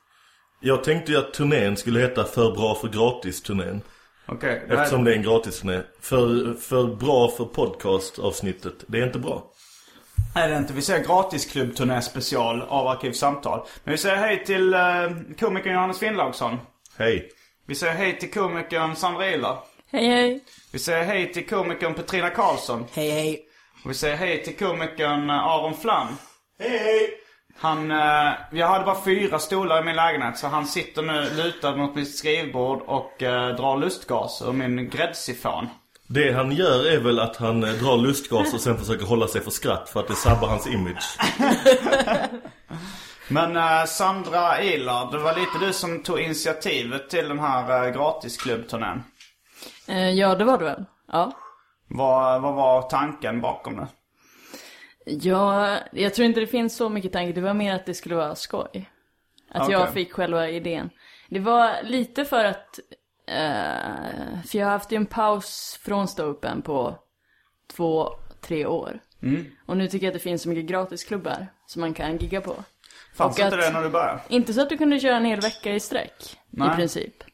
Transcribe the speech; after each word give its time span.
Jag 0.60 0.84
tänkte 0.84 1.12
ju 1.12 1.18
att 1.18 1.34
turnén 1.34 1.76
skulle 1.76 2.00
heta 2.00 2.24
För 2.24 2.54
bra 2.54 2.74
för 2.74 2.88
gratis-turnén. 2.88 3.82
Okay, 4.28 4.58
Eftersom 4.68 5.04
det 5.04 5.12
är 5.12 5.16
en 5.16 5.22
gratis-turné. 5.22 5.80
För, 6.00 6.54
för 6.60 6.84
bra 6.84 7.28
för 7.28 7.44
podcast-avsnittet. 7.44 8.84
Det 8.86 8.98
är 8.98 9.06
inte 9.06 9.18
bra. 9.18 9.50
Nej 10.34 10.48
det 10.48 10.54
är 10.54 10.58
inte. 10.58 10.72
Vi 10.72 10.82
säger 10.82 11.04
gratisklubbturné 11.04 12.02
special 12.02 12.62
av 12.62 12.88
Arkivsamtal. 12.88 13.66
Men 13.84 13.92
vi 13.92 13.98
säger 13.98 14.16
hej 14.16 14.44
till 14.44 14.74
uh, 14.74 14.80
komikern 15.38 15.72
Johannes 15.72 15.98
Finnlaugsson. 15.98 16.58
Hej. 16.98 17.28
Vi 17.66 17.74
säger 17.74 17.94
hej 17.94 18.18
till 18.18 18.30
komikern 18.30 18.96
Sandra 18.96 19.30
Ilar. 19.30 19.58
Hej 19.92 20.06
hej. 20.08 20.44
Vi 20.72 20.78
säger 20.78 21.04
hej 21.04 21.32
till 21.32 21.46
komikern 21.46 21.94
Petrina 21.94 22.30
Karlsson. 22.30 22.84
Hej 22.94 23.10
hej. 23.10 23.44
Och 23.84 23.90
vi 23.90 23.94
säger 23.94 24.16
hej 24.16 24.42
till 24.42 24.56
komikern 24.56 25.30
Aron 25.30 25.74
Flam. 25.74 26.08
Hej 26.58 26.78
hej. 26.78 27.10
Han, 27.58 27.90
uh, 27.90 28.32
jag 28.52 28.66
hade 28.66 28.84
bara 28.84 29.04
fyra 29.04 29.38
stolar 29.38 29.82
i 29.82 29.84
min 29.84 29.96
lägenhet 29.96 30.38
så 30.38 30.46
han 30.46 30.66
sitter 30.66 31.02
nu 31.02 31.30
lutad 31.36 31.76
mot 31.76 31.94
mitt 31.94 32.16
skrivbord 32.16 32.82
och 32.86 33.22
uh, 33.22 33.28
drar 33.28 33.78
lustgas 33.78 34.42
ur 34.42 34.52
min 34.52 34.90
gräddsifon. 34.90 35.68
Det 36.06 36.32
han 36.32 36.52
gör 36.52 36.92
är 36.92 37.00
väl 37.00 37.20
att 37.20 37.36
han 37.36 37.60
drar 37.60 37.96
lustgas 37.96 38.54
och 38.54 38.60
sen 38.60 38.78
försöker 38.78 39.06
hålla 39.06 39.28
sig 39.28 39.40
för 39.40 39.50
skratt 39.50 39.88
för 39.88 40.00
att 40.00 40.08
det 40.08 40.14
sabbar 40.14 40.48
hans 40.48 40.66
image. 40.66 41.18
Men 43.28 43.56
uh, 43.56 43.84
Sandra 43.86 44.62
Ilar, 44.62 45.12
det 45.12 45.18
var 45.18 45.34
lite 45.34 45.66
du 45.66 45.72
som 45.72 46.02
tog 46.02 46.20
initiativet 46.20 47.10
till 47.10 47.28
den 47.28 47.38
här 47.38 47.86
uh, 47.86 47.94
gratisklubbturnén. 47.96 49.02
Uh, 49.88 50.10
ja, 50.10 50.34
det 50.34 50.44
var 50.44 50.58
det 50.58 50.64
väl. 50.64 50.84
Ja. 51.12 51.32
Vad, 51.88 52.42
vad 52.42 52.54
var 52.54 52.82
tanken 52.82 53.40
bakom 53.40 53.76
det? 53.76 53.88
Ja, 55.06 55.78
jag 55.92 56.14
tror 56.14 56.26
inte 56.26 56.40
det 56.40 56.46
finns 56.46 56.76
så 56.76 56.88
mycket 56.88 57.12
tanke. 57.12 57.32
Det 57.32 57.40
var 57.40 57.54
mer 57.54 57.74
att 57.74 57.86
det 57.86 57.94
skulle 57.94 58.14
vara 58.14 58.34
skoj. 58.34 58.90
Att 59.50 59.62
okay. 59.62 59.72
jag 59.72 59.92
fick 59.92 60.12
själva 60.12 60.48
idén. 60.48 60.90
Det 61.28 61.40
var 61.40 61.82
lite 61.82 62.24
för 62.24 62.44
att 62.44 62.78
Uh, 63.28 64.42
för 64.42 64.58
jag 64.58 64.66
har 64.66 64.72
haft 64.72 64.92
en 64.92 65.06
paus 65.06 65.80
från 65.82 66.08
ståuppen 66.08 66.62
på 66.62 66.98
två, 67.72 68.08
tre 68.40 68.66
år. 68.66 69.00
Mm. 69.22 69.46
Och 69.66 69.76
nu 69.76 69.88
tycker 69.88 70.06
jag 70.06 70.10
att 70.10 70.14
det 70.14 70.20
finns 70.20 70.42
så 70.42 70.48
mycket 70.48 70.66
gratisklubbar 70.66 71.46
som 71.66 71.80
man 71.80 71.94
kan 71.94 72.16
gigga 72.16 72.40
på. 72.40 72.54
Fanns 73.14 73.38
inte 73.38 73.56
det 73.56 73.70
när 73.70 73.82
du 73.82 73.88
började? 73.88 74.20
Inte 74.28 74.52
så 74.52 74.62
att 74.62 74.68
du 74.68 74.76
kunde 74.76 75.00
köra 75.00 75.16
en 75.16 75.24
hel 75.24 75.40
vecka 75.40 75.72
i 75.72 75.80
sträck. 75.80 76.38
Nej. 76.50 76.68
I 76.72 76.76
princip. 76.76 77.24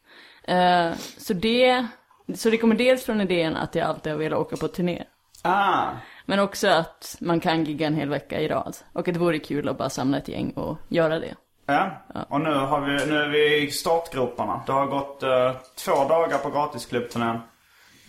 Uh, 0.49 0.93
så 1.19 1.33
det, 1.33 1.87
så 2.35 2.51
det 2.51 2.59
kommer 2.59 2.75
dels 2.75 3.05
från 3.05 3.21
idén 3.21 3.57
att 3.57 3.75
jag 3.75 3.87
alltid 3.87 4.13
har 4.13 4.19
velat 4.19 4.39
åka 4.39 4.57
på 4.57 4.69
turné. 4.69 5.05
Ah. 5.43 5.89
Men 6.27 6.39
också 6.39 6.69
att 6.69 7.17
man 7.21 7.41
kan 7.41 7.65
gigga 7.65 7.87
en 7.87 7.95
hel 7.95 8.09
vecka 8.09 8.41
i 8.41 8.49
rad. 8.49 8.77
Och 8.93 9.09
att 9.09 9.15
det 9.15 9.21
vore 9.21 9.39
kul 9.39 9.69
att 9.69 9.79
bara 9.79 9.91
samla 9.91 10.19
ett 10.19 10.29
gäng 10.29 10.51
och 10.51 10.79
göra 10.89 11.19
det. 11.19 11.35
Ja. 11.73 11.91
och 12.29 12.41
nu, 12.41 12.55
har 12.55 12.81
vi, 12.81 13.07
nu 13.07 13.19
är 13.19 13.29
vi 13.29 13.57
i 13.57 13.71
startgroparna. 13.71 14.63
Det 14.67 14.73
har 14.73 14.87
gått 14.87 15.23
uh, 15.23 15.61
två 15.85 16.09
dagar 16.09 16.39
på 16.39 16.51
gratisklubbturnén. 16.51 17.39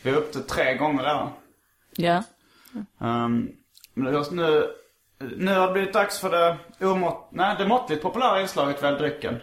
Vi 0.04 0.10
är 0.10 0.16
uppe 0.16 0.34
till 0.34 0.44
tre 0.44 0.78
gånger 0.78 1.04
redan. 1.04 1.30
Ja. 1.96 2.24
Um, 2.98 3.52
nu, 3.94 4.24
nu 5.38 5.54
har 5.54 5.68
det 5.68 5.74
blivit 5.74 5.94
dags 5.94 6.20
för 6.20 6.30
det 6.30 6.58
omått, 6.86 7.30
nej, 7.32 7.56
det 7.60 7.68
måttligt 7.68 8.02
populära 8.02 8.42
inslaget 8.42 8.84
Välj 8.84 8.98
drycken. 8.98 9.40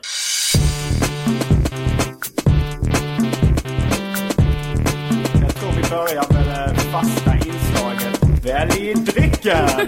Jag 5.41 5.55
tror 5.55 5.71
vi 5.71 5.91
börjar 5.91 6.33
med 6.33 6.75
det 6.75 6.81
fasta 6.81 7.35
inslaget 7.35 8.45
Välj 8.45 8.95
drycken! 8.95 9.28
Ja, 9.49 9.69
det, 9.77 9.85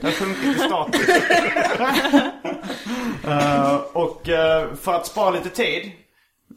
det, 0.00 0.06
har 0.06 0.12
sjunkit 0.12 0.56
i 0.56 0.58
status. 0.58 1.08
uh, 3.24 3.74
och 3.92 4.28
uh, 4.28 4.74
för 4.74 4.94
att 4.94 5.06
spara 5.06 5.30
lite 5.30 5.48
tid 5.48 5.92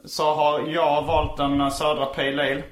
så 0.05 0.33
har 0.33 0.67
jag 0.67 1.05
valt 1.05 1.39
en 1.39 1.71
Södra 1.71 2.05
Pale 2.05 2.51
Ale. 2.51 2.63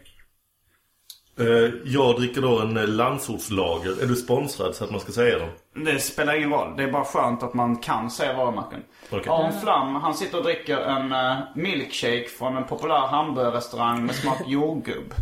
Eh, 1.40 1.74
jag 1.86 2.16
dricker 2.16 2.42
då 2.42 2.60
en 2.60 2.78
eh, 2.78 2.88
landsortslager. 2.88 4.04
Är 4.04 4.08
du 4.08 4.16
sponsrad 4.16 4.76
så 4.76 4.84
att 4.84 4.92
man 4.92 5.00
ska 5.00 5.12
säga 5.12 5.40
dem? 5.40 5.50
Det 5.86 6.00
spelar 6.00 6.36
ingen 6.36 6.50
roll. 6.50 6.78
Det 6.78 6.84
är 6.84 6.92
bara 6.92 7.06
skönt 7.06 7.44
att 7.44 7.54
man 7.54 7.78
kan 7.78 8.12
säga 8.12 8.38
varumärken. 8.38 8.84
Okej. 9.10 9.32
Aron 9.32 9.62
Flam, 9.62 9.96
han 9.96 10.14
sitter 10.14 10.38
och 10.38 10.44
dricker 10.44 10.78
en 10.78 11.12
eh, 11.12 11.38
milkshake 11.56 12.28
från 12.38 12.58
en 12.58 12.64
populär 12.64 13.08
hamburgerrestaurang 13.08 14.06
med 14.06 14.16
smak 14.16 14.42
jordgubb. 14.48 15.14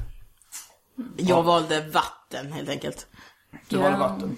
Jag 1.17 1.43
valde 1.43 1.81
vatten 1.81 2.51
helt 2.51 2.69
enkelt. 2.69 3.07
Du 3.69 3.75
Ja. 3.77 3.81
valde 3.81 3.97
vatten. 3.97 4.37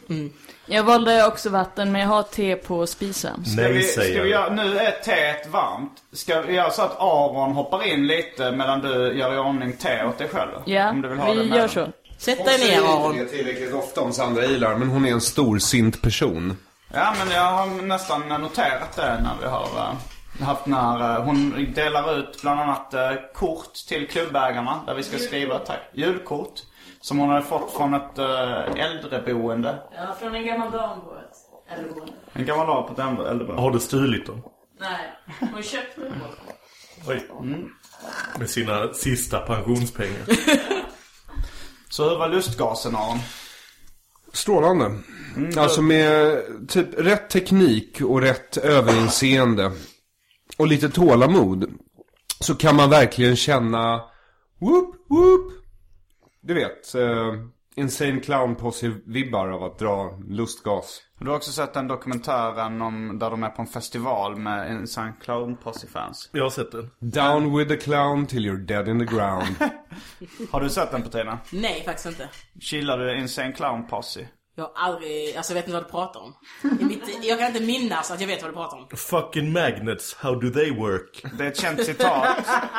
Jag 0.65 0.83
valde 0.83 1.25
också 1.27 1.49
vatten, 1.49 1.91
men 1.91 2.01
jag 2.01 2.07
har 2.07 2.23
te 2.23 2.55
på 2.55 2.87
spisen. 2.87 3.45
Ska 3.45 3.61
Nej 3.61 3.71
vi, 3.73 3.83
ska 3.83 4.01
säger 4.01 4.23
vi 4.23 4.29
göra, 4.29 4.53
nu 4.53 4.77
är 4.77 4.91
teet 4.91 5.47
varmt. 5.49 5.91
Ska 6.13 6.41
vi 6.41 6.53
göra 6.53 6.71
så 6.71 6.81
att 6.81 6.99
Aron 6.99 7.51
hoppar 7.51 7.87
in 7.87 8.07
lite 8.07 8.51
medan 8.51 8.81
du 8.81 9.17
gör 9.17 9.33
i 9.33 9.37
ordning 9.37 9.73
te 9.77 10.05
åt 10.05 10.17
dig 10.17 10.27
själv? 10.29 10.51
Ja, 10.65 10.89
Om 10.89 11.01
du 11.01 11.07
vill 11.09 11.19
ha 11.19 11.33
det 11.33 11.39
vi 11.43 11.49
med 11.49 11.57
gör 11.57 11.67
så. 11.67 11.87
Sätt 12.17 12.45
dig 12.45 12.57
ner 12.59 12.81
Aron. 12.81 13.17
det 13.17 13.25
tillräckligt 13.25 13.73
ofta 13.73 14.01
om 14.01 14.13
Sandra 14.13 14.45
Ilar, 14.45 14.75
men 14.75 14.89
hon 14.89 15.05
är 15.05 15.11
en 15.11 15.21
storsint 15.21 16.01
person. 16.01 16.57
Ja, 16.93 17.13
men 17.19 17.31
jag 17.35 17.51
har 17.51 17.65
nästan 17.81 18.21
noterat 18.27 18.95
det 18.95 19.19
när 19.23 19.33
vi 19.41 19.47
har 19.47 19.67
eh, 19.77 20.45
haft 20.47 20.65
när 20.65 21.15
eh, 21.15 21.23
hon 21.23 21.71
delar 21.75 22.19
ut 22.19 22.41
bland 22.41 22.59
annat 22.61 22.93
eh, 22.93 23.11
kort 23.35 23.73
till 23.87 24.07
klubbägarna 24.07 24.79
där 24.87 24.93
vi 24.95 25.03
ska 25.03 25.17
skriva 25.17 25.59
tack. 25.59 25.79
Julkort. 25.93 26.59
Som 27.03 27.19
hon 27.19 27.29
hade 27.29 27.41
fått 27.41 27.71
från 27.73 27.93
ett 27.93 28.17
eh, 28.19 28.83
äldreboende. 28.85 29.81
Ja, 29.95 30.15
från 30.19 30.35
en 30.35 30.45
gammal 30.45 30.71
dam 30.71 31.01
på 31.01 31.15
ett 31.15 31.77
äldreboende. 31.77 32.13
En 32.33 32.45
gammal 32.45 32.67
dam 32.67 32.85
på 32.87 32.93
ett 32.93 32.99
äldre- 32.99 33.29
äldreboende. 33.29 33.61
Har 33.61 33.71
du 33.71 33.79
stulit 33.79 34.25
dem? 34.25 34.41
Nej, 34.79 34.99
hon 35.53 35.63
köpte 35.63 36.01
den. 36.01 36.13
Oj. 37.07 37.27
Med 38.39 38.49
sina 38.49 38.93
sista 38.93 39.39
pensionspengar. 39.39 40.21
Så 41.89 42.09
hur 42.09 42.17
var 42.17 42.29
lustgasen 42.29 42.95
Aron? 42.95 43.19
Strålande. 44.33 44.91
Alltså 45.57 45.81
med 45.81 46.37
typ 46.69 46.87
rätt 46.99 47.29
teknik 47.29 48.01
och 48.01 48.21
rätt 48.21 48.57
överinseende 48.57 49.71
och 50.57 50.67
lite 50.67 50.89
tålamod 50.89 51.65
så 52.39 52.55
kan 52.55 52.75
man 52.75 52.89
verkligen 52.89 53.35
känna 53.35 54.01
whoop 54.59 54.95
whoop. 55.09 55.51
Du 56.45 56.53
vet, 56.53 56.95
eh, 56.95 57.33
Insane 57.75 58.19
Clown 58.19 58.55
Posse-vibbar 58.55 59.47
av 59.47 59.63
att 59.63 59.79
dra 59.79 60.19
lustgas. 60.27 61.01
Du 61.19 61.29
har 61.29 61.35
också 61.35 61.51
sett 61.51 61.73
den 61.73 61.87
dokumentären 61.87 62.81
om 62.81 63.19
där 63.19 63.29
de 63.29 63.43
är 63.43 63.49
på 63.49 63.61
en 63.61 63.67
festival 63.67 64.35
med 64.35 64.71
Insane 64.71 65.13
Clown 65.21 65.57
Posse-fans. 65.57 66.29
Jag 66.33 66.43
har 66.43 66.49
sett 66.49 66.71
den. 66.71 66.89
Down 66.99 67.57
with 67.57 67.69
the 67.69 67.77
clown 67.77 68.25
till 68.25 68.45
you're 68.45 68.65
dead 68.65 68.87
in 68.87 68.99
the 68.99 69.15
ground. 69.15 69.55
Har 70.51 70.61
du 70.61 70.69
sett 70.69 70.91
den 70.91 71.01
Petrina? 71.01 71.39
Nej, 71.51 71.83
faktiskt 71.85 72.07
inte. 72.07 72.29
Gillar 72.53 72.97
du 72.97 73.17
Insane 73.17 73.51
Clown 73.51 73.87
Posse? 73.87 74.27
Jag 74.55 74.63
har 74.63 74.71
aldrig, 74.75 75.35
alltså 75.37 75.51
jag 75.51 75.55
vet 75.55 75.65
inte 75.67 75.73
vad 75.73 75.85
du 75.85 75.89
pratar 75.91 76.19
om. 76.19 76.33
I 76.81 76.83
mitt, 76.85 77.19
jag 77.23 77.39
kan 77.39 77.47
inte 77.47 77.59
minnas 77.59 78.11
att 78.11 78.19
jag 78.21 78.27
vet 78.27 78.41
vad 78.41 78.51
du 78.51 78.55
pratar 78.55 78.77
om. 78.77 78.87
Fucking 78.97 79.51
magnets, 79.53 80.15
how 80.19 80.35
do 80.35 80.49
they 80.49 80.71
work? 80.71 81.25
Det 81.37 81.43
är 81.43 81.47
ett 81.47 81.57
känt 81.61 81.83
citat. 81.85 82.27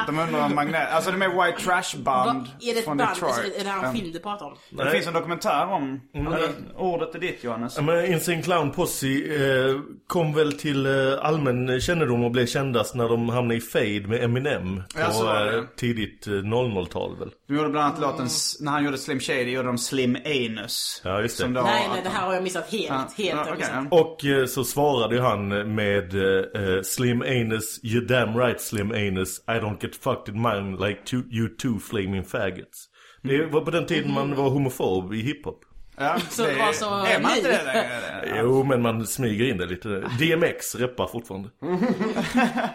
De 0.06 0.18
undrar 0.18 0.44
om 0.44 0.54
magnet... 0.54 0.88
Alltså 0.92 1.10
de 1.10 1.22
är 1.22 1.28
white 1.46 1.60
trash 1.64 1.98
band 2.02 2.38
Vad, 2.60 2.68
är 2.70 2.72
det 2.74 2.78
ett 2.78 2.84
från 2.84 2.96
band? 2.96 3.10
Detroit. 3.14 3.34
Alltså, 3.34 3.60
är 3.60 3.64
det 3.64 3.70
här 3.70 3.86
en 3.86 3.94
film 3.94 4.12
du 4.12 4.18
pratar 4.20 4.46
om? 4.46 4.56
Det 4.70 4.90
finns 4.90 5.06
en 5.06 5.12
dokumentär 5.12 5.66
om... 5.72 6.00
Mm. 6.14 6.32
Eller, 6.32 6.48
ordet 6.76 7.14
är 7.14 7.18
ditt 7.18 7.44
Johannes. 7.44 7.80
Men 7.80 8.06
Insane 8.12 8.42
Clown 8.42 8.70
Posse 8.70 9.06
eh, 9.08 9.76
kom 10.06 10.34
väl 10.34 10.52
till 10.52 10.86
eh, 10.86 10.92
allmän 11.22 11.80
kännedom 11.80 12.24
och 12.24 12.30
blev 12.30 12.46
kändast 12.46 12.94
när 12.94 13.08
de 13.08 13.28
hamnade 13.28 13.54
i 13.56 13.60
fade 13.60 14.00
med 14.08 14.24
Eminem 14.24 14.76
på 14.94 15.00
Ja, 15.00 15.10
så 15.10 15.24
var 15.24 15.44
det. 15.44 15.56
eh, 15.58 15.64
tidigt 15.76 16.26
eh, 16.26 16.30
00-tal 16.30 17.18
väl. 17.18 17.30
De 17.48 17.54
gjorde 17.56 17.68
bland 17.68 17.86
annat 17.86 18.00
låten... 18.00 18.26
S- 18.26 18.56
När 18.60 18.72
han 18.72 18.84
gjorde 18.84 18.98
Slim 18.98 19.20
Shady 19.20 19.50
gjorde 19.50 19.68
de 19.68 19.78
Slim 19.78 20.16
Anus. 20.24 21.00
Ja, 21.04 21.20
just 21.20 21.38
det. 21.38 21.63
Nej, 21.64 21.88
nej, 21.92 22.00
det 22.04 22.08
här 22.10 22.26
har 22.26 22.34
jag 22.34 22.42
missat 22.42 22.72
helt. 22.72 22.86
Ja, 22.88 23.08
Helt 23.16 23.58
missat. 23.58 23.74
ja. 23.90 23.98
Och 24.00 24.24
eh, 24.24 24.46
så 24.46 24.64
svarade 24.64 25.22
han 25.22 25.74
med 25.74 26.14
eh, 26.14 26.82
Slim 26.82 27.22
Anus, 27.22 27.80
you 27.84 28.04
damn 28.06 28.36
right 28.38 28.60
Slim 28.60 28.90
Anus, 28.90 29.38
I 29.38 29.50
don't 29.52 29.76
get 29.82 29.96
fucked 29.96 30.34
in 30.34 30.42
mine 30.42 30.76
like 30.88 31.00
two, 31.04 31.22
you 31.30 31.48
two 31.48 31.78
flaming 31.90 32.24
faggots. 32.24 32.88
Det 33.22 33.46
var 33.46 33.60
på 33.60 33.70
den 33.70 33.86
tiden 33.86 34.12
man 34.14 34.34
var 34.36 34.50
homofob 34.50 35.14
i 35.14 35.22
hiphop. 35.22 35.60
Ja, 35.96 36.16
Så 36.30 36.42
det 36.46 36.54
var 36.54 36.72
så 36.72 36.84
Är 37.04 37.20
man 37.22 37.36
inte 37.36 37.48
det 37.48 37.64
längre? 37.64 38.40
Jo, 38.42 38.64
men 38.64 38.82
man 38.82 39.06
smyger 39.06 39.44
in 39.50 39.56
det 39.58 39.66
lite. 39.66 39.88
DMX 40.18 40.74
reppar 40.74 41.06
fortfarande. 41.06 41.48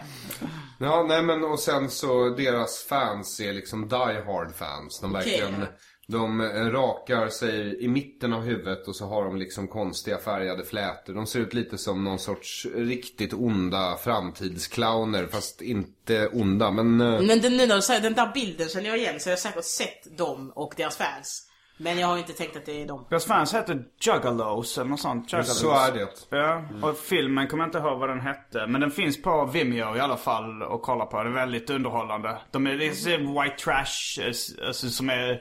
Ja, 0.82 1.04
nej 1.08 1.22
men 1.22 1.44
och 1.44 1.58
sen 1.60 1.90
så 1.90 2.28
deras 2.30 2.86
fans 2.88 3.40
är 3.40 3.52
liksom 3.52 3.88
die 3.88 4.22
hard 4.26 4.54
fans. 4.54 5.00
De 5.00 5.12
verkligen, 5.12 5.54
Okej. 5.54 5.68
De 6.10 6.40
eh, 6.40 6.46
rakar 6.46 7.28
sig 7.28 7.84
i 7.84 7.88
mitten 7.88 8.32
av 8.32 8.42
huvudet 8.42 8.88
och 8.88 8.96
så 8.96 9.06
har 9.06 9.24
de 9.24 9.36
liksom 9.36 9.68
konstiga 9.68 10.18
färgade 10.18 10.64
flätor. 10.64 11.14
De 11.14 11.26
ser 11.26 11.40
ut 11.40 11.54
lite 11.54 11.78
som 11.78 12.04
någon 12.04 12.18
sorts 12.18 12.66
riktigt 12.74 13.32
onda 13.32 13.96
framtidsclowner, 13.96 15.26
fast 15.26 15.62
inte 15.62 16.28
onda. 16.28 16.70
Men 16.70 17.00
eh, 17.00 17.20
Men 17.22 17.40
den, 17.40 17.56
nu 17.56 17.66
när 17.66 17.76
du 17.76 17.82
säger 17.82 18.00
den 18.00 18.14
där 18.14 18.30
bilden 18.34 18.68
känner 18.68 18.88
jag 18.88 18.98
igen 18.98 19.20
så 19.20 19.28
jag 19.28 19.36
har 19.36 19.40
säkert 19.40 19.64
sett 19.64 20.18
dem 20.18 20.52
och 20.54 20.74
deras 20.76 20.96
fans. 20.96 21.46
Men 21.82 21.98
jag 21.98 22.06
har 22.06 22.18
inte 22.18 22.32
tänkt 22.32 22.56
att 22.56 22.66
det 22.66 22.82
är 22.82 22.86
dem. 22.86 23.06
Deras 23.10 23.24
fans 23.24 23.54
heter 23.54 23.84
Juggalos 24.00 24.78
eller 24.78 24.90
något 24.90 25.00
sånt. 25.00 25.32
Juggalos. 25.32 25.58
så 25.58 25.70
är 25.70 25.92
det. 25.92 26.08
Ja, 26.36 26.64
och 26.82 26.98
filmen 26.98 27.48
kommer 27.48 27.64
jag 27.64 27.68
inte 27.68 27.78
ihåg 27.78 27.98
vad 27.98 28.08
den 28.08 28.20
hette. 28.20 28.66
Men 28.66 28.80
den 28.80 28.90
finns 28.90 29.22
på 29.22 29.44
Vimeo 29.52 29.96
i 29.96 30.00
alla 30.00 30.16
fall 30.16 30.62
att 30.62 30.82
kolla 30.82 31.06
på. 31.06 31.22
Den 31.22 31.32
är 31.32 31.36
väldigt 31.36 31.70
underhållande. 31.70 32.38
De 32.50 32.66
är, 32.66 32.76
det 32.76 32.84
är 32.86 33.42
white 33.42 33.56
trash, 33.56 34.20
eh, 34.20 34.66
alltså, 34.66 34.88
som 34.88 35.10
är... 35.10 35.40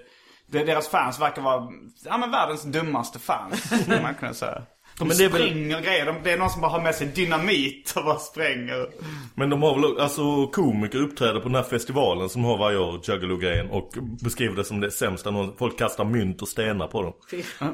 Deras 0.52 0.88
fans 0.88 1.20
verkar 1.20 1.42
vara, 1.42 1.68
ja 2.06 2.18
men 2.18 2.32
världens 2.32 2.64
dummaste 2.64 3.20
fans. 3.20 3.82
skulle 3.84 4.02
man 4.02 4.16
kunna 4.16 4.34
säga. 4.34 4.62
De 5.00 5.08
Men 5.08 5.18
det 5.18 5.26
är 5.26 5.30
väl- 5.30 5.42
spränger 5.50 5.82
grejer. 5.82 6.06
De, 6.06 6.16
det 6.24 6.32
är 6.32 6.38
någon 6.38 6.50
som 6.50 6.62
bara 6.62 6.72
har 6.72 6.82
med 6.82 6.96
sig 6.96 7.08
dynamit 7.08 7.94
och 7.96 8.04
bara 8.06 8.20
spränger. 8.20 8.88
Men 9.36 9.50
de 9.50 9.62
har 9.62 9.76
väl, 9.76 10.00
alltså 10.02 10.48
komiker 10.48 10.98
uppträder 11.02 11.40
på 11.40 11.48
den 11.48 11.56
här 11.56 11.64
festivalen 11.64 12.30
som 12.30 12.44
har 12.44 12.58
varje 12.58 12.78
år, 12.78 13.00
Juggalo-grejen, 13.04 13.70
och 13.70 13.90
beskriver 14.24 14.56
det 14.56 14.64
som 14.64 14.80
det 14.80 14.92
sämsta 14.92 15.32
någon, 15.32 15.58
folk 15.58 15.78
kastar 15.78 16.06
mynt 16.06 16.42
och 16.42 16.48
stenar 16.48 16.88
på 16.88 17.02
dem. 17.02 17.14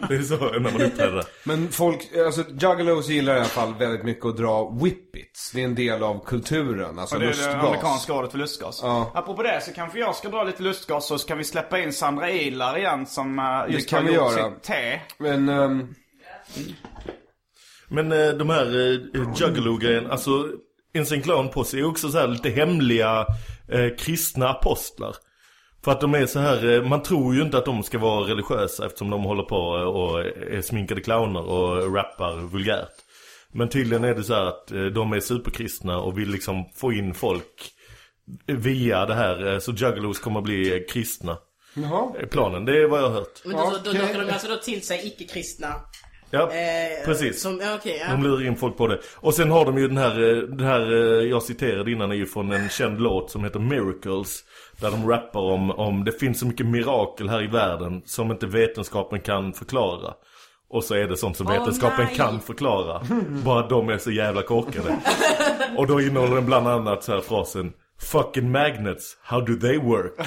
Det 0.09 0.15
är 0.15 0.21
så 0.21 0.35
när 0.37 0.59
man 0.59 0.81
uppträder. 0.81 1.23
Men 1.43 1.71
folk, 1.71 1.99
alltså 2.25 2.41
Juggalos 2.49 3.09
gillar 3.09 3.33
i 3.35 3.37
alla 3.37 3.45
fall 3.45 3.73
väldigt 3.79 4.03
mycket 4.03 4.25
att 4.25 4.37
dra 4.37 4.69
whippets. 4.83 5.51
Det 5.53 5.61
är 5.61 5.65
en 5.65 5.75
del 5.75 6.03
av 6.03 6.25
kulturen, 6.25 6.99
alltså 6.99 7.15
Och 7.15 7.21
det 7.21 7.27
är 7.27 7.31
det 7.31 7.37
lustgas. 7.37 7.63
amerikanska 7.65 8.13
ordet 8.13 8.31
för 8.31 8.37
lustgas. 8.37 8.79
Ja. 8.83 9.11
Apropå 9.13 9.43
det 9.43 9.61
så 9.63 9.73
kanske 9.73 9.99
jag 9.99 10.15
ska 10.15 10.29
dra 10.29 10.43
lite 10.43 10.63
lustgas 10.63 11.07
så 11.07 11.17
kan 11.17 11.37
vi 11.37 11.43
släppa 11.43 11.79
in 11.79 11.93
Sandra 11.93 12.29
Ilar 12.31 12.77
igen 12.77 13.05
som 13.05 13.39
uh, 13.39 13.73
just 13.73 13.89
kan 13.89 14.03
har 14.03 14.09
vi 14.11 14.15
gjort 14.17 14.37
göra. 14.37 14.49
sitt 14.51 14.63
te. 14.63 14.99
Men, 15.17 15.49
ehm, 15.49 15.87
Men 17.87 18.11
eh, 18.11 18.29
de 18.29 18.49
här 18.49 18.65
eh, 18.65 18.99
Juggalo-grejen, 19.39 20.11
alltså 20.11 20.49
Insane 20.95 21.21
Clown 21.21 21.49
Posse 21.49 21.77
är 21.79 21.85
också 21.85 22.09
så 22.09 22.17
här 22.17 22.27
lite 22.27 22.49
hemliga 22.49 23.25
eh, 23.71 23.95
kristna 23.97 24.49
apostlar. 24.49 25.15
För 25.83 25.91
att 25.91 26.01
de 26.01 26.13
är 26.15 26.25
så 26.25 26.39
här, 26.39 26.71
eh, 26.71 26.83
man 26.83 27.03
tror 27.03 27.35
ju 27.35 27.41
inte 27.41 27.57
att 27.57 27.65
de 27.65 27.83
ska 27.83 27.97
vara 27.97 28.27
religiösa 28.29 28.85
eftersom 28.85 29.09
de 29.09 29.23
håller 29.23 29.43
på 29.43 29.57
och 29.67 30.19
är 30.21 30.61
sminkade 30.61 31.01
clowner 31.01 31.41
och 31.41 31.95
rappar 31.95 32.35
vulgärt. 32.35 32.91
Men 33.51 33.69
tydligen 33.69 34.03
är 34.03 34.15
det 34.15 34.23
så 34.23 34.33
här 34.33 34.45
att 34.45 34.71
eh, 34.71 34.85
de 34.85 35.13
är 35.13 35.19
superkristna 35.19 35.97
och 35.99 36.17
vill 36.19 36.29
liksom 36.29 36.65
få 36.75 36.93
in 36.93 37.13
folk 37.13 37.71
via 38.47 39.05
det 39.05 39.13
här. 39.13 39.53
eh, 39.53 39.59
Så 39.59 39.71
Juggalos 39.71 40.19
kommer 40.19 40.39
att 40.39 40.43
bli 40.45 40.73
eh, 40.75 40.81
kristna. 40.93 41.37
jaha. 41.73 42.13
Eh, 42.19 42.27
Planen, 42.27 42.65
det 42.65 42.77
är 42.83 42.87
vad 42.87 42.99
jag 42.99 43.07
har 43.09 43.13
hört. 43.15 43.41
Men 43.45 43.55
då, 43.57 43.63
då, 43.83 43.91
då 43.93 43.99
lockar 43.99 44.19
de 44.25 44.31
alltså 44.33 44.47
då 44.47 44.57
till 44.57 44.81
sig 44.85 45.07
icke-kristna. 45.07 45.73
Ja, 46.35 46.51
Eh, 46.51 47.05
precis. 47.05 47.41
Som, 47.41 47.61
okej, 47.79 47.97
ja. 48.07 48.11
De 48.11 48.23
lurar 48.23 48.45
in 48.47 48.55
folk 48.55 48.77
på 48.77 48.87
det. 48.87 48.99
Och 49.15 49.33
sen 49.33 49.51
har 49.51 49.65
de 49.65 49.77
ju 49.77 49.87
den 49.87 49.97
här, 49.97 50.29
eh, 50.29 50.37
den 50.37 50.67
här 50.67 50.81
eh, 50.93 51.29
jag 51.29 51.43
citerade 51.43 51.91
innan 51.91 52.11
är 52.11 52.15
ju 52.15 52.25
från 52.25 52.51
en 52.51 52.69
känd 52.69 53.01
låt 53.01 53.31
som 53.31 53.43
heter 53.43 53.59
Miracles. 53.59 54.43
Där 54.81 54.91
de 54.91 55.09
rappar 55.09 55.39
om, 55.41 55.71
om 55.71 56.03
det 56.03 56.11
finns 56.11 56.39
så 56.39 56.45
mycket 56.45 56.65
mirakel 56.65 57.29
här 57.29 57.43
i 57.43 57.47
världen 57.47 58.01
som 58.05 58.31
inte 58.31 58.45
vetenskapen 58.45 59.19
kan 59.21 59.53
förklara. 59.53 60.13
Och 60.69 60.83
så 60.83 60.95
är 60.95 61.07
det 61.07 61.17
sånt 61.17 61.37
som 61.37 61.47
Åh, 61.47 61.53
vetenskapen 61.53 62.05
nej. 62.05 62.15
kan 62.15 62.39
förklara. 62.39 63.01
Bara 63.45 63.67
de 63.67 63.89
är 63.89 63.97
så 63.97 64.11
jävla 64.11 64.41
korkade. 64.41 64.95
Och 65.77 65.87
då 65.87 66.01
innehåller 66.01 66.35
den 66.35 66.45
bland 66.45 66.67
annat 66.67 67.03
så 67.03 67.11
här 67.11 67.21
frasen 67.21 67.73
Fucking 68.05 68.51
magnets, 68.51 69.17
how 69.21 69.41
do 69.41 69.55
they 69.55 69.77
work? 69.77 70.13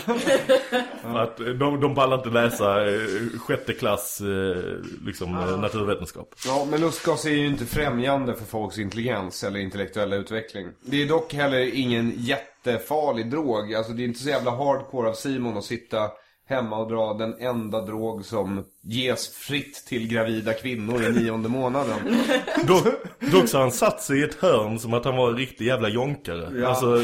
Att 1.03 1.41
eh, 1.41 1.47
de, 1.47 1.81
de 1.81 1.95
pallar 1.95 2.17
inte 2.17 2.29
läsa 2.29 2.89
eh, 2.89 3.01
sjätte 3.39 3.73
klass 3.73 4.21
eh, 4.21 4.63
liksom, 5.07 5.39
eh, 5.39 5.61
naturvetenskap. 5.61 6.35
Ja, 6.47 6.67
men 6.71 6.81
lustgas 6.81 7.25
är 7.25 7.31
ju 7.31 7.47
inte 7.47 7.67
främjande 7.67 8.35
för 8.35 8.45
folks 8.45 8.79
intelligens 8.79 9.45
eller 9.45 9.61
intellektuella 9.61 10.17
utveckling. 10.17 10.69
Det 10.81 11.03
är 11.03 11.07
dock 11.09 11.35
heller 11.35 11.75
ingen 11.75 12.13
jättefarlig 12.17 13.31
drog. 13.31 13.75
Alltså 13.75 13.93
det 13.93 14.03
är 14.03 14.05
inte 14.05 14.21
så 14.21 14.29
jävla 14.29 14.51
hardcore 14.51 15.09
av 15.09 15.15
Simon 15.15 15.57
att 15.57 15.65
sitta 15.65 16.11
hemma 16.49 16.77
och 16.77 16.89
dra 16.89 17.15
den 17.15 17.35
enda 17.41 17.81
drog 17.81 18.25
som 18.25 18.65
ges 18.83 19.29
fritt 19.29 19.85
till 19.87 20.09
gravida 20.09 20.53
kvinnor 20.53 21.03
i 21.03 21.13
nionde 21.13 21.49
månaden. 21.49 21.99
Dock, 22.67 22.87
dock 23.33 23.49
så 23.49 23.59
han 23.59 23.73
satt 23.73 24.03
sig 24.03 24.21
i 24.21 24.23
ett 24.23 24.35
hörn 24.35 24.79
som 24.79 24.95
att 24.95 25.05
han 25.05 25.17
var 25.17 25.29
en 25.29 25.37
riktig 25.37 25.67
jävla 25.67 25.89
jonkare. 25.89 26.61
Ja. 26.61 26.69
Alltså, 26.69 27.03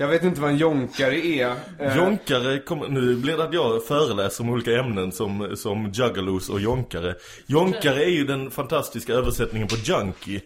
Jag 0.00 0.08
vet 0.08 0.24
inte 0.24 0.40
vad 0.40 0.50
en 0.50 0.56
jonkare 0.56 1.26
är. 1.26 1.54
Eh, 1.78 1.96
Jonkare, 1.96 2.58
kom, 2.58 2.78
nu 2.78 3.16
blir 3.16 3.36
det 3.36 3.44
att 3.44 3.54
jag 3.54 3.84
föreläser 3.84 4.44
om 4.44 4.50
olika 4.50 4.78
ämnen 4.78 5.12
som, 5.12 5.56
som 5.56 5.90
juggalos 5.92 6.48
och 6.48 6.60
jonkare. 6.60 7.14
Jonkare 7.46 8.04
är 8.04 8.08
ju 8.08 8.24
den 8.24 8.50
fantastiska 8.50 9.12
översättningen 9.12 9.68
på 9.68 9.76
junkie. 9.76 10.40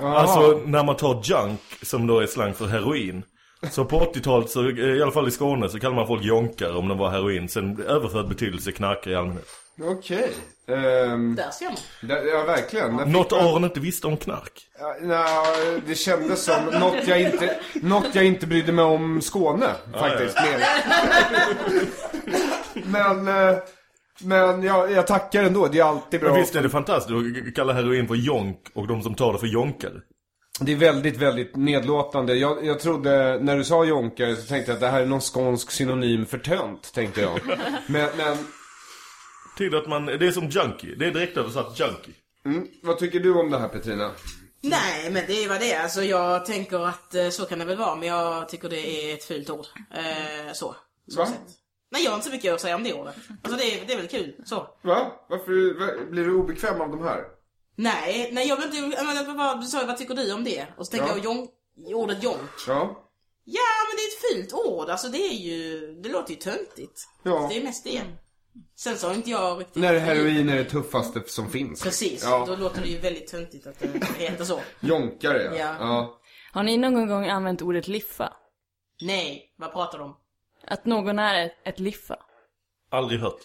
Alltså 0.00 0.60
när 0.66 0.84
man 0.84 0.96
tar 0.96 1.22
junk, 1.24 1.60
som 1.82 2.06
då 2.06 2.20
är 2.20 2.26
slang 2.26 2.54
för 2.54 2.66
heroin. 2.66 3.22
Så 3.70 3.84
på 3.84 4.00
80-talet, 4.00 4.50
så, 4.50 4.70
i 4.70 5.02
alla 5.02 5.12
fall 5.12 5.28
i 5.28 5.30
Skåne, 5.30 5.68
så 5.68 5.80
kallar 5.80 5.96
man 5.96 6.06
folk 6.06 6.24
jonkare 6.24 6.72
om 6.72 6.88
de 6.88 6.98
var 6.98 7.10
heroin. 7.10 7.48
Sen 7.48 7.82
överförd 7.82 8.28
betydelse 8.28 8.72
knarkare 8.72 9.14
i 9.14 9.16
allmänhet. 9.16 9.63
Okej. 9.82 10.30
Ehm, 10.68 11.34
Där 11.34 11.50
ser 11.50 11.64
man. 11.64 11.76
där- 12.00 12.24
ja, 12.26 12.44
verkligen. 12.44 12.96
Där 12.96 13.06
Något 13.06 13.30
man- 13.30 13.40
Aron 13.40 13.64
inte 13.64 13.80
visste 13.80 14.06
om 14.06 14.16
knark. 14.16 14.66
Ja, 14.80 14.96
nej, 15.00 15.80
det 15.86 15.94
kändes 15.94 16.44
som 16.44 16.64
något 16.64 17.06
jag 17.06 17.20
inte, 17.20 17.56
något 17.74 18.14
jag 18.14 18.24
inte 18.24 18.46
brydde 18.46 18.72
mig 18.72 18.84
om 18.84 19.20
Skåne, 19.22 19.66
faktiskt. 19.92 20.36
Mer. 20.36 20.60
men, 22.84 23.28
eh, 23.28 23.56
men 24.22 24.62
ja, 24.62 24.88
jag 24.88 25.06
tackar 25.06 25.44
ändå. 25.44 25.66
Det 25.68 25.78
är 25.78 25.84
alltid 25.84 26.20
bra. 26.20 26.30
Men 26.32 26.40
visst 26.40 26.54
är 26.54 26.62
det 26.62 26.70
fantastiskt 26.70 27.16
att 27.48 27.54
kalla 27.54 27.72
heroin 27.72 28.08
för 28.08 28.14
jonk 28.14 28.58
och 28.74 28.86
de 28.86 29.02
som 29.02 29.14
tar 29.14 29.32
det 29.32 29.38
för 29.38 29.46
jonkare. 29.46 29.92
Det 30.60 30.72
är 30.72 30.76
väldigt, 30.76 31.16
väldigt 31.16 31.56
nedlåtande. 31.56 32.34
Jag, 32.34 32.64
jag 32.66 32.80
trodde, 32.80 33.38
när 33.40 33.56
du 33.56 33.64
sa 33.64 33.84
jonkare 33.84 34.36
så 34.36 34.46
tänkte 34.48 34.70
jag 34.70 34.74
att 34.76 34.80
det 34.80 34.88
här 34.88 35.00
är 35.00 35.06
någon 35.06 35.20
skånsk 35.20 35.70
synonym 35.70 36.26
för 36.26 36.38
tönt, 36.38 36.92
tänkte 36.94 37.20
jag. 37.20 37.40
Men, 37.86 38.08
men 38.16 38.36
Till 39.56 39.74
att 39.74 39.88
man, 39.88 40.06
det 40.06 40.26
är 40.26 40.30
som 40.30 40.48
junkie. 40.48 40.94
Det 40.94 41.06
är 41.06 41.10
direkt 41.10 41.36
översatt 41.36 41.80
junkie. 41.80 42.14
mm, 42.44 42.68
vad 42.82 42.98
tycker 42.98 43.20
du 43.20 43.34
om 43.34 43.50
det 43.50 43.58
här 43.58 43.68
Petrina? 43.68 44.10
Nej, 44.60 45.10
men 45.10 45.24
det 45.26 45.44
är 45.44 45.48
vad 45.48 45.60
det 45.60 45.72
är. 45.72 45.82
Alltså 45.82 46.02
jag 46.02 46.46
tänker 46.46 46.86
att 46.88 47.14
eh, 47.14 47.28
så 47.28 47.44
kan 47.46 47.58
det 47.58 47.64
väl 47.64 47.76
vara, 47.78 47.94
men 47.96 48.08
jag 48.08 48.48
tycker 48.48 48.68
det 48.68 49.10
är 49.10 49.14
ett 49.14 49.24
fult 49.24 49.50
ord. 49.50 49.66
Eh, 49.94 50.52
så. 50.52 50.76
så 51.08 51.18
Va? 51.18 51.28
Nej, 51.90 52.04
jag 52.04 52.10
har 52.10 52.16
inte 52.16 52.26
så 52.28 52.32
mycket 52.34 52.54
att 52.54 52.60
säga 52.60 52.74
om 52.76 52.82
det 52.82 52.92
ordet. 52.94 53.14
Alltså 53.42 53.58
det 53.58 53.64
är, 53.80 53.86
det 53.86 53.92
är 53.92 53.96
väl 53.96 54.08
kul, 54.08 54.34
så. 54.44 54.68
Va? 54.82 55.12
Varför 55.28 55.78
va, 55.80 56.10
blir 56.10 56.24
du 56.24 56.34
obekväm 56.34 56.80
av 56.80 56.90
de 56.90 57.02
här? 57.04 57.24
Nej, 57.76 58.30
nej 58.32 58.48
jag 58.48 58.56
vill 58.56 58.64
inte, 58.64 58.96
jag 58.96 59.06
menar, 59.06 59.34
vad, 59.34 59.60
du 59.60 59.66
sa 59.66 59.86
vad 59.86 59.96
tycker 59.96 60.14
du 60.14 60.32
om 60.32 60.44
det? 60.44 60.66
Och 60.76 60.86
så 60.86 60.90
tänker 60.90 61.06
Ja. 61.08 61.14
jag 61.16 61.24
jonk, 61.24 61.50
ordet 61.94 62.22
jonk. 62.22 62.50
Ja. 62.66 63.00
Ja, 63.44 63.62
men 63.88 63.96
det 63.96 64.02
är 64.02 64.08
ett 64.08 64.48
fult 64.50 64.52
ord. 64.66 64.88
Alltså 64.90 65.08
det 65.08 65.18
är 65.18 65.34
ju, 65.36 65.94
det 66.02 66.08
låter 66.08 66.30
ju 66.30 66.36
töntigt. 66.36 67.08
Ja. 67.22 67.46
Det 67.50 67.56
är 67.58 67.64
mest 67.64 67.84
det. 67.84 68.00
Sen 68.76 68.96
så 68.96 69.06
har 69.08 69.14
inte 69.14 69.30
jag 69.30 69.60
riktigt... 69.60 69.82
När 69.82 69.98
heroin 69.98 70.48
är 70.48 70.56
det 70.56 70.64
tuffaste 70.64 71.22
som 71.26 71.50
finns. 71.50 71.82
Precis, 71.82 72.24
Ja. 72.24 72.44
då 72.46 72.56
låter 72.56 72.82
det 72.82 72.88
ju 72.88 72.98
väldigt 72.98 73.26
töntigt 73.26 73.66
att 73.66 73.78
det 73.78 74.14
heter 74.18 74.44
så. 74.44 74.60
Jonkare, 74.80 75.42
ja. 75.42 75.54
Ja. 75.54 75.76
ja. 75.80 76.20
Har 76.52 76.62
ni 76.62 76.76
någon 76.76 77.08
gång 77.08 77.26
använt 77.28 77.62
ordet 77.62 77.88
liffa? 77.88 78.32
Nej, 79.02 79.54
vad 79.56 79.72
pratar 79.72 79.98
du 79.98 80.04
om? 80.04 80.16
Att 80.66 80.84
någon 80.84 81.18
är 81.18 81.46
ett, 81.46 81.52
ett 81.64 81.78
liffa? 81.80 82.16
Aldrig 82.90 83.20
hört. 83.20 83.40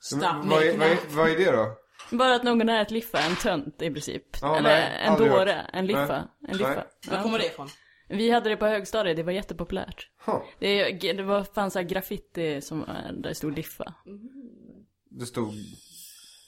Stop 0.00 0.20
vad, 0.20 0.62
är, 0.62 0.78
vad, 0.78 0.88
är, 0.88 0.98
vad 1.08 1.30
är 1.30 1.36
det 1.36 1.50
då? 1.52 1.76
Bara 2.10 2.34
att 2.34 2.42
någon 2.42 2.68
är 2.68 2.82
ett 2.82 2.90
liffa, 2.90 3.18
en 3.18 3.36
tönt 3.36 3.82
i 3.82 3.90
princip. 3.90 4.22
Ja, 4.40 4.56
Eller 4.56 4.68
nej, 4.68 5.00
en 5.00 5.18
dåre, 5.18 5.52
en 5.72 5.86
liffa. 5.86 6.28
Nej. 6.38 6.50
En 6.50 6.56
liffa. 6.56 6.84
Var 7.10 7.22
kommer 7.22 7.38
det 7.38 7.46
ifrån? 7.46 7.68
Vi 8.10 8.30
hade 8.30 8.48
det 8.50 8.56
på 8.56 8.66
högstadiet, 8.66 9.16
det 9.16 9.22
var 9.22 9.32
jättepopulärt. 9.32 10.08
Huh. 10.26 10.40
Det, 10.58 10.92
det 11.12 11.22
var, 11.22 11.44
fanns 11.44 11.72
så 11.72 11.78
här 11.78 11.86
graffiti 11.86 12.60
som, 12.60 12.80
eh, 12.82 13.12
där 13.12 13.28
det 13.28 13.34
stod 13.34 13.56
liffa. 13.56 13.94
Det 15.10 15.26
stod 15.26 15.54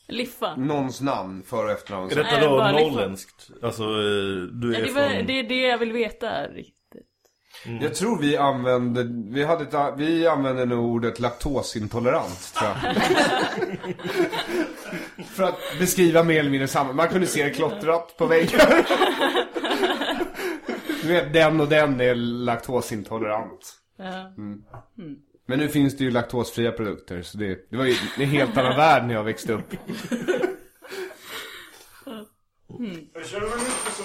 Liffa. 0.09 0.57
någons 0.57 1.01
namn 1.01 1.43
före 1.43 1.65
och 1.65 1.71
efternamn. 1.71 2.11
Är 2.11 2.15
Nej, 2.17 2.25
detta 2.25 2.41
då 2.41 2.57
bara 2.57 2.73
liksom- 2.73 2.93
norrländskt? 2.93 3.51
Alltså, 3.63 3.83
eh, 3.83 3.89
du 4.61 4.75
är 4.75 4.79
Ja, 4.79 4.85
det, 4.87 4.93
var, 4.93 5.09
från... 5.09 5.27
det 5.27 5.39
är 5.39 5.43
det 5.43 5.61
jag 5.61 5.79
vill 5.79 5.93
veta 5.93 6.47
riktigt. 6.47 6.79
Jag 7.81 7.95
tror 7.95 8.19
vi 8.19 8.37
använde, 8.37 9.07
vi 9.35 9.45
hade 9.45 9.65
ett, 9.65 9.95
vi 9.97 10.27
använde 10.27 10.65
nog 10.65 10.85
ordet 10.85 11.21
laktosintolerant 11.21 12.55
tror 12.55 12.71
jag. 12.71 12.97
För 15.27 15.43
att 15.43 15.59
beskriva 15.79 16.23
mer 16.23 16.41
eller 16.41 16.51
mindre 16.51 16.69
samma. 16.69 16.93
Man 16.93 17.09
kunde 17.09 17.27
se 17.27 17.45
det 17.45 17.51
klottrat 17.51 18.17
på 18.17 18.27
väggar. 18.27 18.87
Du 21.03 21.09
vet, 21.09 21.33
den 21.33 21.61
och 21.61 21.69
den 21.69 22.01
är 22.01 22.15
laktosintolerant. 22.15 23.75
Ja. 23.97 24.33
Men 25.47 25.59
nu 25.59 25.69
finns 25.69 25.97
det 25.97 26.05
ju 26.05 26.11
laktosfria 26.11 26.73
produkter, 26.73 27.23
så 27.23 27.39
det, 27.39 27.71
det 27.71 27.77
var 27.77 27.85
ju 27.85 27.95
en 28.19 28.29
helt 28.29 28.57
annan 28.57 28.77
värld 28.77 29.05
när 29.05 29.15
jag 29.15 29.25
växte 29.25 29.53
upp. 29.53 29.75
Jag 33.15 33.27
känner 33.27 33.47
mig 33.47 33.59
lite 33.59 33.91
så... 33.97 34.03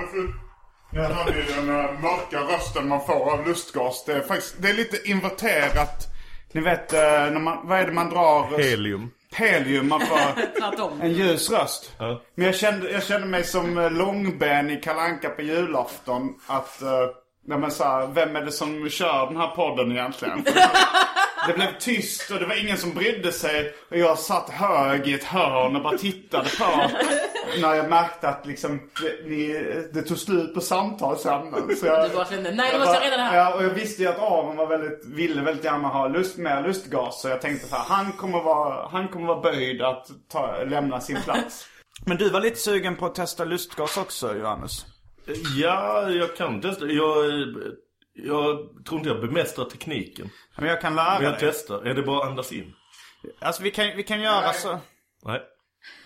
Nu 0.00 0.06
för... 0.06 0.52
Jag 0.94 1.08
hade 1.08 1.36
ju 1.36 1.42
den 1.42 1.68
äh, 1.68 2.00
mörka 2.00 2.40
rösten 2.54 2.88
man 2.88 3.06
får 3.06 3.32
av 3.32 3.46
lustgas. 3.46 4.04
Det 4.04 4.12
är 4.12 4.20
faktiskt, 4.20 4.62
det 4.62 4.68
är 4.68 4.74
lite 4.74 5.10
inverterat. 5.10 6.06
Ni 6.52 6.60
vet, 6.60 6.92
äh, 6.92 7.00
när 7.00 7.40
man, 7.40 7.68
vad 7.68 7.78
är 7.78 7.86
det 7.86 7.92
man 7.92 8.10
drar? 8.10 8.58
Helium. 8.58 9.10
Helium, 9.34 9.88
man 9.88 10.00
får 10.00 10.18
en 11.02 11.12
ljus 11.12 11.50
röst. 11.50 11.92
Ja. 11.98 12.20
Men 12.34 12.46
jag 12.46 12.54
kände, 12.54 12.90
jag 12.90 13.02
kände 13.02 13.26
mig 13.26 13.44
som 13.44 13.78
äh, 13.78 13.90
Långben 13.90 14.70
i 14.70 14.76
Kalanka 14.76 15.28
på 15.28 15.42
julafton. 15.42 16.34
Att, 16.46 16.82
äh, 16.82 16.88
nej 17.46 17.58
men 17.58 17.70
så 17.70 17.84
här, 17.84 18.06
vem 18.06 18.36
är 18.36 18.42
det 18.42 18.52
som 18.52 18.88
kör 18.90 19.26
den 19.26 19.36
här 19.36 19.48
podden 19.48 19.92
egentligen? 19.92 20.44
Det 21.46 21.52
blev 21.52 21.78
tyst 21.78 22.30
och 22.30 22.38
det 22.38 22.46
var 22.46 22.64
ingen 22.64 22.78
som 22.78 22.94
brydde 22.94 23.32
sig. 23.32 23.74
Och 23.90 23.96
jag 23.98 24.18
satt 24.18 24.50
hög 24.50 25.08
i 25.08 25.14
ett 25.14 25.24
hörn 25.24 25.76
och 25.76 25.82
bara 25.82 25.98
tittade 25.98 26.48
på. 26.58 26.90
När 27.60 27.74
jag 27.74 27.88
märkte 27.90 28.28
att 28.28 28.46
liksom, 28.46 28.90
det, 29.02 29.28
ni, 29.28 29.64
det 29.92 30.02
tog 30.02 30.18
slut 30.18 30.54
på 30.54 30.60
samtalsämnen. 30.60 31.76
Så 31.76 31.86
jag, 31.86 32.10
Du 32.10 32.14
bara 32.16 32.24
kände, 32.24 32.50
nej 32.54 32.72
nu 32.72 32.78
måste 32.78 32.94
jag 32.94 33.02
reda 33.04 33.16
det 33.16 33.22
här. 33.22 33.36
Ja, 33.36 33.54
och 33.54 33.64
jag 33.64 33.70
visste 33.70 34.02
ju 34.02 34.08
att 34.08 34.18
Aron 34.18 34.56
var 34.56 34.66
väldigt, 34.66 35.06
ville 35.06 35.42
väldigt 35.42 35.64
gärna 35.64 35.88
ha 35.88 36.08
lust, 36.08 36.36
mer 36.36 36.62
lustgas. 36.62 37.22
Så 37.22 37.28
jag 37.28 37.40
tänkte 37.40 37.68
så 37.68 37.76
här, 37.76 37.84
han 37.84 38.12
kommer 38.12 38.42
vara, 38.42 38.88
han 38.88 39.08
kommer 39.08 39.26
vara 39.26 39.40
böjd 39.40 39.82
att 39.82 40.06
ta, 40.32 40.64
lämna 40.64 41.00
sin 41.00 41.22
plats. 41.22 41.66
Men 42.06 42.16
du 42.16 42.30
var 42.30 42.40
lite 42.40 42.56
sugen 42.56 42.96
på 42.96 43.06
att 43.06 43.14
testa 43.14 43.44
lustgas 43.44 43.96
också, 43.96 44.36
Johannes? 44.36 44.86
Ja, 45.56 46.10
jag 46.10 46.36
kan 46.36 46.60
testa. 46.60 46.86
Jag, 46.86 47.24
jag 48.14 48.58
tror 48.86 48.98
inte 48.98 49.08
jag 49.10 49.20
bemästrar 49.20 49.64
tekniken. 49.64 50.30
Men 50.56 50.68
jag 50.68 50.80
kan 50.80 50.94
lära 50.94 51.14
Men 51.14 51.22
jag 51.24 51.32
dig. 51.32 51.40
testar. 51.40 51.82
Är 51.86 51.94
det 51.94 52.02
bara 52.02 52.22
att 52.22 52.28
andas 52.28 52.52
in? 52.52 52.74
Alltså 53.40 53.62
vi 53.62 53.70
kan, 53.70 53.96
vi 53.96 54.02
kan 54.02 54.20
göra 54.20 54.52
så. 54.52 54.78
Nej. 55.24 55.40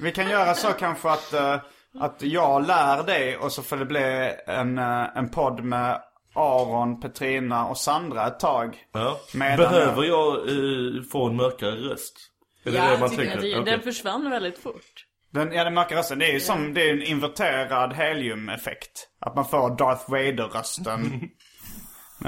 Vi 0.00 0.12
kan 0.12 0.30
göra 0.30 0.54
så 0.54 0.68
kanske 0.72 1.10
att, 1.10 1.32
eh, 1.32 1.60
att 2.00 2.22
jag 2.22 2.66
lär 2.66 3.02
dig 3.02 3.36
och 3.36 3.52
så 3.52 3.62
får 3.62 3.76
det 3.76 3.84
bli 3.84 4.32
en, 4.46 4.78
eh, 4.78 5.16
en 5.16 5.28
podd 5.28 5.64
med 5.64 6.02
Aron, 6.34 7.00
Petrina 7.00 7.66
och 7.66 7.78
Sandra 7.78 8.26
ett 8.26 8.40
tag. 8.40 8.78
Ja. 8.92 9.20
Medan 9.34 9.56
Behöver 9.56 10.04
jag 10.04 10.36
eh, 10.36 11.02
få 11.12 11.26
en 11.26 11.36
mörkare 11.36 11.70
röst? 11.70 12.16
Är 12.64 12.70
det 12.70 12.76
Ja, 12.76 12.84
det 12.84 12.90
jag 12.90 13.00
man 13.00 13.10
tycker 13.10 13.22
tänker? 13.24 13.40
Det, 13.42 13.60
Okej. 13.60 13.72
Den 13.72 13.82
försvann 13.82 14.30
väldigt 14.30 14.58
fort. 14.58 15.04
Den, 15.30 15.52
ja, 15.52 15.64
den 15.64 15.74
mörka 15.74 15.96
rösten, 15.96 16.18
det 16.18 16.26
är 16.28 16.32
ju 16.32 16.40
som, 16.40 16.74
det 16.74 16.88
är 16.88 16.92
en 16.92 17.02
inverterad 17.02 17.92
heliumeffekt. 17.94 19.08
Att 19.20 19.34
man 19.36 19.44
får 19.48 19.76
Darth 19.76 20.10
Vader-rösten. 20.10 21.20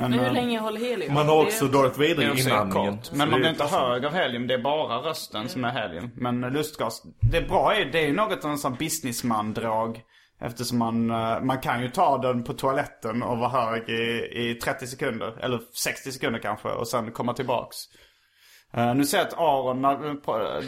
Men, 0.00 0.10
Men 0.10 0.20
hur 0.20 0.26
eh, 0.26 0.32
länge 0.32 0.58
håller 0.58 0.80
helium? 0.80 1.14
Man 1.14 1.28
har 1.28 1.42
också 1.42 1.64
Darth 1.64 1.98
Vader 1.98 2.38
i 2.38 2.40
inandningen. 2.40 2.98
Men 3.12 3.30
man 3.30 3.40
blir 3.40 3.48
är 3.48 3.50
inte 3.50 3.64
hög 3.64 4.04
av 4.04 4.14
helium, 4.14 4.46
det 4.46 4.54
är 4.54 4.58
bara 4.58 4.98
rösten 4.98 5.48
som 5.48 5.64
är 5.64 5.70
helium. 5.70 6.10
Men 6.14 6.40
lustgas, 6.40 7.02
det 7.20 7.40
bra 7.40 7.74
är, 7.74 7.84
det 7.84 7.98
är 7.98 8.06
ju 8.06 8.12
något 8.12 8.44
av 8.44 8.50
en 8.50 8.58
sån 8.58 8.74
businessman-drag. 8.74 10.00
Eftersom 10.40 10.78
man, 10.78 11.10
eh, 11.10 11.40
man 11.40 11.60
kan 11.60 11.82
ju 11.82 11.90
ta 11.90 12.18
den 12.18 12.44
på 12.44 12.52
toaletten 12.52 13.22
och 13.22 13.38
vara 13.38 13.48
hög 13.48 13.88
i, 13.88 14.28
i 14.32 14.54
30 14.54 14.86
sekunder. 14.86 15.34
Eller 15.40 15.60
60 15.74 16.12
sekunder 16.12 16.40
kanske 16.40 16.68
och 16.68 16.88
sen 16.88 17.12
komma 17.12 17.34
tillbaks. 17.34 17.76
Eh, 18.72 18.94
nu 18.94 19.04
ser 19.04 19.18
jag 19.18 19.26
att 19.26 19.38
Aron, 19.38 19.82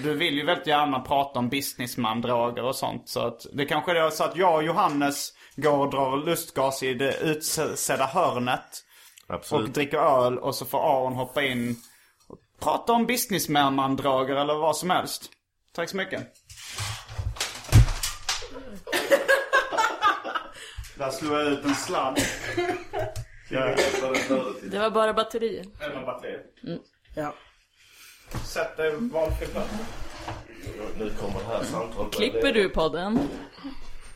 du 0.02 0.14
vill 0.14 0.34
ju 0.34 0.44
väldigt 0.44 0.66
gärna 0.66 1.00
prata 1.00 1.38
om 1.38 1.48
businessman-droger 1.48 2.62
och 2.62 2.76
sånt. 2.76 3.08
Så 3.08 3.20
att 3.20 3.46
det 3.52 3.64
kanske 3.64 3.98
är 3.98 4.10
så 4.10 4.24
att 4.24 4.36
jag 4.36 4.54
och 4.54 4.62
Johannes 4.62 5.32
går 5.56 5.78
och 5.78 5.90
drar 5.90 6.16
lustgas 6.16 6.82
i 6.82 6.94
det 6.94 7.16
utsedda 7.20 8.06
hörnet. 8.06 8.84
Och 9.30 9.36
Absolut. 9.36 9.74
dricker 9.74 9.98
öl 9.98 10.38
och 10.38 10.54
så 10.54 10.64
får 10.66 10.78
Aron 10.78 11.12
hoppa 11.12 11.42
in 11.42 11.76
och 12.28 12.38
prata 12.60 12.92
om 12.92 13.06
businessman-droger 13.06 14.36
eller 14.36 14.54
vad 14.54 14.76
som 14.76 14.90
helst. 14.90 15.30
Tack 15.74 15.88
så 15.90 15.96
mycket. 15.96 16.20
Där 20.98 21.10
slog 21.10 21.32
jag 21.32 21.46
ut 21.46 21.64
en 21.64 21.74
sladd. 21.74 22.18
Jag 23.52 23.78
Det 24.70 24.78
var 24.78 24.90
bara 24.90 25.12
batterier. 25.14 25.64
lämnar 25.80 26.06
batteriet. 26.06 26.46
Ja. 27.14 27.34
Sätt 28.44 28.76
dig 28.76 28.94
valfri 28.96 29.46
plats. 29.46 29.68
Nu 30.98 31.10
kommer 31.20 31.38
det 31.40 31.46
här 31.46 31.64
samtalet. 31.64 32.12
Klipper 32.12 32.52
du 32.52 32.68
podden? 32.68 33.18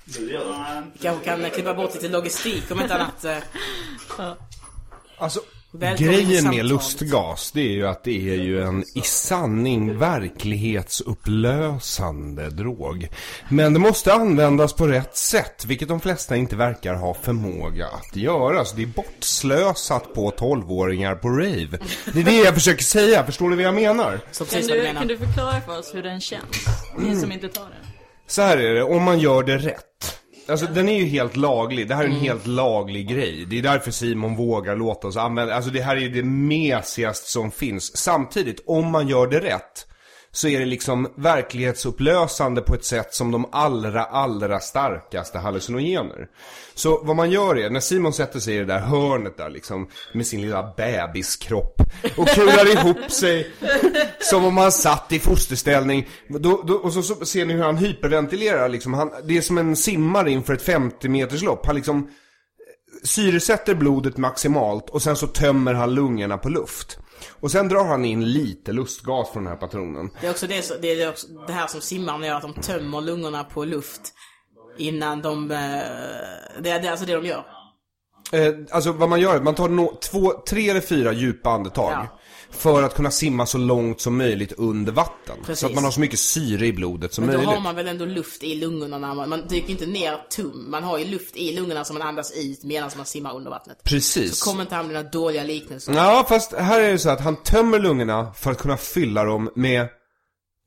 Du 0.05 0.33
gör 0.33 0.45
det. 0.45 0.83
Vi 0.93 0.99
kanske 0.99 1.25
kan 1.25 1.51
klippa 1.51 1.75
bort 1.75 1.95
lite 1.95 2.09
logistik 2.09 2.71
om 2.71 2.81
inte 2.81 2.95
annat. 2.95 3.25
eh. 3.25 3.39
Alltså, 5.19 5.41
Välkommen 5.77 6.15
Grejen 6.15 6.51
med 6.51 6.67
lustgas, 6.67 7.53
det 7.53 7.61
är 7.61 7.73
ju 7.73 7.87
att 7.87 8.05
det 8.05 8.31
är 8.31 8.43
ju 8.43 8.63
en 8.63 8.85
i 8.95 9.01
sanning 9.01 9.99
verklighetsupplösande 9.99 12.51
drog. 12.51 13.09
Men 13.49 13.73
det 13.73 13.79
måste 13.79 14.15
användas 14.15 14.73
på 14.73 14.87
rätt 14.87 15.17
sätt, 15.17 15.65
vilket 15.65 15.89
de 15.89 16.01
flesta 16.01 16.37
inte 16.37 16.57
verkar 16.57 16.95
ha 16.95 17.15
förmåga 17.15 17.87
att 17.87 18.17
göra. 18.17 18.65
Så 18.65 18.77
det 18.77 18.83
är 18.83 18.87
bortslösat 18.87 20.15
på 20.15 20.31
12-åringar 20.31 21.15
på 21.15 21.29
rave. 21.29 21.79
Det 22.13 22.21
är 22.21 22.25
det 22.25 22.37
jag 22.37 22.55
försöker 22.55 22.85
säga, 22.85 23.27
förstår 23.27 23.51
du 23.51 23.57
vad 23.57 23.65
jag 23.65 23.75
menar? 23.75 24.21
Kan 24.51 24.63
du 24.63 24.93
kan 24.93 25.09
du 25.09 25.19
förklara 25.19 25.61
för 25.61 25.79
oss 25.79 25.95
hur 25.95 26.03
den 26.03 26.21
känns? 26.21 26.67
Ni 26.99 27.17
som 27.17 27.33
inte 27.33 27.49
tar 27.49 27.63
den. 27.63 27.73
Så 28.27 28.43
här 28.43 28.59
är 28.59 28.75
det, 28.75 28.83
om 28.83 29.03
man 29.03 29.19
gör 29.19 29.43
det 29.43 29.59
rätt. 29.59 30.21
Alltså 30.49 30.67
den 30.67 30.89
är 30.89 30.99
ju 30.99 31.05
helt 31.05 31.37
laglig, 31.37 31.89
det 31.89 31.95
här 31.95 32.05
är 32.05 32.09
en 32.09 32.13
helt 32.13 32.47
laglig 32.47 33.09
grej. 33.09 33.45
Det 33.51 33.59
är 33.59 33.63
därför 33.63 33.91
Simon 33.91 34.37
vågar 34.37 34.77
låta 34.77 35.09
oss 35.09 35.17
använda, 35.17 35.55
alltså 35.55 35.71
det 35.71 35.81
här 35.81 35.97
är 35.97 36.09
det 36.09 36.23
mesigaste 36.23 37.31
som 37.31 37.51
finns. 37.51 37.97
Samtidigt, 37.97 38.63
om 38.67 38.91
man 38.91 39.09
gör 39.09 39.27
det 39.27 39.41
rätt, 39.41 39.87
så 40.35 40.49
är 40.49 40.59
det 40.59 40.65
liksom 40.67 41.09
verklighetsupplösande 41.15 42.61
på 42.61 42.75
ett 42.75 42.85
sätt 42.85 43.15
som 43.15 43.31
de 43.31 43.49
allra, 43.53 44.05
allra 44.05 44.61
starkaste 44.61 45.39
hallucinogener. 45.39 46.29
Så 46.75 47.01
vad 47.05 47.17
man 47.17 47.31
gör 47.31 47.59
är, 47.59 47.71
när 47.71 47.81
Simon 47.81 48.13
sätter 48.13 48.41
sig 48.41 48.55
i 48.55 48.59
det 48.59 48.65
där 48.65 48.79
hörnet 48.79 49.37
där 49.37 49.51
liksom, 49.51 49.89
med 50.15 50.27
sin 50.27 50.41
lilla 50.41 50.73
bebiskropp 50.77 51.83
och 52.17 52.29
kurar 52.29 52.73
ihop 52.73 53.11
sig 53.11 53.51
som 54.21 54.45
om 54.45 54.57
han 54.57 54.73
satt 54.73 55.13
i 55.13 55.19
fosterställning. 55.19 56.09
Då, 56.29 56.63
då, 56.67 56.75
och 56.75 56.93
så, 56.93 57.03
så 57.03 57.27
ser 57.27 57.45
ni 57.45 57.55
hur 57.55 57.63
han 57.63 57.77
hyperventilerar 57.77 58.69
liksom. 58.69 58.95
Han, 58.95 59.11
det 59.25 59.37
är 59.37 59.41
som 59.41 59.59
en 59.59 59.77
simmare 59.77 60.31
inför 60.31 60.55
ett 60.55 60.63
50 60.63 61.09
meters 61.09 61.43
lopp. 61.43 61.67
Han 61.67 61.77
liksom 61.77 61.99
eh, 61.99 62.05
syresätter 63.03 63.75
blodet 63.75 64.17
maximalt 64.17 64.91
och 64.91 65.03
sen 65.03 65.17
så 65.17 65.27
tömmer 65.27 65.75
han 65.75 65.95
lungorna 65.95 66.39
på 66.39 66.49
luft. 66.49 66.99
Och 67.41 67.51
sen 67.51 67.69
drar 67.69 67.85
han 67.85 68.05
in 68.05 68.33
lite 68.33 68.73
lustgas 68.73 69.31
från 69.31 69.45
den 69.45 69.53
här 69.53 69.59
patronen. 69.61 70.11
Det 70.21 70.27
är 70.27 70.31
också 70.31 70.47
det, 70.47 70.83
det, 70.83 71.03
är 71.03 71.09
också 71.09 71.27
det 71.47 71.53
här 71.53 71.67
som 71.67 71.81
simmarna 71.81 72.27
gör, 72.27 72.35
att 72.35 72.43
de 72.43 72.55
tömmer 72.55 73.01
lungorna 73.01 73.45
på 73.45 73.65
luft 73.65 74.13
innan 74.79 75.23
de... 75.23 75.51
eh, 75.51 75.57
Det 75.57 76.71
är, 76.71 76.81
det 76.81 76.87
är 76.87 76.91
alltså 76.91 77.07
det 77.07 77.15
de 77.15 77.27
gör. 77.27 77.45
Eh, 78.33 78.55
alltså 78.71 78.93
vad 78.93 79.09
man 79.09 79.21
gör, 79.21 79.41
man 79.41 79.55
tar 79.55 79.69
no, 79.69 79.99
två, 80.11 80.33
tre 80.49 80.71
eller 80.71 80.81
fyra 80.81 81.13
djupa 81.13 81.51
andetag. 81.51 81.93
Ja. 81.93 82.19
För 82.57 82.83
att 82.83 82.95
kunna 82.95 83.11
simma 83.11 83.47
så 83.47 83.59
långt 83.59 84.01
som 84.01 84.17
möjligt 84.17 84.53
under 84.53 84.93
vatten. 84.93 85.37
Så 85.41 85.45
Precis. 85.45 85.65
att 85.65 85.75
man 85.75 85.85
har 85.85 85.91
så 85.91 86.01
mycket 86.01 86.19
syre 86.19 86.67
i 86.67 86.73
blodet 86.73 87.15
som 87.15 87.25
Men 87.25 87.33
då 87.33 87.39
möjligt. 87.39 87.55
har 87.55 87.63
man 87.63 87.77
väl 87.77 87.89
ändå 87.89 88.05
luft 88.05 88.43
i 88.43 88.55
lungorna 88.55 88.99
när 88.99 89.15
man, 89.15 89.29
man 89.29 89.49
dyker 89.49 89.71
inte 89.71 89.87
ner 89.87 90.27
tum. 90.31 90.71
Man 90.71 90.83
har 90.83 90.99
ju 90.99 91.05
luft 91.05 91.37
i 91.37 91.53
lungorna 91.53 91.85
som 91.85 91.99
man 91.99 92.09
andas 92.09 92.33
ut 92.37 92.65
medan 92.65 92.91
man 92.97 93.07
simmar 93.07 93.37
under 93.37 93.51
vattnet. 93.51 93.79
Precis. 93.85 94.39
Så 94.39 94.45
kommer 94.45 94.63
inte 94.63 94.75
han 94.75 94.87
med 94.87 94.95
några 94.95 95.09
dåliga 95.09 95.43
liknelser. 95.45 95.93
Ja, 95.95 96.27
fast 96.29 96.53
här 96.53 96.81
är 96.81 96.93
det 96.93 96.99
så 96.99 97.11
att 97.11 97.21
han 97.21 97.37
tömmer 97.43 97.79
lungorna 97.79 98.33
för 98.37 98.51
att 98.51 98.59
kunna 98.59 98.77
fylla 98.77 99.25
dem 99.25 99.51
med 99.55 99.89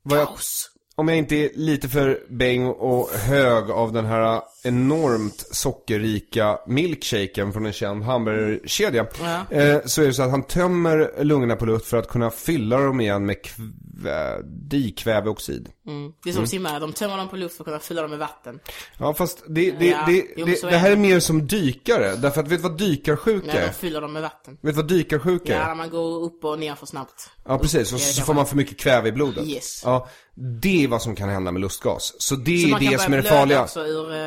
vad 0.02 0.18
jag, 0.18 0.26
Kaos. 0.26 0.70
Om 0.98 1.08
jag 1.08 1.16
inte 1.18 1.36
är 1.36 1.50
lite 1.54 1.88
för 1.88 2.20
bäng 2.28 2.66
och 2.66 3.10
hög 3.10 3.70
av 3.70 3.92
den 3.92 4.06
här 4.06 4.42
enormt 4.64 5.46
sockerrika 5.56 6.58
milkshaken 6.66 7.52
från 7.52 7.66
en 7.66 7.72
känd 7.72 8.02
hamburgerkedja. 8.04 9.06
Ja. 9.22 9.56
Eh, 9.56 9.80
så 9.84 10.02
är 10.02 10.06
det 10.06 10.14
så 10.14 10.22
att 10.22 10.30
han 10.30 10.42
tömmer 10.42 11.12
lungorna 11.24 11.56
på 11.56 11.66
luft 11.66 11.86
för 11.86 11.96
att 11.96 12.08
kunna 12.08 12.30
fylla 12.30 12.78
dem 12.80 13.00
igen 13.00 13.26
med 13.26 13.36
kvä, 13.42 14.42
dikväveoxid. 14.42 15.68
Mm. 15.86 16.12
Det 16.24 16.30
är 16.30 16.34
som 16.34 16.46
simmare, 16.46 16.78
de 16.78 16.92
tömmer 16.92 17.16
dem 17.16 17.28
på 17.28 17.36
luft 17.36 17.56
för 17.56 17.62
att 17.62 17.66
kunna 17.66 17.78
fylla 17.78 18.02
dem 18.02 18.10
med 18.10 18.18
vatten. 18.20 18.60
Ja 18.98 19.14
fast 19.14 19.42
det, 19.48 19.70
det, 19.70 19.86
Ja, 19.86 20.04
det, 20.06 20.24
jo, 20.36 20.46
så 20.56 20.66
det, 20.66 20.72
det 20.72 20.78
här 20.78 20.90
är 20.90 20.96
mer 20.96 21.20
som 21.20 21.46
dykare. 21.46 22.16
Därför 22.16 22.40
att 22.40 22.48
vet 22.48 22.62
du 22.62 22.68
vad 22.68 22.78
dykarsjuka 22.78 23.52
är? 23.52 23.66
de 23.66 23.72
fyller 23.72 24.00
dem 24.00 24.12
med 24.12 24.22
vatten. 24.22 24.54
Vet 24.60 24.74
du 24.74 24.76
vad 24.82 24.88
dykarsjuka 24.88 25.52
Ja, 25.52 25.58
är? 25.62 25.66
när 25.66 25.74
man 25.74 25.90
går 25.90 26.22
upp 26.24 26.44
och 26.44 26.58
ner 26.58 26.74
för 26.74 26.86
snabbt. 26.86 27.30
Ja 27.44 27.58
precis, 27.58 27.92
och 27.92 28.00
så 28.00 28.16
kan 28.20 28.26
får 28.26 28.32
man- 28.34 28.36
man 28.40 28.46
för 28.46 28.56
mycket 28.56 28.78
kväve 28.78 29.08
i 29.08 29.12
blodet. 29.12 29.44
Yes. 29.46 29.82
Ja, 29.84 30.08
det 30.40 30.84
är 30.84 30.88
vad 30.88 31.02
som 31.02 31.14
kan 31.14 31.28
hända 31.28 31.52
med 31.52 31.60
lustgas. 31.62 32.14
Så 32.18 32.34
det 32.36 32.58
Så 32.58 32.66
är 32.66 32.70
man 32.70 32.80
kan 32.80 32.92
det 32.92 32.98
som 32.98 33.12
är 33.12 33.16
det 33.16 33.22
farliga. 33.22 33.62
också 33.62 33.80
ur, 33.80 34.12
eh, 34.12 34.18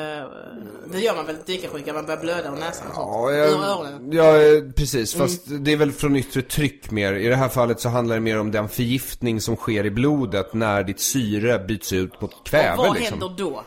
det 0.91 0.99
gör 0.99 1.15
man 1.15 1.25
väl 1.25 1.35
dykarsjuka, 1.45 1.93
man 1.93 2.05
börjar 2.05 2.21
blöda 2.21 2.47
ur 2.49 2.55
näsan 2.59 2.87
och 2.87 2.95
sånt. 2.95 3.07
Ja, 3.11 3.31
ur 3.31 3.37
jag, 3.37 3.49
öronen. 3.49 4.11
ja, 4.11 4.71
precis. 4.75 5.15
Mm. 5.15 5.27
Fast 5.27 5.41
det 5.47 5.71
är 5.71 5.77
väl 5.77 5.91
från 5.91 6.15
yttre 6.15 6.41
tryck 6.41 6.91
mer. 6.91 7.13
I 7.13 7.27
det 7.27 7.35
här 7.35 7.49
fallet 7.49 7.79
så 7.79 7.89
handlar 7.89 8.15
det 8.15 8.21
mer 8.21 8.39
om 8.39 8.51
den 8.51 8.69
förgiftning 8.69 9.41
som 9.41 9.55
sker 9.55 9.85
i 9.85 9.91
blodet 9.91 10.53
när 10.53 10.83
ditt 10.83 10.99
syre 10.99 11.59
byts 11.59 11.93
ut 11.93 12.21
mot 12.21 12.31
kväve 12.49 12.71
och 12.77 12.77
vad 12.77 12.95
liksom. 12.95 13.19
händer 13.19 13.35
då? 13.37 13.63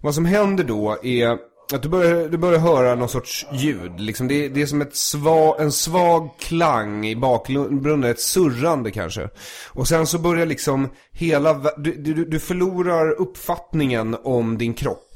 Vad 0.00 0.14
som 0.14 0.24
händer 0.24 0.64
då 0.64 0.98
är 1.02 1.38
att 1.76 1.82
du 1.82 1.88
börjar, 1.88 2.28
du 2.28 2.38
börjar 2.38 2.58
höra 2.60 2.94
någon 2.94 3.08
sorts 3.08 3.46
ljud. 3.52 4.00
Liksom 4.00 4.28
det, 4.28 4.44
är- 4.44 4.48
det 4.48 4.62
är 4.62 4.66
som 4.66 4.80
ett 4.82 4.96
sva, 4.96 5.56
en 5.58 5.72
svag 5.72 6.30
klang 6.38 7.06
i 7.06 7.16
bakgrunden, 7.16 8.04
ett 8.10 8.20
surrande 8.20 8.90
kanske. 8.90 9.28
Och 9.68 9.88
sen 9.88 10.06
så 10.06 10.18
börjar 10.18 10.46
liksom 10.46 10.88
hela, 11.12 11.54
du, 11.76 11.94
du, 11.94 12.24
du 12.24 12.40
förlorar 12.40 13.10
uppfattningen 13.20 14.16
om 14.24 14.58
din 14.58 14.74
kropp. 14.74 15.06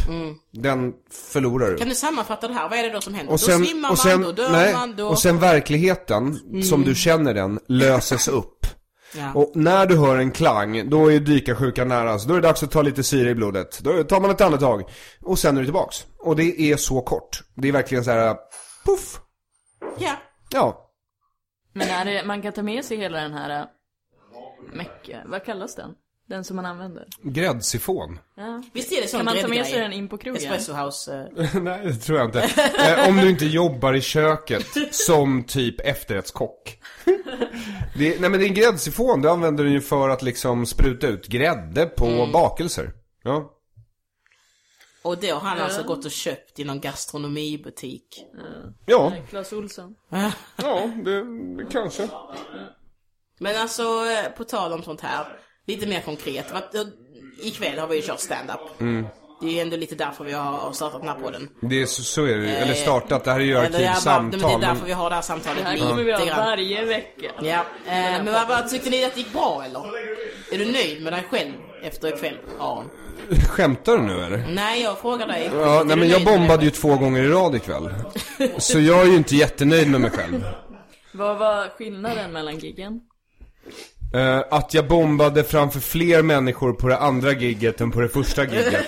Den 0.52 0.92
förlorar 1.32 1.64
du. 1.66 1.70
Mm. 1.70 1.78
Kan 1.78 1.88
du 1.88 1.94
sammanfatta 1.94 2.48
det 2.48 2.54
här? 2.54 2.68
Vad 2.68 2.78
är 2.78 2.82
det 2.82 2.90
då 2.92 3.00
som 3.00 3.14
händer? 3.14 3.32
Och 3.32 3.40
sen, 3.40 3.60
då 3.60 3.66
svimmar 3.66 3.90
och 3.90 3.98
sen, 3.98 4.20
man, 4.20 4.22
då 4.22 4.32
dör 4.42 4.50
nej, 4.52 4.72
man, 4.72 4.96
då... 4.96 5.06
och 5.08 5.18
sen 5.18 5.38
verkligheten, 5.38 6.38
som 6.64 6.82
du 6.82 6.94
känner 6.94 7.34
den, 7.34 7.58
löses 7.68 8.28
upp. 8.28 8.63
Ja. 9.16 9.32
Och 9.34 9.50
när 9.54 9.86
du 9.86 9.96
hör 9.98 10.18
en 10.18 10.30
klang, 10.30 10.90
då 10.90 11.12
är 11.12 11.20
dykarsjukan 11.20 11.88
nära. 11.88 12.18
Så 12.18 12.28
då 12.28 12.34
är 12.34 12.40
det 12.40 12.48
dags 12.48 12.62
att 12.62 12.70
ta 12.70 12.82
lite 12.82 13.02
syre 13.02 13.30
i 13.30 13.34
blodet. 13.34 13.80
Då 13.82 14.04
tar 14.04 14.20
man 14.20 14.30
ett 14.30 14.40
andetag. 14.40 14.82
Och 15.20 15.38
sen 15.38 15.56
är 15.56 15.60
du 15.60 15.66
tillbaks. 15.66 16.06
Och 16.18 16.36
det 16.36 16.60
är 16.60 16.76
så 16.76 17.00
kort. 17.00 17.42
Det 17.54 17.68
är 17.68 17.72
verkligen 17.72 18.04
så 18.04 18.10
här, 18.10 18.36
puff. 18.84 19.20
ja. 19.98 20.12
Ja. 20.50 20.90
Men 21.72 21.88
är 21.88 22.04
det, 22.04 22.24
man 22.26 22.42
kan 22.42 22.52
ta 22.52 22.62
med 22.62 22.84
sig 22.84 22.96
hela 22.96 23.20
den 23.20 23.32
här 23.32 23.60
äh, 23.60 23.66
Mecke, 24.72 25.10
vad 25.26 25.44
kallas 25.44 25.74
den? 25.74 25.90
Den 26.26 26.44
som 26.44 26.56
man 26.56 26.66
använder. 26.66 27.06
Gräddsifon. 27.22 28.18
Ja. 28.36 28.62
Visst 28.72 28.92
är 28.92 29.02
det 29.02 29.08
så 29.08 29.16
Kan 29.16 29.24
man 29.24 29.36
ta 29.36 29.48
med 29.48 29.66
sig 29.66 29.80
den 29.80 29.92
in 29.92 30.08
på 30.08 30.18
krogen? 30.18 30.42
Espresso 30.42 30.72
House. 30.72 31.30
eh, 31.36 31.54
Nej, 31.62 31.80
det 31.84 31.94
tror 31.94 32.18
jag 32.18 32.28
inte. 32.28 32.40
Eh, 32.78 33.08
om 33.08 33.16
du 33.16 33.30
inte 33.30 33.46
jobbar 33.46 33.94
i 33.94 34.00
köket 34.00 34.66
som 34.94 35.44
typ 35.44 35.80
efterrättskock. 35.80 36.78
Det, 37.98 38.20
nej 38.20 38.30
men 38.30 38.32
det 38.32 38.46
är 38.46 38.48
en 38.48 38.54
gräddsifon. 38.54 39.22
Du 39.22 39.30
använder 39.30 39.64
den 39.64 39.72
ju 39.72 39.80
för 39.80 40.08
att 40.08 40.22
liksom 40.22 40.66
spruta 40.66 41.06
ut 41.06 41.26
grädde 41.28 41.86
på 41.86 42.28
bakelser. 42.32 42.92
Ja. 43.22 43.50
Och 45.02 45.18
det 45.18 45.30
har 45.30 45.40
han 45.40 45.60
alltså 45.60 45.82
gått 45.82 46.04
och 46.04 46.10
köpt 46.10 46.58
i 46.58 46.64
någon 46.64 46.80
gastronomibutik. 46.80 48.24
Ja, 48.86 49.12
Clas 49.28 49.52
Ohlson. 49.52 49.94
ja 50.56 50.90
det, 51.04 51.24
det 51.56 51.66
kanske. 51.70 52.08
Men 53.38 53.56
alltså, 53.56 53.82
eh, 53.82 54.30
på 54.36 54.44
tal 54.44 54.72
om 54.72 54.82
sånt 54.82 55.00
här. 55.00 55.26
Lite 55.66 55.86
mer 55.86 56.00
konkret. 56.00 56.52
Eh, 56.52 56.80
Ikväll 57.42 57.78
har 57.78 57.86
vi 57.88 57.96
ju 57.96 58.02
kört 58.02 58.20
stand-up. 58.20 58.80
Mm. 58.80 59.06
Det 59.40 59.46
är 59.46 59.50
ju 59.52 59.60
ändå 59.60 59.76
lite 59.76 59.94
därför 59.94 60.24
vi 60.24 60.32
har 60.32 60.72
startat 60.72 61.00
den 61.00 61.08
här 61.08 61.16
podden. 61.20 61.48
Det 61.60 61.82
är 61.82 61.86
så, 61.86 62.02
så 62.02 62.24
är 62.24 62.36
det. 62.38 62.48
Eller 62.56 62.74
startat, 62.74 63.24
det 63.24 63.30
här 63.32 63.40
är 63.40 63.44
ju 63.44 63.58
arkivsamtal. 63.58 64.40
Det 64.40 64.46
är 64.46 64.50
men- 64.50 64.60
därför 64.60 64.86
vi 64.86 64.92
har 64.92 65.10
det 65.10 65.14
här 65.16 65.22
samtalet 65.22 65.58
Det 65.64 65.70
här 65.70 65.76
kommer 65.78 66.02
vi 66.02 66.12
ha 66.12 66.24
grann. 66.24 66.36
varje 66.38 66.84
vecka. 66.84 67.30
Ja, 67.42 67.64
eh, 67.86 67.94
men 68.24 68.32
vad, 68.32 68.48
vad 68.48 68.68
tyckte 68.70 68.90
ni 68.90 69.04
att 69.04 69.14
det 69.14 69.20
gick 69.20 69.32
bra 69.32 69.62
eller? 69.66 69.80
Är 70.52 70.58
du 70.58 70.72
nöjd 70.72 71.02
med 71.02 71.12
dig 71.12 71.22
själv 71.30 71.52
efter 71.82 72.14
ikväll, 72.14 72.36
Aron? 72.60 72.90
Skämtar 73.48 73.96
du 73.96 74.02
nu 74.02 74.24
eller? 74.24 74.46
Nej, 74.48 74.82
jag 74.82 74.98
frågar 74.98 75.26
dig. 75.26 75.50
Ja, 75.54 75.82
nej 75.86 75.96
men 75.96 76.08
jag 76.08 76.24
bombade 76.24 76.64
ju 76.64 76.70
två 76.70 76.96
gånger 76.96 77.22
i 77.22 77.28
rad 77.28 77.54
ikväll. 77.54 77.94
Så 78.58 78.80
jag 78.80 79.00
är 79.00 79.04
ju 79.04 79.16
inte 79.16 79.36
jättenöjd 79.36 79.90
med 79.90 80.00
mig 80.00 80.10
själv. 80.10 80.44
Vad 81.12 81.38
var 81.38 81.68
skillnaden 81.68 82.32
mellan 82.32 82.58
giggen? 82.58 83.00
Eh, 84.14 84.42
att 84.50 84.74
jag 84.74 84.88
bombade 84.88 85.44
framför 85.44 85.80
fler 85.80 86.22
människor 86.22 86.72
på 86.72 86.88
det 86.88 86.98
andra 86.98 87.32
gigget 87.32 87.80
än 87.80 87.90
på 87.90 88.00
det 88.00 88.08
första 88.08 88.44
gigget. 88.44 88.86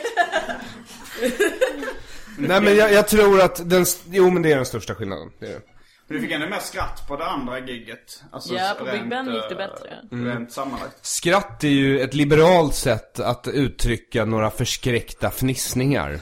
Nej 2.39 2.61
men 2.61 2.77
jag, 2.77 2.93
jag 2.93 3.09
tror 3.09 3.41
att 3.41 3.71
den, 3.71 3.87
jo 4.11 4.31
men 4.31 4.43
det 4.43 4.53
är 4.53 4.57
den 4.57 4.67
största 4.67 4.95
skillnaden. 4.95 5.31
Det 5.39 5.47
är 5.47 5.51
det. 5.51 5.61
Men 6.09 6.17
du 6.17 6.23
fick 6.23 6.33
ändå 6.33 6.49
mer 6.49 6.59
skratt 6.59 7.09
på 7.09 7.17
det 7.17 7.27
andra 7.27 7.59
gigget. 7.59 8.23
Alltså, 8.33 8.55
Ja, 8.55 8.77
på 8.79 8.85
Big 8.85 9.09
Ben 9.09 9.27
gick 9.35 9.49
det 9.49 9.55
eh, 9.55 9.57
bättre. 9.57 9.97
Rent 10.11 10.53
sammanlagt. 10.53 11.07
Skratt 11.07 11.65
är 11.65 11.69
ju 11.69 12.01
ett 12.01 12.15
liberalt 12.15 12.75
sätt 12.75 13.21
att 13.21 13.49
uttrycka 13.49 14.25
några 14.25 14.51
förskräckta 14.51 15.31
fnissningar. 15.31 16.21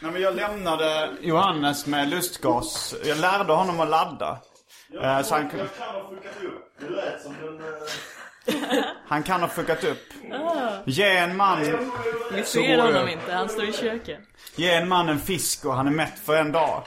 Nej, 0.00 0.12
men 0.12 0.22
jag 0.22 0.36
lämnade 0.36 1.10
Johannes 1.20 1.86
med 1.86 2.08
lustgas. 2.08 2.94
Jag 3.04 3.18
lärde 3.18 3.52
honom 3.52 3.80
att 3.80 3.88
ladda. 3.88 4.38
Eh, 5.02 5.22
så 5.22 5.34
han, 5.34 5.48
kunde- 5.50 5.68
han 9.06 9.22
kan 9.22 9.40
ha 9.40 9.48
fuckat 9.48 9.84
upp. 9.84 9.98
Ge 10.84 11.16
en 11.16 11.36
man, 11.36 11.60
Vi 12.32 12.42
Så 12.42 12.48
ser 12.52 12.76
går 12.76 12.82
honom 12.82 13.06
det. 13.06 13.12
inte, 13.12 13.32
han 13.32 13.48
står 13.48 13.64
i 13.64 13.72
köket. 13.72 14.18
ge 14.56 14.70
en 14.74 14.88
man 14.88 15.08
en 15.08 15.18
fisk 15.20 15.64
och 15.64 15.74
han 15.74 15.86
är 15.86 15.90
mätt 15.90 16.18
för 16.24 16.36
en 16.36 16.52
dag. 16.52 16.82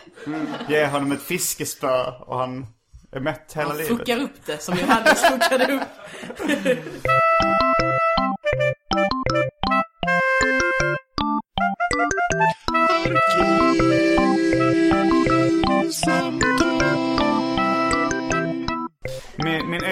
Ge 0.68 0.86
honom 0.86 1.12
ett 1.12 1.22
fiskespö 1.22 2.06
och 2.20 2.40
han 2.40 2.66
är 3.12 3.20
mätt 3.20 3.54
hela 3.56 3.68
Han 3.68 3.78
livet. 3.78 3.98
fuckar 3.98 4.18
upp 4.22 4.46
det 4.46 4.58
som 4.58 4.76
Johannes 4.78 5.22
fuckade 5.24 5.74
upp. 5.74 5.82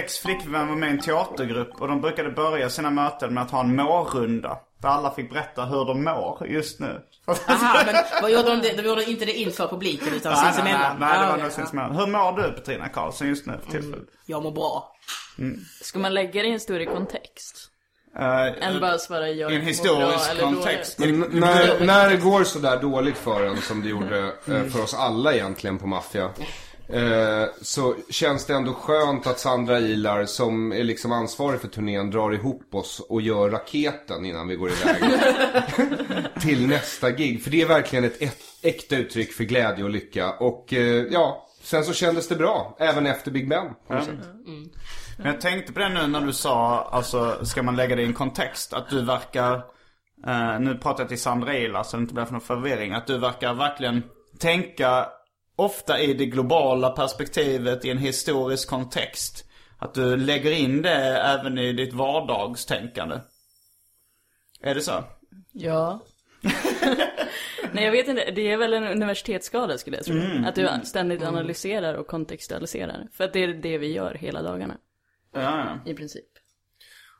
ex 0.07 0.19
flickvän 0.19 0.67
var 0.67 0.75
med 0.75 0.89
i 0.89 0.91
en 0.91 0.99
teatergrupp 0.99 1.81
och 1.81 1.87
de 1.87 2.01
brukade 2.01 2.29
börja 2.31 2.69
sina 2.69 2.89
möten 2.89 3.33
med 3.33 3.43
att 3.43 3.51
ha 3.51 3.59
en 3.59 3.75
mårrunda. 3.75 4.57
Där 4.81 4.89
alla 4.89 5.11
fick 5.13 5.29
berätta 5.29 5.65
hur 5.65 5.85
de 5.85 6.03
mår 6.03 6.47
just 6.47 6.79
nu. 6.79 7.01
Aha, 7.47 7.81
men 7.85 7.95
vad 8.21 8.31
gjorde 8.31 8.49
de? 8.49 8.55
Det? 8.61 8.81
De 8.81 8.87
gjorde 8.87 9.03
inte 9.11 9.25
det 9.25 9.33
inför 9.33 9.67
publiken 9.67 10.13
utan 10.13 10.33
Nej, 10.33 10.41
nej, 10.41 10.51
nej, 10.53 10.53
sinsemellan? 10.53 10.97
nej, 10.99 11.09
det 11.19 11.23
Ah, 11.25 11.27
var 11.27 11.31
okej. 11.33 11.43
nog 11.43 11.51
sinsemellan. 11.51 11.95
Hur 11.95 12.07
mår 12.07 12.41
du 12.41 12.51
Petrina 12.51 12.87
Karlsson 12.89 13.27
just 13.27 13.45
nu 13.45 13.53
för 13.65 13.71
tillfället? 13.71 14.07
Jag 14.25 14.43
mår 14.43 14.51
bra. 14.51 14.95
Ska 15.81 15.99
man 15.99 16.13
lägga 16.13 16.41
det 16.41 16.47
i 16.47 16.51
en 16.53 16.59
större 16.59 16.85
kontext? 16.85 17.69
Eh, 18.19 18.67
Än 18.67 18.79
bara 18.81 18.97
svara 18.97 19.29
jag 19.29 19.51
I 19.51 19.55
en 19.55 19.61
historisk 19.61 20.39
kontext. 20.39 20.99
Men 20.99 21.09
n- 21.23 21.29
när, 21.31 21.85
när 21.85 22.09
det 22.09 22.17
går 22.17 22.43
så 22.43 22.59
där 22.59 22.81
dåligt 22.81 23.17
för 23.17 23.45
en 23.45 23.57
som 23.61 23.81
det 23.83 23.89
gjorde 23.89 24.19
eh, 24.47 24.63
för 24.63 24.83
oss 24.83 24.93
alla 24.93 25.33
egentligen 25.33 25.79
på 25.79 25.87
Maffia. 25.87 26.29
Eh, 26.89 27.45
så 27.61 27.95
känns 28.09 28.45
det 28.45 28.53
ändå 28.53 28.73
skönt 28.73 29.27
att 29.27 29.39
Sandra 29.39 29.79
Ilar 29.79 30.25
som 30.25 30.71
är 30.71 30.83
liksom 30.83 31.11
ansvarig 31.11 31.61
för 31.61 31.67
turnén 31.67 32.11
drar 32.11 32.31
ihop 32.31 32.75
oss 32.75 32.99
och 33.09 33.21
gör 33.21 33.49
raketen 33.49 34.25
innan 34.25 34.47
vi 34.47 34.55
går 34.55 34.69
iväg. 34.71 35.03
till 36.41 36.67
nästa 36.67 37.11
gig. 37.11 37.43
För 37.43 37.51
det 37.51 37.61
är 37.61 37.67
verkligen 37.67 38.05
ett 38.05 38.21
äkta 38.61 38.95
uttryck 38.95 39.33
för 39.33 39.43
glädje 39.43 39.83
och 39.83 39.89
lycka. 39.89 40.31
Och 40.31 40.73
eh, 40.73 41.05
ja, 41.11 41.47
sen 41.61 41.83
så 41.83 41.93
kändes 41.93 42.27
det 42.27 42.35
bra. 42.35 42.77
Även 42.79 43.05
efter 43.05 43.31
Big 43.31 43.49
Ben. 43.49 43.65
på 43.87 43.93
något 43.93 44.05
sätt. 44.05 44.15
Men 45.17 45.27
jag 45.27 45.41
tänkte 45.41 45.73
på 45.73 45.79
det 45.79 45.89
nu 45.89 46.07
när 46.07 46.21
du 46.21 46.33
sa, 46.33 46.89
alltså 46.91 47.45
ska 47.45 47.63
man 47.63 47.75
lägga 47.75 47.95
det 47.95 48.01
i 48.01 48.05
en 48.05 48.13
kontext? 48.13 48.73
Att 48.73 48.89
du 48.89 49.05
verkar, 49.05 49.55
eh, 50.27 50.59
nu 50.59 50.77
pratar 50.77 51.03
jag 51.03 51.09
till 51.09 51.21
Sandra 51.21 51.57
Ilar 51.57 51.83
så 51.83 51.97
det 51.97 52.01
inte 52.01 52.13
blir 52.13 52.25
för 52.25 52.31
någon 52.31 52.41
förvirring. 52.41 52.93
Att 52.93 53.07
du 53.07 53.17
verkar 53.17 53.53
verkligen 53.53 54.03
tänka 54.39 55.05
ofta 55.57 55.99
i 55.99 56.13
det 56.13 56.25
globala 56.25 56.89
perspektivet 56.89 57.85
i 57.85 57.89
en 57.89 57.97
historisk 57.97 58.69
kontext. 58.69 59.45
Att 59.77 59.93
du 59.93 60.17
lägger 60.17 60.51
in 60.51 60.81
det 60.81 61.17
även 61.17 61.57
i 61.57 61.73
ditt 61.73 61.93
vardagstänkande. 61.93 63.19
Är 64.61 64.75
det 64.75 64.81
så? 64.81 65.03
Ja. 65.51 66.03
Nej 67.71 67.83
jag 67.83 67.91
vet 67.91 68.07
inte, 68.07 68.31
det 68.31 68.51
är 68.51 68.57
väl 68.57 68.73
en 68.73 68.87
universitetsskada 68.87 69.77
skulle 69.77 69.97
jag 69.97 70.05
tro. 70.05 70.15
att 70.45 70.55
du 70.55 70.69
ständigt 70.83 71.23
analyserar 71.23 71.93
och 71.93 72.07
kontextualiserar. 72.07 73.07
För 73.13 73.23
att 73.23 73.33
det 73.33 73.43
är 73.43 73.47
det 73.47 73.77
vi 73.77 73.93
gör 73.93 74.13
hela 74.13 74.41
dagarna. 74.41 74.77
Ja, 75.33 75.41
ja. 75.85 75.91
I 75.91 75.93
princip. 75.93 76.25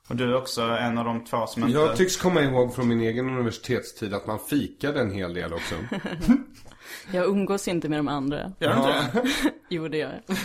Och 0.10 0.15
du 0.15 0.23
är 0.23 0.36
också 0.36 0.62
en 0.62 0.97
av 0.97 1.06
de 1.06 1.26
två 1.26 1.47
som 1.47 1.63
inte... 1.63 1.73
Jag 1.73 1.95
tycks 1.95 2.17
komma 2.17 2.41
ihåg 2.41 2.76
från 2.76 2.88
min 2.88 3.02
egen 3.02 3.30
universitetstid 3.30 4.13
att 4.13 4.28
man 4.28 4.39
fikade 4.39 5.00
en 5.00 5.12
hel 5.12 5.34
del 5.34 5.54
också. 5.54 5.76
Jag 7.12 7.26
umgås 7.26 7.67
inte 7.67 7.89
med 7.89 8.00
de 8.00 8.08
andra. 8.08 8.52
Gör 8.60 8.69
du 8.73 8.78
inte 8.78 8.89
det? 9.13 9.52
Jo 9.69 9.88
det 9.88 9.97
gör 9.97 10.21
jag. 10.28 10.38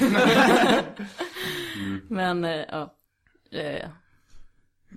Men, 2.08 2.44
eh, 2.44 2.50
ja. 2.70 2.94
Eh, 3.52 3.88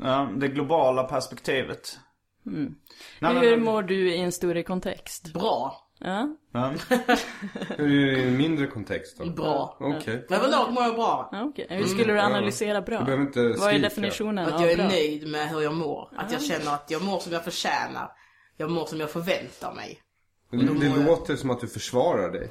Ja, 0.01 0.29
det 0.37 0.47
globala 0.47 1.03
perspektivet. 1.03 1.99
Nej, 2.43 2.69
men- 3.19 3.37
hur 3.37 3.57
mår 3.57 3.83
du 3.83 4.11
i 4.13 4.17
en 4.21 4.31
större 4.31 4.63
kontext? 4.63 5.33
Bra. 5.33 5.81
Ja, 5.99 6.35
Ja. 6.53 6.73
Hur 7.77 8.07
är 8.07 8.11
det 8.11 8.19
i 8.19 8.23
en 8.27 8.37
mindre 8.37 8.67
kontext 8.67 9.17
då? 9.17 9.25
Bra. 9.25 9.77
Okej. 9.79 10.25
Men 10.29 10.39
överlag 10.39 10.73
mår 10.73 10.83
jag 10.83 10.95
bra. 10.95 11.29
ja 11.31 11.43
okej. 11.43 11.67
Hur 11.69 11.83
skulle 11.83 12.13
du 12.13 12.19
analysera 12.19 12.81
bra? 12.81 12.99
Du 12.99 13.05
behöver 13.05 13.23
inte 13.23 13.55
Vad 13.59 13.73
är 13.73 13.79
definitionen 13.79 14.53
Att 14.53 14.61
jag 14.61 14.71
är 14.71 14.77
bra? 14.77 14.87
nöjd 14.87 15.27
med 15.27 15.49
hur 15.49 15.61
jag 15.61 15.73
mår. 15.73 16.09
Att 16.17 16.31
jag 16.31 16.41
känner 16.43 16.73
att 16.73 16.91
jag 16.91 17.03
mår 17.03 17.19
som 17.19 17.33
jag 17.33 17.43
förtjänar. 17.43 18.11
Jag 18.57 18.71
mår 18.71 18.85
som 18.85 18.99
jag 18.99 19.09
förväntar 19.11 19.73
mig. 19.73 19.99
Det, 20.57 20.89
det 20.89 21.03
låter 21.03 21.35
som 21.35 21.49
att 21.49 21.61
du 21.61 21.67
försvarar 21.67 22.31
dig. 22.31 22.49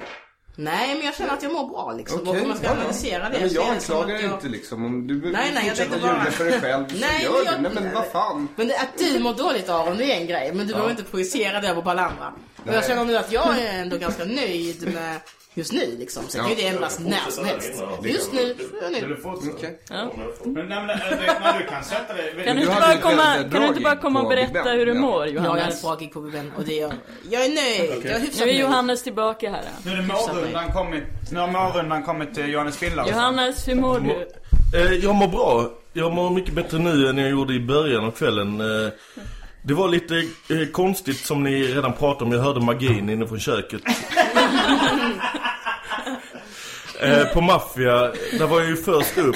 Nej, 0.57 0.95
men 0.95 1.05
jag 1.05 1.15
känner 1.15 1.33
att 1.33 1.43
jag 1.43 1.53
mår 1.53 1.67
bra 1.69 1.93
liksom. 1.97 2.19
Och 2.19 2.35
om 2.41 2.47
man 2.47 2.57
ska 2.57 2.65
ja, 2.65 2.71
ja. 2.73 2.77
analysera 2.79 3.29
det 3.29 3.39
men 3.39 3.53
jag 3.53 3.69
anklagar 3.69 4.15
jag... 4.15 4.31
inte 4.33 4.47
liksom. 4.47 4.85
Om 4.85 5.07
du 5.07 5.31
Nej, 5.31 5.51
nej, 5.53 5.67
fortsätta 5.69 5.89
tänkte 5.91 6.07
bara- 6.07 6.19
ljuga 6.19 6.31
för 6.31 6.45
dig 6.45 6.61
själv 6.61 6.87
så 6.87 6.95
Nej, 6.99 7.23
gör 7.23 7.31
men 7.31 7.43
det. 7.45 7.51
jag- 7.51 7.61
Nej 7.73 7.83
men 7.83 7.93
vad 7.93 8.05
fan. 8.05 8.47
Men 8.55 8.67
det, 8.67 8.77
att 8.79 8.97
du 8.97 9.19
mår 9.19 9.33
dåligt 9.33 9.69
Aron, 9.69 9.97
det 9.97 10.11
är 10.13 10.21
en 10.21 10.27
grej. 10.27 10.51
Men 10.53 10.67
du 10.67 10.73
behöver 10.73 10.91
inte 10.91 11.03
projicera 11.03 11.61
det 11.61 11.81
på 11.81 11.89
alla 11.89 12.05
andra. 12.05 12.33
Och 12.65 12.73
jag 12.73 12.85
känner 12.85 13.05
nu 13.05 13.17
att 13.17 13.31
jag 13.31 13.59
är 13.59 13.81
ändå 13.81 13.97
ganska 13.97 14.25
nöjd 14.25 14.93
med 14.93 15.19
just 15.55 15.73
nu 15.73 15.95
liksom. 15.99 16.23
Sen 16.27 16.41
kan 16.41 16.49
ju 16.49 16.55
det 16.55 16.67
ändras 16.67 16.99
när 16.99 17.29
som 17.29 17.45
helst. 17.45 17.83
Just 18.03 18.33
nu 18.33 18.39
är 18.41 18.55
jag 18.83 18.91
nöjd. 18.91 19.05
Okej. 19.23 19.79
Men, 19.89 20.05
nej, 20.53 20.65
men, 20.67 20.87
det- 20.87 21.55
du 21.59 21.65
kan 21.69 21.83
sätta 21.83 22.13
dig... 22.13 22.43
Kan 22.45 22.55
du, 22.55 22.61
inte 22.61 22.75
bara 22.75 22.97
komma, 22.97 23.49
kan 23.51 23.61
du 23.61 23.67
inte 23.67 23.81
bara 23.81 23.95
komma 23.95 24.21
och 24.21 24.29
berätta 24.29 24.69
hur 24.69 24.85
du 24.85 24.93
ja. 24.93 25.01
mår 25.01 25.27
Ja, 25.27 25.33
jag 25.33 25.41
hade 25.41 25.51
ett 25.53 25.57
Johannes? 25.59 25.81
bra 25.81 25.95
gig 25.95 26.13
på 26.13 26.19
Viven 26.19 26.51
och 26.57 26.63
det 26.63 26.79
är 26.79 26.81
jag. 26.81 26.93
Jag 27.29 27.45
är 27.45 27.49
nöjd. 27.49 28.05
Jag 28.05 28.11
är 28.15 28.19
hyfsat 28.19 28.39
Nu 28.39 28.43
är 28.43 28.45
nöjd. 28.45 28.59
Johannes 28.59 29.03
tillbaka 29.03 29.49
här. 29.51 29.63
Nu 29.85 29.91
är 29.91 29.95
det 29.95 30.01
mårrundan 30.03 30.71
kommit, 30.71 31.03
nu 31.31 31.39
har 31.39 31.47
mårrundan 31.47 32.03
kommit 32.03 32.33
till 32.35 32.49
Johannes 32.49 32.77
Finnlaug. 32.77 33.07
Johannes, 33.09 33.67
hur 33.67 33.75
mår 33.75 33.99
du? 33.99 34.27
Eh, 34.79 34.93
jag 34.93 35.15
mår 35.15 35.27
bra. 35.27 35.69
Jag 35.93 36.13
mår 36.13 36.29
mycket 36.29 36.53
bättre 36.53 36.77
nu 36.79 37.07
än 37.09 37.17
jag 37.17 37.29
gjorde 37.29 37.53
i 37.53 37.59
början 37.59 38.03
av 38.05 38.11
kvällen. 38.11 38.61
Eh, 38.61 38.89
det 39.61 39.73
var 39.73 39.89
lite 39.89 40.15
eh, 40.49 40.67
konstigt 40.71 41.17
som 41.25 41.43
ni 41.43 41.63
redan 41.63 41.93
pratade 41.93 42.25
om. 42.25 42.31
Jag 42.31 42.39
hörde 42.41 42.59
magin 42.61 43.09
inne 43.09 43.27
från 43.27 43.39
köket. 43.39 43.81
eh, 47.01 47.33
på 47.33 47.41
Maffia, 47.41 48.11
där 48.39 48.47
var 48.47 48.59
jag 48.59 48.69
ju 48.69 48.75
först 48.75 49.17
upp. 49.17 49.35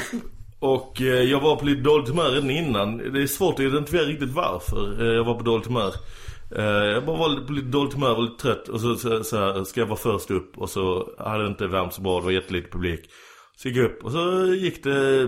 Och 0.59 1.01
eh, 1.01 1.07
jag 1.07 1.39
var 1.39 1.55
på 1.55 1.65
lite 1.65 1.81
dåligt 1.81 2.09
humör 2.09 2.31
redan 2.31 2.49
innan. 2.49 2.97
Det 2.97 3.21
är 3.21 3.27
svårt 3.27 3.53
att 3.53 3.59
identifiera 3.59 4.03
riktigt 4.03 4.29
varför 4.29 5.01
eh, 5.01 5.15
jag 5.15 5.23
var 5.23 5.33
på 5.33 5.43
dåligt 5.43 5.67
humör. 5.67 5.93
Eh, 6.55 6.63
jag 6.63 7.05
bara 7.05 7.17
var 7.17 7.45
på 7.47 7.53
lite 7.53 7.67
dåligt 7.67 7.93
humör, 7.93 8.15
var 8.15 8.21
lite 8.21 8.41
trött. 8.41 8.67
Och 8.67 8.81
så, 8.81 8.95
så, 8.95 9.23
så 9.23 9.37
här, 9.37 9.63
ska 9.63 9.79
jag 9.79 9.87
vara 9.87 9.99
först 9.99 10.31
upp. 10.31 10.57
Och 10.57 10.69
så 10.69 11.09
hade 11.17 11.43
det 11.43 11.49
inte 11.49 11.67
värmt 11.67 11.93
så 11.93 12.01
bra, 12.01 12.19
det 12.19 12.25
var 12.25 12.31
jättelite 12.31 12.69
publik. 12.69 13.09
Så 13.57 13.67
gick 13.67 13.77
jag 13.77 13.85
upp 13.85 14.03
och 14.03 14.11
så 14.11 14.45
gick 14.45 14.83
det... 14.83 15.27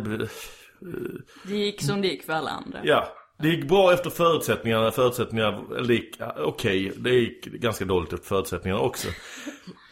Det 1.44 1.56
gick 1.56 1.82
som 1.82 2.02
det 2.02 2.08
gick 2.08 2.24
för 2.24 2.34
alla 2.34 2.50
andra. 2.50 2.80
Ja, 2.84 3.08
det 3.41 3.48
gick 3.48 3.67
bra 3.67 3.94
efter 3.94 4.10
förutsättningarna. 4.10 4.91
Förutsättningarna, 4.91 5.60
eller 5.78 6.02
okej. 6.38 6.91
Det 6.98 7.10
gick 7.10 7.46
ganska 7.46 7.86
dåligt 7.86 8.13
efter 8.13 8.28
förutsättningarna 8.28 8.82
också. 8.82 9.08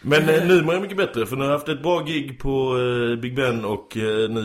Men 0.01 0.29
eh, 0.29 0.43
nu 0.47 0.61
mår 0.61 0.73
jag 0.73 0.81
mycket 0.81 0.97
bättre 0.97 1.25
för 1.25 1.35
nu 1.35 1.41
har 1.43 1.51
jag 1.51 1.57
haft 1.57 1.69
ett 1.69 1.81
bra 1.83 1.99
gig 1.99 2.39
på 2.39 2.77
eh, 2.77 3.19
Big 3.21 3.35
Ben 3.35 3.65
och 3.65 3.97
eh, 3.97 4.29
nu 4.29 4.41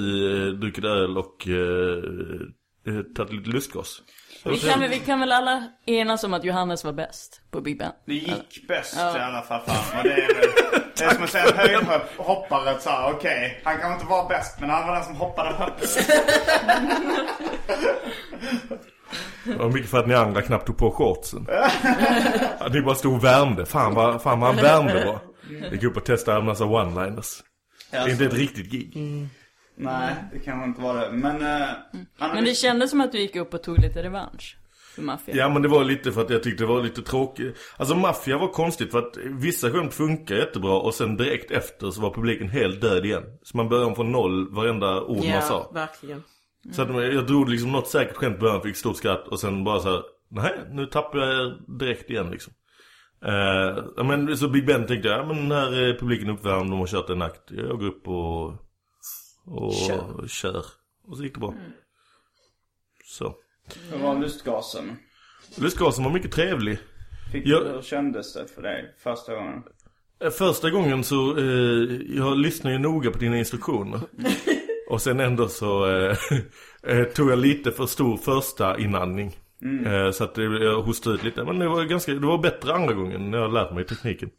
eh, 0.48 0.52
druckit 0.54 0.84
öl 0.84 1.18
och 1.18 1.48
eh, 1.48 2.94
eh, 2.94 3.02
tagit 3.16 3.32
lite 3.32 3.50
lustgas. 3.50 4.02
Vi 4.44 4.50
det- 4.50 4.68
kan, 4.70 4.80
väl- 4.80 4.90
vi 4.90 4.98
kan 4.98 5.20
väl 5.20 5.32
alla 5.32 5.64
enas 5.86 6.24
om 6.24 6.34
att 6.34 6.44
Johannes 6.44 6.84
var 6.84 6.92
bäst 6.92 7.40
på 7.50 7.60
Big 7.60 7.78
Ben? 7.78 7.92
Det 8.06 8.14
gick 8.14 8.68
bäst 8.68 8.96
i 8.96 9.00
alla 9.00 9.42
fall 9.42 9.60
fram. 9.60 9.98
Och 9.98 10.04
det 10.04 10.12
är 10.12 10.34
väl, 10.34 10.50
det 10.98 11.04
är 11.04 11.14
som 11.14 11.24
att 11.24 11.30
säga 11.30 11.44
en 11.50 11.56
höjdhoppare 11.56 12.80
så 12.80 12.90
här, 12.90 13.12
okej, 13.12 13.60
han 13.64 13.78
kan 13.78 13.92
inte 13.92 14.06
vara 14.06 14.28
bäst 14.28 14.60
men 14.60 14.70
han 14.70 14.86
var 14.88 14.94
den 14.94 15.04
som 15.04 15.16
hoppade 15.16 15.54
högst. 15.54 16.10
Det 19.44 19.56
var 19.56 19.68
mycket 19.70 19.90
för 19.90 19.98
att 19.98 20.06
ni 20.06 20.14
andra 20.14 20.42
knappt 20.42 20.66
tog 20.66 20.76
på 20.78 20.90
shortsen. 20.90 21.46
ni 22.72 22.80
bara 22.82 22.94
stod 22.94 23.14
och 23.14 23.24
värmde. 23.24 23.66
Fan 23.66 23.94
vad, 23.94 24.22
fan 24.22 24.40
vad 24.40 24.54
han 24.54 24.64
värmde 24.64 25.18
var. 25.60 25.68
Gick 25.70 25.82
upp 25.82 25.96
och 25.96 26.04
testade 26.04 26.38
en 26.38 26.44
massa 26.46 26.64
one-liners. 26.64 27.42
Det 27.90 27.96
är 27.96 28.08
inte 28.08 28.24
ett 28.24 28.34
riktigt 28.34 28.70
gig. 28.70 28.96
Nej, 29.76 30.14
det 30.32 30.38
kanske 30.38 30.68
inte 30.68 30.80
var 30.80 30.94
det. 30.94 31.12
Men... 31.12 31.36
Uh, 31.36 31.68
Men 32.34 32.44
det 32.44 32.54
kändes 32.54 32.90
som 32.90 33.00
att 33.00 33.12
du 33.12 33.18
gick 33.18 33.36
upp 33.36 33.54
och 33.54 33.62
tog 33.62 33.78
lite 33.78 34.02
revansch. 34.02 34.56
För 34.94 35.02
Mafia. 35.02 35.36
Ja 35.36 35.48
men 35.48 35.62
det 35.62 35.68
var 35.68 35.84
lite 35.84 36.12
för 36.12 36.22
att 36.22 36.30
jag 36.30 36.42
tyckte 36.42 36.62
det 36.62 36.68
var 36.68 36.82
lite 36.82 37.02
tråkigt 37.02 37.56
Alltså 37.76 37.94
Mafia 37.94 38.38
var 38.38 38.48
konstigt 38.48 38.90
för 38.90 38.98
att 38.98 39.16
vissa 39.16 39.70
skämt 39.70 39.94
funkar 39.94 40.34
jättebra 40.34 40.72
och 40.72 40.94
sen 40.94 41.16
direkt 41.16 41.50
efter 41.50 41.90
så 41.90 42.00
var 42.00 42.10
publiken 42.10 42.48
helt 42.48 42.80
död 42.80 43.04
igen 43.04 43.22
Så 43.42 43.56
man 43.56 43.68
började 43.68 43.86
om 43.86 43.94
från 43.94 44.12
noll 44.12 44.54
varenda 44.54 45.02
ord 45.02 45.16
man 45.16 45.26
Ja, 45.26 45.40
sa 45.40 45.70
verkligen. 45.74 46.22
Så 46.72 46.82
att 46.82 46.88
jag 46.88 47.26
drog 47.26 47.48
liksom 47.48 47.72
något 47.72 47.88
säkert 47.88 48.16
skämt 48.16 48.40
början, 48.40 48.62
fick 48.62 48.76
stort 48.76 48.96
skratt 48.96 49.28
och 49.28 49.40
sen 49.40 49.64
bara 49.64 49.80
så 49.80 49.90
här, 49.90 50.02
nej 50.30 50.52
nu 50.70 50.86
tappar 50.86 51.18
jag 51.18 51.28
er 51.28 51.78
direkt 51.78 52.10
igen 52.10 52.30
liksom 52.30 52.52
Ja, 53.96 54.02
men 54.04 54.37
så 54.37 54.48
Big 54.48 54.66
Ben 54.66 54.87
tänkte 54.87 55.08
jag, 55.08 55.18
ja 55.20 55.26
men 55.34 55.50
här 55.52 55.72
är 55.72 55.98
publiken 55.98 56.30
uppvärmd, 56.30 56.70
de 56.70 56.78
har 56.78 56.87
kört 56.87 57.10
en 57.10 57.22
akt 57.22 57.40
Jag 57.50 57.78
går 57.78 57.87
upp 57.87 58.08
och, 58.08 58.46
och 59.46 59.74
Kör. 59.88 60.26
kör. 60.28 60.64
Och 61.08 61.16
så 61.16 61.22
gick 61.24 61.34
det 61.34 61.40
bra 61.40 61.54
Så 63.04 63.34
Hur 63.90 63.98
var 63.98 64.18
lustgasen? 64.18 64.96
Lustgasen 65.58 66.04
var 66.04 66.10
mycket 66.12 66.32
trevlig 66.32 66.78
Fick 67.32 67.46
Ja. 67.46 67.60
du, 67.60 67.68
hur 67.68 67.82
kändes 67.82 68.34
det 68.34 68.46
för 68.54 68.62
dig 68.62 68.94
första 68.98 69.34
gången? 69.34 69.62
Eh, 70.20 70.30
Första 70.30 70.70
gången 70.70 71.04
så, 71.04 71.38
eh, 71.38 72.00
jag 72.16 72.38
lyssnar 72.38 72.70
ju 72.70 72.78
noga 72.78 73.10
på 73.10 73.18
dina 73.18 73.38
instruktioner. 73.38 74.00
Och 74.90 75.02
sen 75.02 75.20
ändå 75.20 75.48
så 75.48 75.90
eh, 75.90 76.16
eh, 76.82 77.04
tog 77.04 77.30
jag 77.30 77.38
lite 77.38 77.72
för 77.72 77.87
stor 77.87 78.16
första 78.16 78.78
inandning. 78.78 79.37
Eh, 79.87 80.11
så 80.11 80.24
att 80.24 80.35
det, 80.35 80.42
jag 80.42 80.83
hostade 80.83 81.14
ut 81.14 81.24
lite. 81.24 81.44
Men 81.44 81.59
det 81.59 81.68
var 81.68 81.85
ganska, 81.85 82.12
det 82.12 82.27
var 82.27 82.38
bättre 82.38 82.74
andra 82.74 82.94
gången 82.94 83.31
när 83.31 83.38
jag 83.38 83.53
lärt 83.53 83.74
mig 83.74 83.85
tekniken. 83.85 84.31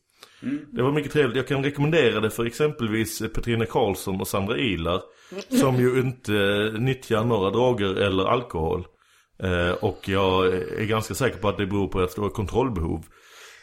Det 0.72 0.82
var 0.82 0.92
mycket 0.92 1.12
trevligt. 1.12 1.38
Jag 1.38 1.48
kan 1.48 1.64
rekommendera 1.64 2.20
det 2.20 2.30
för 2.30 2.46
exempelvis 2.46 3.20
Petrina 3.20 3.66
Karlsson 3.66 4.22
och 4.22 4.28
Sandra 4.28 4.58
Ilar. 4.58 5.02
Som 5.60 5.76
ju 5.76 6.00
inte 6.00 6.36
eh, 6.36 6.82
nyttjar 6.82 7.24
några 7.24 7.50
droger 7.50 7.96
eller 7.96 8.26
alkohol. 8.26 8.86
Eh, 9.44 9.72
och 9.72 10.10
jag 10.10 10.46
är 10.54 10.86
ganska 10.86 11.14
säker 11.14 11.38
på 11.38 11.50
att 11.50 11.58
det 11.58 11.66
beror 11.66 11.88
på 11.88 12.02
ett 12.02 12.12
stort 12.12 12.34
kontrollbehov. 12.34 13.06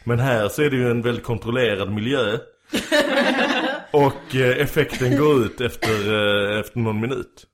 Men 0.05 0.18
här 0.18 0.48
så 0.48 0.62
är 0.62 0.70
det 0.70 0.77
ju 0.77 0.90
en 0.90 1.03
väldigt 1.03 1.25
kontrollerad 1.25 1.92
miljö. 1.92 2.38
Och 3.92 4.35
eh, 4.35 4.61
effekten 4.61 5.16
går 5.16 5.44
ut 5.44 5.61
efter, 5.61 6.14
eh, 6.14 6.61
efter 6.61 6.79
någon 6.79 7.01
minut. 7.01 7.46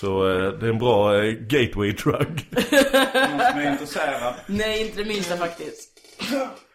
Så 0.00 0.28
eh, 0.28 0.52
det 0.52 0.66
är 0.66 0.70
en 0.70 0.78
bra 0.78 1.24
eh, 1.24 1.32
gateway 1.32 1.92
drug. 1.92 2.48
Någon 3.14 3.40
som 3.50 3.60
är 3.60 3.70
intresserad? 3.72 4.34
Nej, 4.46 4.86
inte 4.86 5.02
det 5.02 5.08
minsta 5.08 5.36
faktiskt. 5.36 5.90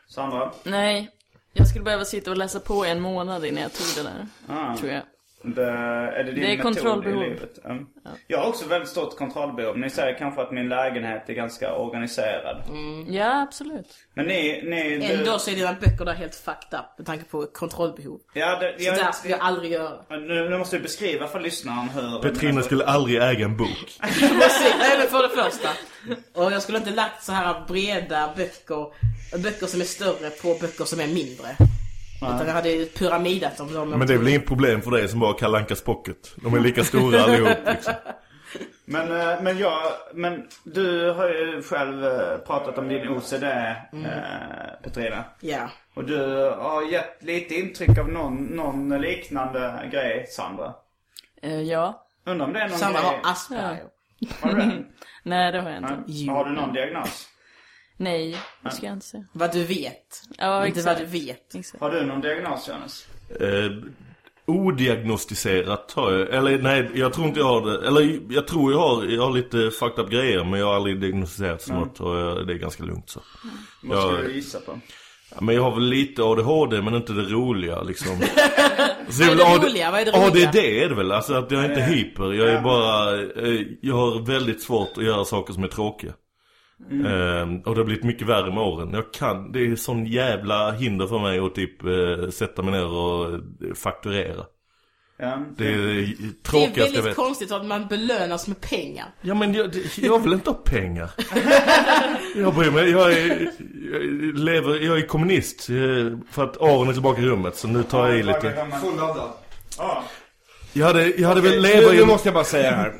Sandra? 0.07 0.51
Nej, 0.63 1.09
jag 1.53 1.67
skulle 1.67 1.83
behöva 1.83 2.05
sitta 2.05 2.31
och 2.31 2.37
läsa 2.37 2.59
på 2.59 2.85
en 2.85 3.01
månad 3.01 3.45
innan 3.45 3.63
jag 3.63 3.73
tog 3.73 4.03
det 4.03 4.09
där. 4.09 4.27
Ah. 4.47 4.77
Tror 4.77 4.91
jag. 4.91 5.03
Det, 5.43 5.63
är 5.65 6.23
det 6.23 6.31
din 6.31 6.43
Det 6.43 6.53
är 6.53 6.57
kontrollbehov. 6.57 7.23
i 7.23 7.29
livet? 7.29 7.65
Mm. 7.65 7.85
Jag 8.27 8.37
har 8.39 8.47
också 8.49 8.67
väldigt 8.67 8.89
stort 8.89 9.17
kontrollbehov. 9.17 9.77
Ni 9.77 9.89
säger 9.89 10.17
kanske 10.17 10.41
att 10.41 10.51
min 10.51 10.69
lägenhet 10.69 11.29
är 11.29 11.33
ganska 11.33 11.75
organiserad. 11.75 12.57
Ja, 13.09 13.41
absolut. 13.41 13.87
Men 14.13 14.25
ni, 14.25 14.61
ni... 14.63 14.97
du- 15.07 15.13
Ändå 15.13 15.39
så 15.39 15.51
är 15.51 15.55
dina 15.55 15.73
böcker 15.73 16.05
där 16.05 16.13
helt 16.13 16.35
fucked 16.35 16.79
up 16.79 16.85
med 16.97 17.05
tanke 17.07 17.25
på 17.25 17.45
kontrollbehov. 17.45 18.19
Ja, 18.33 18.59
det, 18.59 18.75
Så 18.79 18.85
jag, 18.85 18.95
där 18.97 19.11
skulle 19.11 19.33
jag 19.33 19.41
aldrig 19.41 19.71
göra. 19.71 19.97
nu, 20.09 20.49
nu 20.49 20.57
måste 20.57 20.77
du 20.77 20.81
beskriva 20.83 21.27
för 21.27 21.39
lyssnaren 21.39 21.89
hur... 21.89 22.19
Petrina 22.21 22.61
skulle 22.61 22.85
aldrig 22.85 23.17
äga 23.17 23.45
en 23.45 23.57
bok. 23.57 23.97
Precis, 24.01 24.73
nej 24.79 24.97
men 24.97 25.07
för 25.07 25.23
det 25.23 25.29
första. 25.43 25.69
Och 26.33 26.51
jag 26.51 26.61
skulle 26.61 26.77
inte 26.77 26.91
lagt 26.91 27.23
så 27.23 27.31
här 27.31 27.65
breda 27.67 28.33
böcker, 28.37 28.87
böcker 29.43 29.65
som 29.67 29.81
är 29.81 29.85
större 29.85 30.29
på 30.29 30.57
böcker 30.61 30.85
som 30.85 30.99
är 30.99 31.07
mindre. 31.07 31.47
Utan 32.21 32.47
jag 32.47 32.53
hade 32.53 32.85
pyramidat 32.85 33.57
dem. 33.57 33.73
dem 33.73 33.89
Men 33.89 34.07
det 34.07 34.13
är 34.13 34.17
väl 34.17 34.27
inget 34.27 34.47
problem 34.47 34.81
för 34.81 34.91
dig 34.91 35.07
som 35.07 35.19
bara 35.19 35.33
Kalle 35.33 35.57
Ankas 35.57 35.83
pocket. 35.83 36.35
De 36.35 36.53
är 36.53 36.59
lika 36.59 36.83
stora 36.83 37.21
allihop 37.23 37.57
liksom. 37.65 37.93
Men, 38.85 39.21
eh, 39.21 39.41
men 39.41 39.57
jag, 39.57 39.81
men 40.13 40.47
du 40.63 41.11
har 41.11 41.29
ju 41.29 41.61
själv 41.61 42.05
eh, 42.05 42.37
pratat 42.37 42.77
om 42.77 42.87
din 42.87 43.09
OCD, 43.09 43.43
eh, 43.43 43.71
Petrina. 44.83 45.23
Ja. 45.39 45.69
Och 45.93 46.03
du 46.05 46.17
har 46.59 46.91
gett 46.91 47.23
lite 47.23 47.55
intryck 47.55 47.97
av 47.97 48.09
någon, 48.09 48.35
någon 48.35 49.01
liknande 49.01 49.89
grej, 49.91 50.25
Sandra. 50.29 50.73
Eh, 51.41 51.61
ja. 51.61 52.05
Undrar 52.25 52.45
om 52.47 52.53
det 52.53 52.59
är 52.59 52.69
någon 52.69 52.77
Sandra 52.77 53.01
grej... 53.01 53.19
har 53.23 53.31
Asperger. 53.31 53.83
Har 54.41 54.53
du 54.53 54.55
det? 54.55 54.83
Nej, 55.23 55.51
det 55.51 55.61
har 55.61 55.69
jag 55.69 55.77
inte. 55.77 56.03
Ja. 56.05 56.33
Har 56.33 56.45
du 56.45 56.51
någon 56.51 56.73
diagnos? 56.73 57.27
Nej, 58.01 58.35
det 58.63 58.71
ska 58.71 58.85
jag 58.85 58.93
inte 58.93 59.05
säga. 59.05 59.23
Vad 59.33 59.53
du 59.53 59.63
vet. 59.63 60.21
Ja, 60.37 60.67
inte 60.67 60.79
exakt. 60.79 60.99
vad 60.99 61.07
du 61.07 61.19
vet. 61.25 61.55
Exakt. 61.55 61.81
Har 61.81 61.91
du 61.91 62.05
någon 62.05 62.21
diagnos, 62.21 62.67
Jonas? 62.69 63.07
Eh, 63.39 63.71
odiagnostiserat 64.45 65.91
har 65.95 66.11
jag, 66.11 66.29
eller 66.33 66.57
nej 66.61 66.89
jag 66.93 67.13
tror 67.13 67.27
inte 67.27 67.39
jag 67.39 67.47
har 67.47 67.61
det, 67.71 67.87
eller 67.87 68.19
jag 68.29 68.47
tror 68.47 68.71
jag 68.71 68.79
har, 68.79 69.05
jag 69.05 69.21
har 69.23 69.31
lite 69.31 69.71
fucked 69.71 70.05
up 70.05 70.11
grejer 70.11 70.43
men 70.43 70.59
jag 70.59 70.67
har 70.67 70.75
aldrig 70.75 71.01
diagnostiserat 71.01 71.61
som 71.61 71.75
något 71.75 71.99
och 71.99 72.17
jag, 72.17 72.47
det 72.47 72.53
är 72.53 72.57
ganska 72.57 72.83
lugnt 72.83 73.09
så. 73.09 73.19
Vad 73.83 73.97
Ja. 73.97 74.01
skulle 74.11 74.27
du 74.27 74.33
gissa 74.35 74.59
på? 74.59 74.79
Ja, 75.35 75.37
men 75.41 75.55
jag 75.55 75.61
har 75.61 75.71
väl 75.71 75.83
lite 75.89 76.23
ADHD 76.23 76.81
men 76.81 76.95
inte 76.95 77.13
det 77.13 77.21
roliga 77.23 77.81
liksom. 77.81 78.19
Så 79.09 79.23
Vad 79.23 79.31
är 79.31 79.35
det 79.35 79.45
AD 79.45 79.67
roliga? 79.67 79.91
Vad 79.91 79.99
är 80.01 80.05
det 80.05 80.11
roliga? 80.11 80.47
ADD 80.49 80.55
är 80.55 80.89
det 80.89 80.95
väl, 80.95 81.11
alltså 81.11 81.33
att 81.33 81.51
jag 81.51 81.65
är 81.65 81.69
inte 81.69 81.81
hyper, 81.81 82.33
jag 82.33 82.49
är 82.49 82.61
bara, 82.61 83.21
eh, 83.21 83.61
jag 83.81 83.95
har 83.95 84.25
väldigt 84.25 84.61
svårt 84.61 84.97
att 84.97 85.03
göra 85.03 85.25
saker 85.25 85.53
som 85.53 85.63
är 85.63 85.67
tråkiga. 85.67 86.13
Eh, 86.91 87.41
och 87.65 87.75
det 87.75 87.81
har 87.81 87.85
blivit 87.85 88.03
mycket 88.03 88.27
värre 88.27 88.49
med 88.53 88.63
åren. 88.63 88.89
Jag 88.93 89.13
kan, 89.13 89.51
det 89.51 89.59
är 89.59 89.75
sån 89.75 90.05
jävla 90.05 90.71
hinder 90.71 91.07
för 91.07 91.19
mig 91.19 91.39
att 91.39 91.55
typ 91.55 91.83
eh, 91.83 92.29
sätta 92.29 92.61
mig 92.61 92.71
ner 92.71 92.85
och 92.87 93.33
eh, 93.33 93.39
fakturera. 93.75 94.43
Ja. 95.21 95.37
Det 95.57 95.67
är 95.67 95.77
det 95.77 95.81
Det 96.51 96.81
är 96.81 96.93
väldigt 96.93 97.15
konstigt 97.15 97.51
att 97.51 97.65
man 97.65 97.87
belönas 97.87 98.47
med 98.47 98.61
pengar. 98.61 99.05
Ja 99.21 99.33
men 99.33 99.53
jag, 99.53 99.71
jag 99.97 100.19
vill 100.19 100.33
inte 100.33 100.49
ha 100.49 100.57
pengar. 100.65 101.11
jag 102.35 102.55
bryr 102.55 102.71
mig, 102.71 102.89
jag 102.89 103.11
är, 103.13 103.51
jag 103.93 104.03
lever, 104.39 104.79
jag 104.85 104.97
är 104.97 105.07
kommunist. 105.07 105.69
eh, 105.69 105.75
För 106.31 106.43
att 106.43 106.61
Aron 106.61 106.89
är 106.89 106.93
tillbaka 106.93 107.21
i 107.21 107.25
rummet 107.25 107.55
så 107.55 107.67
nu 107.67 107.83
tar 107.83 108.07
jag 108.09 108.19
i 108.19 108.23
lite. 108.23 108.67
Fulladdad. 108.81 109.29
Jag 110.73 110.85
hade, 110.85 111.07
jag 111.07 111.27
hade 111.27 111.41
väl 111.41 111.51
Nu, 111.51 111.59
leva 111.61 111.93
i 111.93 111.95
nu 111.95 112.01
en... 112.01 112.07
måste 112.07 112.27
jag 112.27 112.33
bara 112.33 112.43
säga 112.43 112.71
här. 112.71 112.93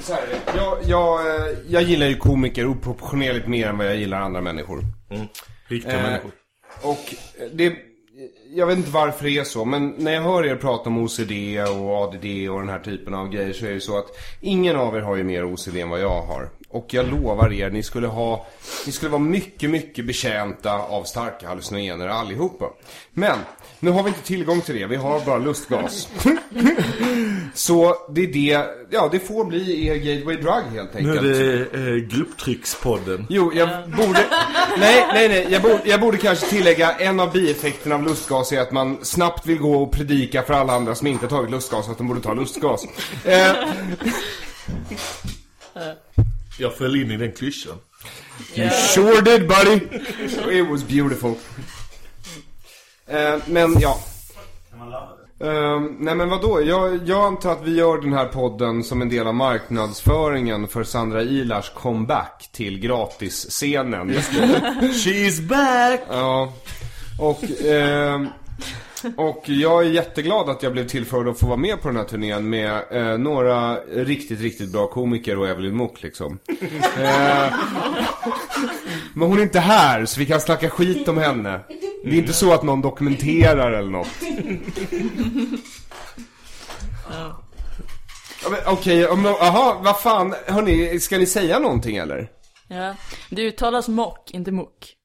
Så 0.00 0.12
här 0.12 0.22
jag, 0.56 0.78
jag, 0.84 1.20
eh, 1.20 1.56
jag 1.68 1.82
gillar 1.82 2.06
ju 2.06 2.16
komiker 2.16 2.66
oproportionerligt 2.66 3.48
mer 3.48 3.68
än 3.68 3.78
vad 3.78 3.86
jag 3.86 3.96
gillar 3.96 4.20
andra 4.20 4.40
människor. 4.40 4.84
Mm, 5.10 5.26
riktiga 5.68 5.96
Eh, 5.96 6.02
människor. 6.02 6.30
Och 6.82 7.14
det, 7.52 7.76
jag 8.54 8.66
vet 8.66 8.78
inte 8.78 8.90
varför 8.90 9.24
det 9.24 9.38
är 9.38 9.44
så, 9.44 9.64
men 9.64 9.94
när 9.98 10.12
jag 10.12 10.22
hör 10.22 10.46
er 10.46 10.56
prata 10.56 10.90
om 10.90 10.98
OCD 10.98 11.32
och 11.58 12.02
ADD 12.02 12.50
och 12.50 12.60
den 12.60 12.68
här 12.68 12.78
typen 12.84 13.14
av 13.14 13.28
grejer 13.28 13.52
så 13.52 13.66
är 13.66 13.70
det 13.70 13.80
så 13.80 13.98
att 13.98 14.06
ingen 14.40 14.76
av 14.76 14.96
er 14.96 15.00
har 15.00 15.16
ju 15.16 15.24
mer 15.24 15.44
OCD 15.44 15.76
än 15.76 15.88
vad 15.88 16.00
jag 16.00 16.22
har. 16.22 16.50
Och 16.68 16.94
jag 16.94 17.10
lovar 17.10 17.52
er, 17.52 17.70
ni 17.70 17.82
skulle 17.82 18.06
ha, 18.06 18.46
ni 18.86 18.92
skulle 18.92 19.10
vara 19.10 19.22
mycket, 19.22 19.70
mycket 19.70 20.06
betjänta 20.06 20.78
av 20.78 21.04
starka 21.04 21.48
hallucinogener 21.48 22.08
allihopa. 22.08 22.66
Men, 23.10 23.38
nu 23.82 23.90
har 23.90 24.02
vi 24.02 24.08
inte 24.08 24.22
tillgång 24.22 24.60
till 24.60 24.74
det, 24.74 24.86
vi 24.86 24.96
har 24.96 25.20
bara 25.20 25.38
lustgas. 25.38 26.08
så 27.54 27.96
det 28.10 28.22
är 28.22 28.26
det, 28.32 28.66
ja 28.90 29.08
det 29.12 29.18
får 29.20 29.44
bli 29.44 29.86
er 29.86 29.94
gateway 29.96 30.36
drug 30.36 30.64
helt 30.72 30.94
Nu 30.94 30.98
enkelt. 31.10 31.36
är 31.36 31.68
det 31.72 31.90
eh, 31.90 31.96
grupptryckspodden. 31.96 33.26
Jo, 33.28 33.52
jag 33.54 33.68
borde... 33.90 34.24
Nej, 34.78 35.06
nej, 35.12 35.28
nej. 35.28 35.46
Jag 35.50 35.62
borde, 35.62 35.80
jag 35.84 36.00
borde 36.00 36.18
kanske 36.18 36.46
tillägga 36.46 36.92
en 36.92 37.20
av 37.20 37.32
bieffekterna 37.32 37.94
av 37.94 38.02
lustgas 38.04 38.52
är 38.52 38.60
att 38.60 38.72
man 38.72 38.98
snabbt 39.04 39.46
vill 39.46 39.58
gå 39.58 39.82
och 39.82 39.92
predika 39.92 40.42
för 40.42 40.54
alla 40.54 40.72
andra 40.72 40.94
som 40.94 41.06
inte 41.06 41.28
tagit 41.28 41.50
lustgas 41.50 41.88
att 41.88 41.98
de 41.98 42.08
borde 42.08 42.20
ta 42.20 42.34
lustgas. 42.34 42.84
Eh, 43.24 43.52
Jag 46.58 46.74
föll 46.76 47.02
in 47.02 47.10
i 47.10 47.16
den 47.16 47.32
klyschan. 47.32 47.74
you 48.56 48.70
sure 48.70 49.20
did 49.20 49.48
buddy! 49.48 49.80
It 50.60 50.68
was 50.70 50.82
beautiful. 50.88 51.34
Eh, 53.06 53.38
men 53.46 53.80
ja. 53.80 53.98
Eh, 55.40 55.80
nej 55.98 56.14
men 56.14 56.28
vadå? 56.28 56.62
Jag, 56.62 57.08
jag 57.08 57.24
antar 57.24 57.52
att 57.52 57.64
vi 57.64 57.74
gör 57.74 57.98
den 57.98 58.12
här 58.12 58.26
podden 58.26 58.84
som 58.84 59.02
en 59.02 59.08
del 59.08 59.26
av 59.26 59.34
marknadsföringen 59.34 60.68
för 60.68 60.84
Sandra 60.84 61.22
Ilars 61.22 61.70
comeback 61.70 62.48
till 62.52 62.80
gratisscenen. 62.80 64.10
She's 64.80 65.48
back! 65.48 66.00
Ja, 66.10 66.52
och, 67.20 67.64
eh, 67.64 68.22
och 69.16 69.42
jag 69.48 69.86
är 69.86 69.90
jätteglad 69.90 70.48
att 70.48 70.62
jag 70.62 70.72
blev 70.72 70.88
tillförd 70.88 71.28
att 71.28 71.38
få 71.38 71.46
vara 71.46 71.56
med 71.56 71.82
på 71.82 71.88
den 71.88 71.96
här 71.96 72.04
turnén 72.04 72.50
med 72.50 72.82
eh, 72.90 73.18
några 73.18 73.76
riktigt, 73.80 74.40
riktigt 74.40 74.72
bra 74.72 74.86
komiker 74.86 75.38
och 75.38 75.48
Evelyn 75.48 75.76
Mook 75.76 76.02
liksom. 76.02 76.38
Eh, 77.02 77.52
men 79.14 79.28
hon 79.28 79.38
är 79.38 79.42
inte 79.42 79.60
här 79.60 80.04
så 80.04 80.20
vi 80.20 80.26
kan 80.26 80.40
snacka 80.40 80.70
skit 80.70 81.08
om 81.08 81.18
henne. 81.18 81.60
Det 82.04 82.10
är 82.10 82.14
inte 82.14 82.32
så 82.32 82.52
att 82.52 82.62
någon 82.62 82.80
dokumenterar 82.80 83.72
eller 83.72 83.90
något. 83.90 84.08
Okej, 88.66 88.98
jaha, 88.98 89.80
vad 89.82 90.00
fan, 90.00 90.34
hörni, 90.46 91.00
ska 91.00 91.18
ni 91.18 91.26
säga 91.26 91.58
någonting 91.58 91.96
eller? 91.96 92.28
Ja. 92.68 92.94
Det 93.30 93.42
uttalas 93.42 93.88
mock, 93.88 94.30
inte 94.30 94.52
muck. 94.52 94.96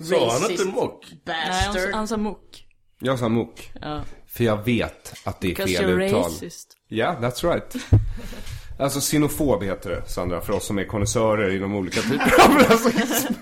Sa 0.00 0.32
han 0.32 0.50
inte 0.50 0.64
mock? 0.64 1.06
Nej, 1.24 1.36
han, 1.50 1.74
Bastard. 1.74 1.94
han 1.94 2.08
sa 2.08 2.16
muck. 2.16 2.65
Jag 3.00 3.18
sa 3.18 3.28
Mook. 3.28 3.70
Ja. 3.80 4.02
För 4.28 4.44
jag 4.44 4.64
vet 4.64 5.14
att 5.24 5.40
det 5.40 5.46
är 5.46 5.48
Because 5.48 5.76
fel 5.76 5.90
you're 5.90 6.06
uttal. 6.06 6.22
racist. 6.22 6.76
Ja, 6.88 7.16
that's 7.20 7.52
right. 7.52 7.76
Alltså 8.78 9.00
xenofob 9.00 9.62
heter 9.62 9.90
det, 9.90 10.02
Sandra, 10.08 10.40
för 10.40 10.52
oss 10.52 10.66
som 10.66 10.78
är 10.78 10.84
konnässörer 10.84 11.56
inom 11.56 11.74
olika 11.74 12.00
typer 12.00 12.44
av 12.44 12.54
rasism. 12.70 13.32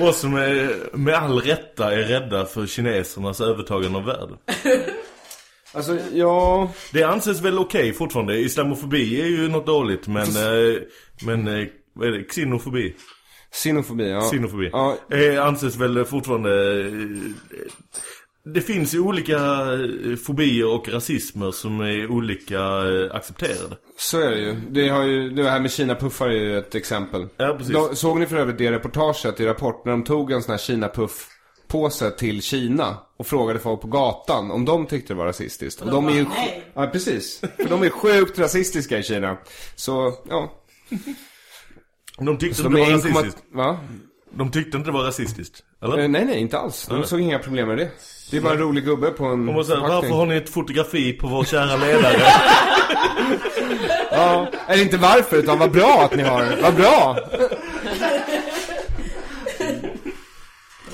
Oss 0.00 0.18
som 0.20 0.34
är, 0.36 0.96
med 0.96 1.14
all 1.14 1.40
rätta 1.40 1.92
är 1.94 2.02
rädda 2.02 2.46
för 2.46 2.66
kinesernas 2.66 3.40
övertagande 3.40 3.98
av 3.98 4.04
världen. 4.04 4.36
Alltså, 5.72 5.98
ja... 6.12 6.70
Det 6.92 7.02
anses 7.02 7.40
väl 7.40 7.58
okej 7.58 7.92
fortfarande. 7.92 8.38
Islamofobi 8.38 9.20
är 9.22 9.26
ju 9.26 9.48
något 9.48 9.66
dåligt 9.66 10.08
men, 10.08 10.22
eh, 10.26 10.80
men 11.22 11.48
eh, 11.48 11.66
vad 11.92 12.08
är 12.08 12.12
det? 12.12 12.24
Xenofobi? 12.24 12.94
Xenofobi, 13.52 14.10
ja. 14.10 14.20
Xenofobi. 14.20 14.68
Ja, 14.72 14.96
Eh, 15.10 15.44
anses 15.46 15.76
väl 15.76 16.04
fortfarande... 16.04 16.50
Det 18.54 18.60
finns 18.60 18.94
ju 18.94 19.00
olika 19.00 19.36
eh, 19.36 20.16
fobier 20.16 20.74
och 20.74 20.88
rasismer 20.88 21.50
som 21.50 21.80
är 21.80 22.10
olika 22.10 22.58
eh, 22.58 23.14
accepterade. 23.16 23.76
så 23.98 24.20
är 24.20 24.30
det 24.30 24.40
ju. 24.40 24.54
Det, 24.70 24.88
har 24.88 25.04
ju, 25.04 25.30
det 25.30 25.50
här 25.50 25.60
med 25.60 25.70
Kina-puffar 25.70 26.28
är 26.28 26.32
ju 26.32 26.58
ett 26.58 26.74
exempel. 26.74 27.26
Ja, 27.36 27.54
precis. 27.58 27.74
Då, 27.74 27.94
såg 27.94 28.20
ni 28.20 28.26
för 28.26 28.36
övrigt 28.36 28.58
det 28.58 28.72
reportaget 28.72 29.40
i 29.40 29.46
Rapport 29.46 29.84
när 29.84 29.92
de 29.92 30.04
tog 30.04 30.32
en 30.32 30.42
sån 30.42 30.50
här 30.50 30.58
Kina-puff 30.58 31.26
påse 31.68 32.10
till 32.10 32.42
Kina 32.42 32.96
och 33.16 33.26
frågade 33.26 33.58
folk 33.58 33.80
på 33.80 33.88
gatan 33.88 34.50
om 34.50 34.64
de 34.64 34.86
tyckte 34.86 35.12
det 35.12 35.18
var 35.18 35.26
rasistiskt. 35.26 35.80
Och 35.82 35.90
de 35.90 36.08
är 36.08 36.12
ju... 36.12 36.26
Ja, 36.74 36.86
precis. 36.86 37.40
För 37.56 37.68
de 37.68 37.82
är 37.82 37.90
sjukt 37.90 38.38
rasistiska 38.38 38.98
i 38.98 39.02
Kina. 39.02 39.38
Så, 39.76 40.14
ja. 40.28 40.52
De 42.18 42.38
tyckte 42.38 42.62
Så 42.62 42.66
inte 42.66 42.80
de 42.80 42.84
det 42.86 42.92
var 42.92 42.98
1,... 42.98 43.04
rasistiskt. 43.04 43.44
Va? 43.52 43.78
De 44.30 44.50
tyckte 44.50 44.76
inte 44.76 44.88
det 44.88 44.94
var 44.94 45.04
rasistiskt. 45.04 45.64
Eller? 45.82 45.98
Eh, 45.98 46.08
nej, 46.08 46.24
nej, 46.24 46.38
inte 46.40 46.58
alls. 46.58 46.86
De 46.86 47.04
såg 47.04 47.20
inga 47.20 47.38
problem 47.38 47.68
med 47.68 47.78
det. 47.78 47.90
Det 48.30 48.36
är 48.36 48.40
bara 48.40 48.52
en 48.52 48.58
rolig 48.58 48.84
gubbe 48.84 49.10
på 49.10 49.24
en 49.24 49.64
så 49.64 49.74
här, 49.74 49.80
varför 49.80 50.08
har 50.08 50.26
ni 50.26 50.36
ett 50.36 50.48
fotografi 50.48 51.12
på 51.12 51.28
vår 51.28 51.44
kära 51.44 51.76
ledare? 51.76 52.22
Ja, 54.10 54.48
eller 54.68 54.82
inte 54.82 54.96
varför, 54.96 55.36
utan 55.36 55.58
vad 55.58 55.70
bra 55.70 56.02
att 56.04 56.16
ni 56.16 56.22
har. 56.22 56.62
Vad 56.62 56.74
bra! 56.74 57.18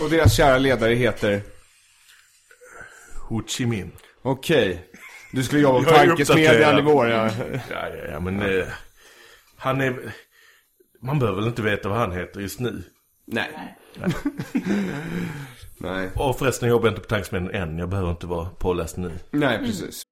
Och 0.00 0.10
deras 0.10 0.36
kära 0.36 0.58
ledare 0.58 0.94
heter... 0.94 1.42
Ho 3.28 3.42
Chi 3.46 3.66
Minh. 3.66 3.90
Okej. 4.22 4.88
Du 5.32 5.42
skulle 5.42 5.62
jobba 5.62 5.78
på 5.84 5.90
tankesmedjan 5.90 6.54
i 6.54 6.58
uppdaterad. 6.58 6.84
vår, 6.84 7.08
ja. 7.08 7.30
Ja, 7.70 7.88
ja, 7.88 8.10
ja 8.12 8.20
men 8.20 8.42
eh, 8.42 8.64
han 9.56 9.80
är... 9.80 10.14
Man 11.02 11.18
behöver 11.18 11.40
väl 11.40 11.48
inte 11.48 11.62
veta 11.62 11.88
vad 11.88 11.98
han 11.98 12.12
heter 12.12 12.40
just 12.40 12.60
nu. 12.60 12.82
Nej. 13.26 13.76
Nej. 15.78 16.10
Och 16.16 16.38
förresten 16.38 16.68
jag 16.68 16.74
jobbar 16.76 16.88
inte 16.88 17.00
på 17.00 17.08
tankesmedjan 17.08 17.54
än. 17.54 17.78
Jag 17.78 17.88
behöver 17.88 18.10
inte 18.10 18.26
vara 18.26 18.46
påläst 18.46 18.96
nu. 18.96 19.18
Nej, 19.30 19.58
precis. 19.58 20.02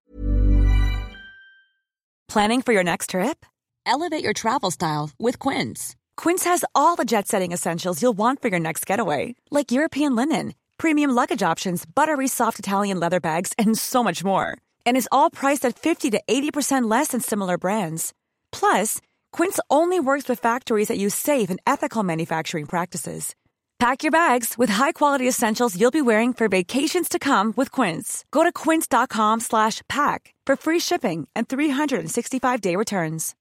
Planning 2.32 2.62
for 2.62 2.72
your 2.72 2.84
next 2.84 3.10
trip? 3.10 3.44
Elevate 3.86 4.24
your 4.24 4.32
travel 4.32 4.70
style 4.70 5.10
with 5.18 5.38
Quince. 5.38 5.96
Quince 6.16 6.44
has 6.44 6.64
all 6.74 6.96
the 6.96 7.04
jet 7.04 7.28
setting 7.28 7.52
essentials 7.52 8.02
you'll 8.02 8.16
want 8.16 8.40
for 8.42 8.48
your 8.48 8.60
next 8.60 8.86
getaway, 8.86 9.34
like 9.50 9.72
European 9.72 10.16
linen, 10.16 10.54
premium 10.78 11.10
luggage 11.10 11.42
options, 11.42 11.84
buttery 11.86 12.28
soft 12.28 12.58
Italian 12.58 13.00
leather 13.00 13.20
bags, 13.20 13.52
and 13.58 13.76
so 13.76 14.02
much 14.02 14.24
more. 14.24 14.56
And 14.86 14.96
is 14.96 15.08
all 15.10 15.30
priced 15.30 15.64
at 15.66 15.78
50 15.78 16.10
to 16.10 16.20
80% 16.28 16.90
less 16.90 17.08
than 17.08 17.20
similar 17.20 17.58
brands. 17.58 18.14
Plus, 18.50 19.00
Quince 19.32 19.58
only 19.68 19.98
works 20.00 20.28
with 20.28 20.40
factories 20.40 20.88
that 20.88 20.98
use 20.98 21.14
safe 21.14 21.50
and 21.50 21.60
ethical 21.66 22.02
manufacturing 22.02 22.66
practices. 22.66 23.34
Pack 23.82 24.04
your 24.04 24.12
bags 24.12 24.54
with 24.58 24.70
high-quality 24.70 25.28
essentials 25.28 25.76
you'll 25.76 25.90
be 25.90 26.02
wearing 26.02 26.34
for 26.34 26.48
vacations 26.48 27.08
to 27.08 27.18
come 27.18 27.52
with 27.56 27.80
Quince. 27.80 28.24
Go 28.30 28.44
to 28.44 28.52
quince.com 28.52 29.40
slash 29.40 29.82
pack 29.88 30.34
for 30.46 30.56
free 30.56 30.80
shipping 30.80 31.26
and 31.34 31.48
365-day 31.48 32.76
returns. 32.76 33.34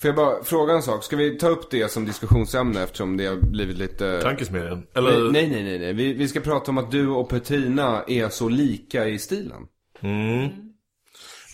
Får 0.00 0.08
jag 0.08 0.16
bara 0.16 0.44
fråga 0.44 0.74
en 0.74 0.82
sak? 0.82 1.04
Ska 1.04 1.16
vi 1.16 1.38
ta 1.38 1.48
upp 1.48 1.70
det 1.70 1.92
som 1.92 2.04
diskussionsämne 2.04 2.82
eftersom 2.82 3.16
det 3.16 3.26
har 3.26 3.36
blivit 3.36 3.76
lite... 3.76 4.20
Tankesmedjan? 4.22 4.86
Eller? 4.94 5.32
Nej, 5.32 5.48
nej, 5.48 5.62
nej, 5.62 5.78
nej. 5.78 5.92
Vi, 5.92 6.12
vi 6.12 6.28
ska 6.28 6.40
prata 6.40 6.70
om 6.70 6.78
att 6.78 6.90
du 6.90 7.08
och 7.08 7.28
Petrina 7.28 8.04
är 8.06 8.28
så 8.28 8.48
lika 8.48 9.08
i 9.08 9.18
stilen. 9.18 9.62
Mm. 10.00 10.48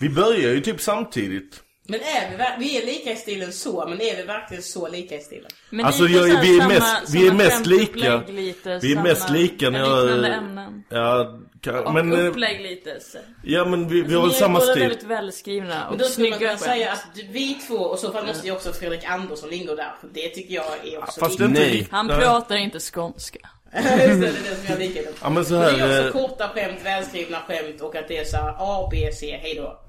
Vi 0.00 0.10
börjar 0.10 0.52
ju 0.54 0.60
typ 0.60 0.80
samtidigt. 0.80 1.63
Men 1.88 2.00
är 2.00 2.30
vi, 2.58 2.66
vi 2.66 2.78
är 2.82 2.86
lika 2.86 3.12
i 3.12 3.16
stilen 3.16 3.52
så, 3.52 3.86
men 3.88 4.00
är 4.00 4.16
vi 4.16 4.22
verkligen 4.22 4.62
så 4.62 4.88
lika 4.88 5.14
i 5.16 5.20
stilen? 5.20 5.50
Men 5.70 5.86
Alltså 5.86 6.04
jag, 6.04 6.28
här 6.28 6.42
vi 6.42 6.56
är 6.56 6.60
samma- 6.60 6.74
mest, 6.74 7.14
vi 7.14 7.26
är 7.26 7.32
mest 7.32 7.66
lika. 7.66 8.22
Lite, 8.28 8.78
Vi 8.82 8.92
är 8.92 9.02
mest 9.02 9.30
lika 9.30 9.70
när 9.70 9.78
jag... 9.78 10.24
Ämnen. 10.34 10.84
Ja, 10.88 11.38
kan, 11.60 11.74
Och 11.86 11.94
men... 11.94 12.12
eh, 12.12 12.26
upplägg 12.26 12.60
lite. 12.60 13.00
Så. 13.00 13.18
Ja 13.42 13.64
men 13.64 13.88
vi, 13.88 14.02
vi 14.02 14.14
har 14.14 14.22
väl 14.22 14.30
är 14.30 14.34
samma 14.34 14.60
stil. 14.60 14.80
väldigt 14.82 15.02
välskrivna 15.02 15.74
Men 15.84 15.92
och 15.92 15.98
då 15.98 16.04
skulle 16.04 16.30
man 16.30 16.38
kunna 16.38 16.56
säga 16.56 16.92
att 16.92 17.04
vi 17.30 17.54
två, 17.68 17.74
och 17.76 17.98
så 17.98 18.12
fall 18.12 18.26
måste 18.26 18.46
ju 18.46 18.52
också 18.52 18.72
Fredrik 18.72 19.04
Andersson 19.04 19.52
ingå 19.52 19.74
där. 19.74 19.94
För 20.00 20.08
det 20.12 20.28
tycker 20.28 20.54
jag 20.54 20.64
är 20.92 20.98
också 20.98 21.20
Fast 21.20 21.40
är 21.40 21.44
inte 21.44 21.60
Nej. 21.60 21.88
Han 21.90 22.06
Nej. 22.06 22.20
pratar 22.20 22.56
inte 22.56 22.78
skånska. 22.80 23.38
Just 23.74 23.86
det, 23.98 24.14
det 24.16 24.26
är 24.26 24.32
det 24.50 24.56
som 24.56 24.66
jag 24.68 24.78
likar. 24.78 25.02
Ja 25.22 25.30
men 25.30 25.44
så 25.44 25.52
Men 25.54 25.62
det 25.62 25.68
är 25.70 25.88
här... 25.88 26.08
också 26.08 26.18
eh, 26.18 26.26
korta 26.28 26.48
skämt, 26.48 26.78
välskrivna 26.84 27.38
skämt 27.48 27.80
och 27.80 27.96
att 27.96 28.08
det 28.08 28.18
är 28.18 28.24
så 28.24 28.36
här 28.36 28.54
A, 28.58 28.88
B, 28.90 29.10
C, 29.12 29.38
hejdå. 29.42 29.80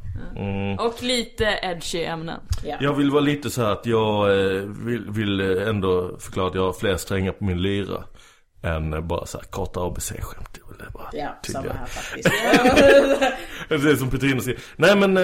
Och 0.80 1.04
lite 1.04 1.60
edgy 1.62 2.04
ämnen. 2.04 2.40
Ja. 2.66 2.78
Jag 2.82 2.94
vill 2.94 3.12
vara 3.12 3.22
lite 3.22 3.50
så 3.50 3.62
här 3.62 3.72
att 3.72 3.86
jag 3.86 4.32
eh, 4.32 4.62
vill, 4.62 5.10
vill 5.10 5.42
eh, 5.42 5.70
ändå 5.70 6.18
förklara 6.20 6.48
att 6.48 6.56
jag 6.56 6.66
har 6.66 6.74
fler 6.74 6.98
strängar 6.98 7.32
på 7.32 7.44
min 7.44 7.62
lyra. 7.62 8.04
Än 8.64 9.08
bara 9.08 9.26
så 9.26 9.38
här 9.38 9.46
korta 9.46 9.80
ABC-skämt. 9.80 10.60
Vill 10.80 10.88
bara 10.94 11.10
Ja, 11.14 11.40
samma 11.48 11.74
här 11.74 11.86
faktiskt. 11.86 12.30
Det 13.70 13.76
är 13.92 13.96
som 13.96 14.10
Petrina 14.10 14.42
säger. 14.42 14.60
Nej 14.76 14.96
men, 14.96 15.18
eh, 15.18 15.24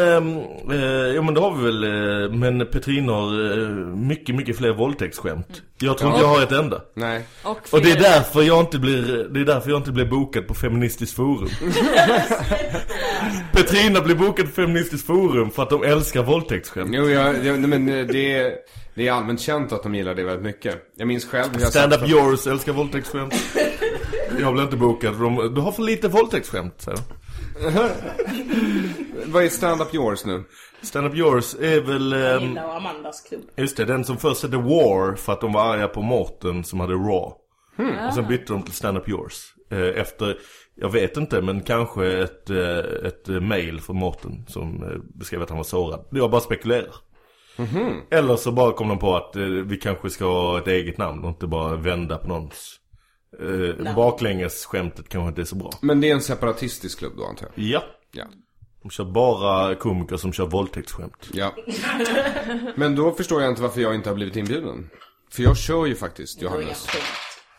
eh, 0.80 0.82
ja 1.16 1.22
men 1.22 1.34
det 1.34 1.40
har 1.42 1.56
vi 1.56 1.64
väl. 1.64 1.84
Eh, 1.84 2.32
men 2.38 2.66
Petrina 2.68 3.14
har 3.14 3.60
eh, 3.62 3.68
mycket, 3.96 4.36
mycket 4.36 4.58
fler 4.58 4.74
våldtäktsskämt. 4.74 5.62
Jag 5.80 5.98
tror 5.98 6.10
inte 6.12 6.22
jag 6.24 6.28
har 6.30 6.44
ett 6.44 6.52
enda. 6.52 6.82
Nej. 6.94 7.24
Och, 7.44 7.60
Och 7.72 7.82
det 7.82 7.92
är 7.92 8.00
därför 8.00 8.42
jag 8.42 8.60
inte 8.60 8.80
blir, 8.80 9.28
det 9.34 9.40
är 9.40 9.46
därför 9.46 9.70
jag 9.70 9.80
inte 9.80 9.92
blir 9.92 10.06
bokad 10.06 10.48
på 10.48 10.54
Feministiskt 10.54 11.16
forum. 11.16 11.50
Petrina 13.52 14.02
blir 14.02 14.16
bokad 14.16 14.46
på 14.46 14.52
Feministiskt 14.52 15.08
forum 15.08 15.52
för 15.52 15.64
att 15.64 15.70
de 15.70 15.84
älskar 15.84 16.24
våldtäktsskämt. 16.24 16.90
Jo, 16.94 17.10
jag, 17.10 17.46
jag, 17.46 17.60
nej, 17.60 17.80
men 17.80 17.86
det 18.08 18.34
är, 18.38 18.54
det 18.96 19.08
är 19.08 19.12
allmänt 19.12 19.40
känt 19.42 19.72
att 19.74 19.84
de 19.84 19.96
gillar 19.96 20.16
det 20.16 20.24
väldigt 20.24 20.44
mycket. 20.46 20.76
Jag 20.98 21.08
minns 21.08 21.26
själv 21.26 21.54
hur 21.54 21.62
jag 21.62 21.70
Stand 21.70 21.94
up 21.94 22.00
för- 22.00 22.10
yours 22.10 22.48
älskar 22.48 22.72
våldtäktsskämt. 22.74 23.34
Jag 24.40 24.54
blir 24.54 24.64
inte 24.64 24.78
bokad 24.78 25.16
för 25.16 25.24
de, 25.24 25.54
du 25.56 25.62
har 25.62 25.72
för 25.72 25.84
lite 25.84 26.08
våldtäktsskämt 26.08 26.82
säger. 26.82 27.00
Vad 29.32 29.44
är 29.44 29.50
stand-up 29.50 29.94
yours 29.96 30.26
nu? 30.26 30.44
Stand 30.82 31.08
up 31.08 31.16
yours 31.16 31.56
är 31.60 31.82
väl, 31.82 32.14
ehm, 32.14 32.44
Linda 32.44 32.66
och 32.68 32.76
Amandas 32.76 33.22
klubb. 33.22 33.42
just 33.56 33.78
det, 33.78 33.86
den 33.86 34.06
som 34.06 34.18
först 34.18 34.44
hette 34.44 34.58
War 34.58 35.16
för 35.16 35.34
att 35.34 35.42
de 35.42 35.54
var 35.54 35.74
arga 35.74 35.88
på 35.88 36.02
Mårten 36.02 36.64
som 36.64 36.80
hade 36.80 36.94
Raw. 36.94 37.36
Och 38.08 38.14
sen 38.14 38.28
bytte 38.28 38.54
de 38.54 38.64
till 38.64 38.74
Stand 38.74 38.98
up 38.98 39.10
yours. 39.10 39.54
Eh, 39.72 40.02
efter, 40.02 40.38
jag 40.76 40.90
vet 40.90 41.18
inte 41.18 41.42
men 41.42 41.62
kanske 41.62 42.08
ett, 42.08 42.50
eh, 42.50 43.08
ett 43.08 43.30
eh, 43.30 43.40
mail 43.40 43.82
från 43.82 43.96
Mårten 43.96 44.46
som 44.48 44.84
eh, 44.84 45.18
beskrev 45.20 45.42
att 45.42 45.50
han 45.50 45.58
var 45.58 45.64
sårad. 45.64 46.08
Jag 46.12 46.32
bara 46.32 46.42
spekulerar. 46.42 46.96
Eller 48.12 48.36
så 48.36 48.52
bara 48.52 48.72
kom 48.72 48.88
de 48.88 49.00
på 49.00 49.16
att 49.16 49.36
eh, 49.36 49.44
vi 49.44 49.78
kanske 49.78 50.10
ska 50.10 50.26
ha 50.26 50.58
ett 50.58 50.68
eget 50.68 50.98
namn 50.98 51.24
och 51.24 51.30
inte 51.30 51.48
bara 51.48 51.76
vända 51.76 52.18
på 52.18 52.28
någons 52.28 52.78
eh, 53.40 53.96
baklänges 53.96 54.66
skämtet 54.66 55.10
kanske 55.10 55.28
inte 55.30 55.42
är 55.42 55.46
så 55.46 55.56
bra. 55.56 55.72
Men 55.82 56.02
det 56.02 56.10
är 56.10 56.14
en 56.14 56.22
separatistisk 56.22 57.00
klubb 57.00 57.14
då 57.18 57.26
antar 57.26 57.48
jag? 57.56 57.66
Ja, 57.66 57.84
Ja. 58.14 58.24
de 58.84 58.90
kör 58.90 59.04
bara 59.06 59.76
komiker 59.76 60.18
som 60.18 60.34
kör 60.34 60.46
våldtäktsskämt. 60.46 61.30
Ja. 61.34 61.56
Men 62.76 62.96
då 62.96 63.12
förstår 63.12 63.42
jag 63.42 63.52
inte 63.52 63.62
varför 63.62 63.82
jag 63.82 63.96
inte 63.96 64.10
har 64.10 64.16
blivit 64.16 64.36
inbjuden. 64.36 64.90
För 65.32 65.44
jag 65.44 65.58
kör 65.58 65.86
ju 65.86 65.96
faktiskt, 65.96 66.40
Det 66.40 66.46
Johannes. 66.46 66.88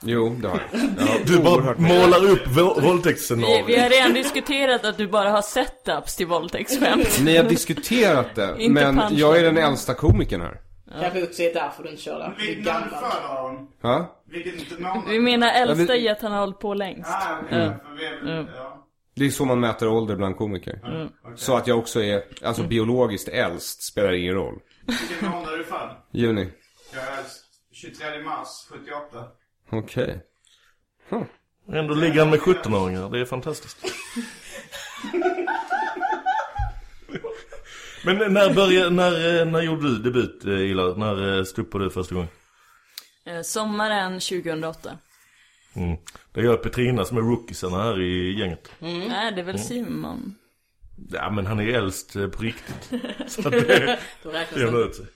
Jo, 0.05 0.37
det 0.43 0.49
har 0.49 0.61
jag. 0.73 0.81
jag 0.99 1.07
har 1.07 1.19
Du 1.27 1.39
bara 1.43 1.77
målar 1.79 2.31
upp 2.31 2.47
vå- 2.47 2.47
Vi, 2.47 2.55
vi 2.55 2.61
har 2.63 2.81
våldtäktsscenarier. 2.81 3.91
redan 3.91 4.13
diskuterat 4.15 4.85
att 4.85 4.97
du 4.97 5.09
bara 5.09 5.31
har 5.31 5.43
setups 5.43 6.17
till 6.17 6.27
våldtäktsskämt. 6.27 7.21
Ni 7.25 7.37
har 7.37 7.45
diskuterat 7.45 8.35
det, 8.35 8.57
men 8.71 9.01
jag 9.11 9.39
är 9.39 9.43
den 9.43 9.59
äldsta 9.59 9.95
komikern 9.95 10.41
här. 10.41 10.61
Kanske 11.01 11.23
också 11.23 11.43
är 11.43 11.55
därför 11.55 11.83
du 11.83 11.91
inte 11.91 12.03
kör 12.03 12.19
där. 12.19 12.35
Du 12.39 12.51
är 12.51 12.55
gammal. 12.55 12.89
föredrar 12.89 14.09
Vilket 14.33 14.81
namn? 14.81 15.03
Vi 15.09 15.21
menar 15.21 15.49
äldsta 15.53 15.97
i 15.97 16.09
att 16.09 16.23
han 16.23 16.33
har 16.33 16.41
hållit 16.41 16.59
på 16.59 16.75
längst. 16.75 17.11
Ah, 17.11 17.37
vi 17.51 17.57
är- 17.57 18.47
ja. 18.57 18.79
Det 19.15 19.25
är 19.27 19.31
så 19.31 19.45
man 19.45 19.61
mäter 19.61 19.89
ålder 19.89 20.17
bland 20.17 20.37
komiker. 20.37 20.81
Så 21.37 21.57
att 21.57 21.67
jag 21.67 21.79
också 21.79 22.03
är, 22.03 22.23
alltså 22.45 22.63
biologiskt 22.63 23.29
äldst 23.29 23.83
spelar 23.83 24.13
ingen 24.13 24.35
roll. 24.35 24.59
Vilken 24.87 25.31
månad 25.31 25.55
är 25.55 25.59
du 25.59 25.65
född? 25.65 25.97
Juni. 26.13 26.49
Jag 26.95 27.03
är 27.03 27.25
23 27.73 28.23
mars 28.25 28.49
78. 28.71 29.25
Okej. 29.71 30.21
Ändå 31.73 31.95
ligger 31.95 32.19
han 32.21 32.31
med 32.31 32.41
17-åringar, 32.41 33.11
det 33.11 33.19
är 33.21 33.25
fantastiskt. 33.25 33.79
Men 38.05 38.33
när 38.33 38.55
började, 38.55 38.91
när, 38.91 39.41
eh, 39.41 39.47
när 39.47 39.61
gjorde 39.63 39.83
du 39.89 39.99
debut 39.99 40.45
eh, 40.45 40.53
Ilar? 40.53 40.95
När 40.97 41.39
eh, 41.39 41.45
stod 41.45 41.81
du 41.81 41.91
första 41.91 42.15
gången? 42.15 42.29
Eh, 43.25 43.43
Sommaren 43.43 44.13
2008. 44.21 44.99
Mm. 45.75 45.97
Det 46.33 46.43
gör 46.43 46.57
Petrina 46.57 47.05
som 47.05 47.17
är 47.17 47.21
rookiesarna 47.21 47.83
här 47.83 48.01
i 48.01 48.39
gänget. 48.41 48.71
Nej, 48.79 49.33
det 49.33 49.41
är 49.41 49.45
väl 49.45 49.59
Simon. 49.59 50.35
Ja 51.11 51.31
men 51.31 51.47
han 51.47 51.61
är 51.61 51.67
äldst 51.67 52.17
eh, 52.17 52.29
på 52.29 52.43
riktigt. 52.43 52.91
Så 53.27 53.41
att 53.41 53.53
det 53.53 53.99
Då 54.23 54.31
räknas 54.31 54.61
jämnar 54.61 54.79
det. 54.79 54.85
ut 54.85 54.95
sig. 54.97 55.07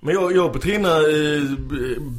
Men 0.00 0.14
jag, 0.14 0.36
jag 0.36 0.46
och 0.46 0.52
Petrina 0.52 0.88
eh, 0.96 1.42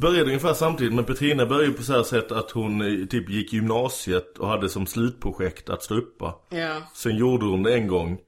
började 0.00 0.24
ungefär 0.26 0.54
samtidigt 0.54 0.94
Men 0.94 1.04
Petrina 1.04 1.46
började 1.46 1.66
ju 1.66 1.72
på 1.72 1.82
så 1.82 1.92
här 1.92 2.02
sätt 2.02 2.32
att 2.32 2.50
hon 2.50 3.06
typ 3.10 3.30
gick 3.30 3.52
gymnasiet 3.52 4.38
och 4.38 4.48
hade 4.48 4.68
som 4.68 4.86
slutprojekt 4.86 5.68
att 5.68 5.82
stå 5.82 5.94
uppa. 5.94 6.34
Ja. 6.50 6.82
Sen 6.94 7.16
gjorde 7.16 7.44
hon 7.46 7.62
det 7.62 7.74
en 7.74 7.86
gång. 7.88 8.18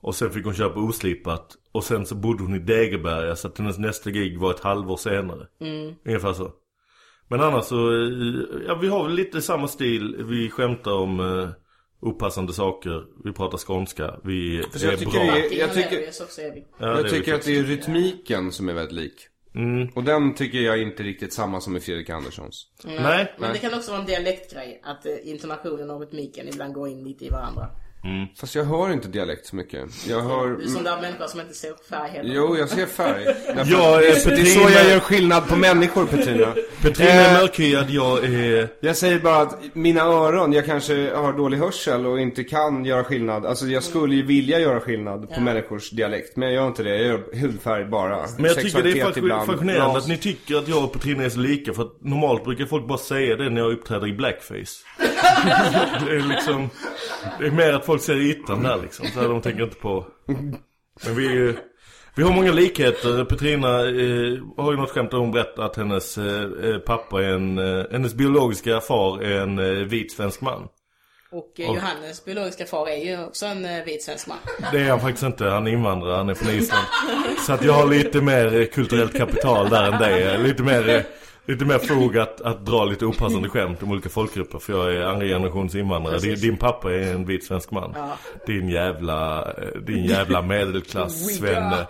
Och 0.00 0.14
sen 0.14 0.30
fick 0.30 0.44
hon 0.44 0.54
köpa 0.54 0.80
oslipat. 0.80 1.56
Och 1.72 1.84
sen 1.84 2.06
så 2.06 2.14
bodde 2.14 2.42
hon 2.42 2.54
i 2.54 2.58
Degeberga 2.58 3.36
så 3.36 3.48
att 3.48 3.58
hennes 3.58 3.78
nästa 3.78 4.10
gig 4.10 4.38
var 4.38 4.50
ett 4.50 4.60
halvår 4.60 4.96
senare. 4.96 5.46
Ungefär 6.06 6.32
så. 6.32 6.52
Men 7.28 7.40
annars 7.40 7.64
så, 7.64 7.76
eh, 7.92 8.62
ja 8.66 8.74
vi 8.82 8.88
har 8.88 9.04
väl 9.04 9.12
lite 9.14 9.42
samma 9.42 9.68
stil. 9.68 10.16
Vi 10.28 10.50
skämtar 10.50 10.92
om 10.92 11.20
eh, 11.20 11.48
opassande 12.00 12.52
saker. 12.52 13.04
Vi 13.24 13.32
pratar 13.32 13.58
skånska. 13.58 14.14
Vi 14.24 14.56
jag 14.56 14.92
är 14.92 14.96
tycker 14.96 15.12
bra. 15.12 15.20
det 15.22 15.54
är- 15.54 15.58
jag 15.58 15.74
tycker-. 15.74 16.12
Ja, 16.78 16.86
jag 16.96 17.08
tycker 17.10 17.34
att 17.34 17.42
det 17.44 17.58
är 17.58 17.62
rytmiken 17.62 18.52
som 18.52 18.68
är 18.68 18.72
väldigt 18.74 18.94
lik. 18.96 19.26
Mm. 19.54 19.88
Och 19.94 20.04
den 20.04 20.34
tycker 20.34 20.58
jag 20.58 20.78
är 20.78 20.82
inte 20.82 21.02
riktigt 21.02 21.32
samma 21.32 21.60
som 21.60 21.76
i 21.76 21.80
Fredrik 21.80 22.10
Anderssons. 22.10 22.66
Nej. 22.84 23.34
Men 23.38 23.52
det 23.52 23.58
kan 23.58 23.74
också 23.74 23.90
vara 23.90 24.00
en 24.00 24.06
dialektgrej. 24.06 24.80
Att 24.84 25.06
eh, 25.06 25.12
intonationen 25.24 25.90
och 25.90 26.00
rytmiken 26.00 26.48
ibland 26.48 26.74
går 26.74 26.88
in 26.88 27.04
lite 27.04 27.24
i 27.24 27.28
varandra. 27.30 27.66
Fast 28.40 28.54
jag 28.54 28.64
hör 28.64 28.92
inte 28.92 29.08
dialekt 29.08 29.46
så 29.46 29.56
mycket. 29.56 29.80
Jag 30.08 30.20
hör... 30.20 30.48
Du 30.48 30.64
är 30.64 30.68
sån 30.68 30.84
där 30.84 31.00
människa 31.00 31.28
som 31.28 31.40
inte 31.40 31.54
ser 31.54 31.72
färg 31.90 32.10
heller. 32.10 32.34
Jo, 32.34 32.56
jag 32.56 32.68
ser 32.68 32.86
färg. 32.86 33.24
Därför 33.46 33.72
Jag 33.72 33.94
är 33.96 34.00
det, 34.00 34.06
är, 34.26 34.36
det 34.36 34.40
är 34.40 34.44
så 34.44 34.60
Petrina- 34.60 34.70
jag 34.70 34.88
gör 34.88 35.00
skillnad 35.00 35.48
på 35.48 35.56
människor, 35.56 36.06
Petrina. 36.06 36.54
Petrina 36.82 37.10
Eh, 37.10 37.34
är 37.34 37.40
mörkhyad, 37.40 37.90
jag 37.90 38.24
är... 38.24 38.68
Jag 38.80 38.96
säger 38.96 39.18
bara 39.18 39.36
att 39.36 39.58
mina 39.72 40.00
öron, 40.02 40.52
jag 40.52 40.66
kanske 40.66 41.14
har 41.14 41.32
dålig 41.32 41.58
hörsel 41.58 42.06
och 42.06 42.20
inte 42.20 42.44
kan 42.44 42.84
göra 42.84 43.04
skillnad. 43.04 43.46
Alltså 43.46 43.66
jag 43.66 43.82
skulle 43.82 44.14
ju 44.14 44.22
vilja 44.26 44.58
göra 44.58 44.80
skillnad 44.80 45.34
på 45.34 45.40
människors 45.40 45.90
dialekt. 45.90 46.36
Men 46.36 46.48
jag 46.48 46.54
gör 46.54 46.66
inte 46.68 46.82
det. 46.82 46.96
Jag 46.96 47.06
gör 47.06 47.40
hudfärg 47.40 47.84
bara. 47.84 48.18
Men 48.36 48.44
jag 48.44 48.60
tycker 48.60 48.82
det 48.82 49.00
är 49.00 49.46
fascinerande 49.46 49.98
att 49.98 50.08
ni 50.08 50.16
tycker 50.16 50.56
att 50.56 50.68
jag 50.68 50.84
och 50.84 50.92
Petrina 50.92 51.24
är 51.24 51.28
så 51.28 51.38
lika 51.40 51.72
För 51.72 51.82
att 51.82 51.96
normalt 52.04 52.44
brukar 52.44 52.66
folk 52.66 52.86
bara 52.86 52.98
säga 52.98 53.36
det 53.36 53.50
när 53.50 53.60
jag 53.60 53.72
uppträder 53.72 54.06
i 54.08 54.12
blackface 54.12 54.84
Det 56.06 56.12
är 56.16 56.28
liksom 56.28 56.70
Det 57.38 57.46
är 57.46 57.50
mer 57.50 57.72
att 57.72 57.86
folk 57.90 58.02
ser 58.02 58.16
ytan 58.16 58.62
där 58.62 58.82
liksom 58.82 59.06
Så 59.06 59.20
de 59.20 59.42
tänker 59.42 59.62
inte 59.62 59.76
på 59.76 60.06
Men 61.04 61.16
vi 61.16 61.54
vi 62.14 62.22
har 62.22 62.32
många 62.32 62.52
likheter. 62.52 63.24
Petrina 63.24 63.68
eh, 63.68 64.38
har 64.56 64.72
ju 64.72 64.76
något 64.76 64.90
skämt 64.90 65.10
där 65.10 65.18
hon 65.18 65.32
berättar 65.32 65.62
att 65.62 65.76
hennes 65.76 66.18
eh, 66.18 66.42
eh, 66.64 66.78
pappa 66.78 67.22
är 67.22 67.28
en, 67.28 67.58
eh, 67.58 67.84
hennes 67.92 68.14
biologiska 68.14 68.80
far 68.80 69.22
är 69.22 69.40
en 69.40 69.58
eh, 69.58 69.64
vit 69.64 70.12
svensk 70.12 70.40
man. 70.40 70.68
Och 71.32 71.60
eh, 71.60 71.66
Johannes 71.66 72.24
biologiska 72.24 72.66
far 72.66 72.88
är 72.88 73.04
ju 73.04 73.24
också 73.24 73.46
en 73.46 73.84
vit 73.84 74.02
svensk 74.02 74.26
man. 74.26 74.38
Det 74.72 74.80
är 74.80 74.90
han 74.90 75.00
faktiskt 75.00 75.22
inte, 75.22 75.44
han 75.44 75.66
är 75.66 75.70
invandrare, 75.70 76.16
han 76.16 76.28
är 76.28 76.34
från 76.34 76.54
Island. 76.54 76.86
Så 77.46 77.52
att 77.52 77.64
jag 77.64 77.72
har 77.72 77.86
lite 77.86 78.20
mer 78.20 78.64
kulturellt 78.64 79.16
kapital 79.16 79.68
där 79.68 79.92
än 79.92 79.98
dig. 79.98 80.38
Lite 80.38 80.62
mer, 80.62 81.06
lite 81.50 81.64
mer 81.64 81.78
fog 81.78 82.18
att, 82.18 82.40
att 82.40 82.66
dra 82.66 82.84
lite 82.84 83.06
opassande 83.06 83.48
skämt 83.48 83.82
om 83.82 83.90
olika 83.90 84.08
folkgrupper. 84.08 84.58
För 84.58 84.72
jag 84.72 84.94
är 84.94 85.02
andra 85.02 85.26
generations 85.26 85.74
invandrare. 85.74 86.18
Din, 86.18 86.40
din 86.40 86.56
pappa 86.56 86.92
är 86.92 87.14
en 87.14 87.26
vit 87.26 87.44
svensk 87.44 87.70
man. 87.70 87.94
Din 88.46 88.68
jävla, 88.68 89.38
eh, 89.52 89.80
din 89.80 90.04
jävla 90.04 90.42
medelklass 90.52 91.36
svenne. 91.36 91.86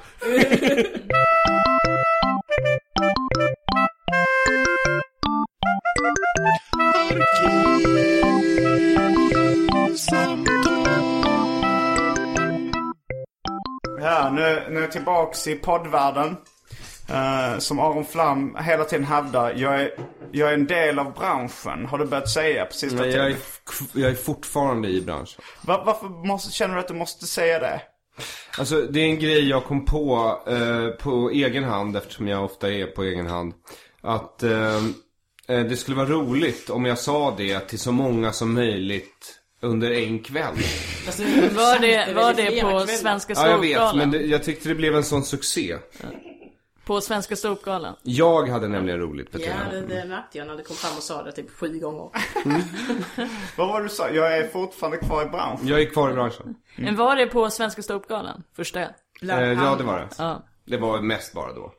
Ja, 14.02 14.30
nu, 14.30 14.62
nu 14.70 14.86
tillbaks 14.86 15.46
i 15.46 15.54
poddvärlden. 15.54 16.36
Eh, 17.10 17.58
som 17.58 17.78
Aron 17.78 18.04
Flam 18.04 18.56
hela 18.60 18.84
tiden 18.84 19.04
hävdar, 19.06 19.54
jag 19.56 19.80
är, 19.80 19.90
jag 20.32 20.50
är 20.50 20.54
en 20.54 20.66
del 20.66 20.98
av 20.98 21.12
branschen. 21.14 21.86
Har 21.86 21.98
du 21.98 22.04
börjat 22.04 22.30
säga 22.30 22.64
på 22.64 22.72
sista 22.72 22.96
Nej, 23.02 23.10
jag, 23.10 23.24
är, 23.26 23.28
tiden? 23.30 23.40
f- 23.68 23.88
jag 23.94 24.10
är 24.10 24.14
fortfarande 24.14 24.88
i 24.88 25.00
branschen. 25.00 25.42
Va- 25.62 25.82
varför 25.86 26.08
måste, 26.08 26.52
känner 26.52 26.74
du 26.74 26.80
att 26.80 26.88
du 26.88 26.94
måste 26.94 27.26
säga 27.26 27.58
det? 27.58 27.80
Alltså 28.58 28.80
det 28.82 29.00
är 29.00 29.04
en 29.04 29.18
grej 29.18 29.48
jag 29.48 29.64
kom 29.64 29.84
på 29.84 30.38
eh, 30.46 30.88
på 31.04 31.30
egen 31.30 31.64
hand 31.64 31.96
eftersom 31.96 32.28
jag 32.28 32.44
ofta 32.44 32.72
är 32.72 32.86
på 32.86 33.02
egen 33.02 33.26
hand. 33.26 33.52
Att 34.02 34.42
eh, 34.42 34.76
eh, 35.48 35.60
det 35.64 35.76
skulle 35.76 35.96
vara 35.96 36.08
roligt 36.08 36.70
om 36.70 36.84
jag 36.84 36.98
sa 36.98 37.34
det 37.36 37.60
till 37.60 37.78
så 37.78 37.92
många 37.92 38.32
som 38.32 38.54
möjligt 38.54 39.36
under 39.62 39.90
en 39.90 40.18
kväll. 40.18 40.54
Är 41.08 41.54
Var 41.54 41.78
det, 41.78 42.12
var 42.14 42.34
det 42.34 42.60
på. 42.62 42.86
Svenska 42.86 43.32
Ja 43.36 43.48
jag 43.48 43.58
vet, 43.58 43.94
men 43.96 44.10
det, 44.10 44.18
jag 44.22 44.44
tyckte 44.44 44.68
det 44.68 44.74
blev 44.74 44.96
en 44.96 45.04
sån 45.04 45.24
succé. 45.24 45.76
På 46.84 47.00
Svenska 47.00 47.36
ståuppgalan? 47.36 47.94
Jag 48.02 48.48
hade 48.48 48.68
nämligen 48.68 49.00
roligt 49.00 49.28
Ja, 49.32 49.38
Petrina. 49.38 49.70
det, 49.72 49.80
det 49.80 50.04
märkte 50.08 50.38
jag 50.38 50.46
när 50.46 50.56
du 50.56 50.62
kom 50.62 50.76
fram 50.76 50.96
och 50.96 51.02
sa 51.02 51.22
det 51.22 51.32
typ 51.32 51.50
sju 51.50 51.78
gånger. 51.78 52.10
Vad 53.56 53.68
var 53.68 53.78
det 53.80 53.84
du 53.84 53.88
sa? 53.88 54.10
Jag 54.10 54.38
är 54.38 54.48
fortfarande 54.48 54.96
kvar 54.98 55.22
i 55.22 55.26
branschen. 55.26 55.66
Jag 55.68 55.80
är 55.80 55.86
kvar 55.90 56.10
i 56.10 56.12
branschen. 56.14 56.54
Men 56.76 56.96
var 56.96 57.16
det 57.16 57.26
på 57.26 57.50
Svenska 57.50 57.82
ståuppgalan? 57.82 58.42
Första? 58.56 58.80
Eh, 58.80 58.88
ja 59.22 59.74
det 59.78 59.84
var 59.84 59.98
det. 59.98 60.08
Ja. 60.18 60.42
Det 60.64 60.76
var 60.76 61.00
mest 61.00 61.32
bara 61.34 61.52
då. 61.52 61.72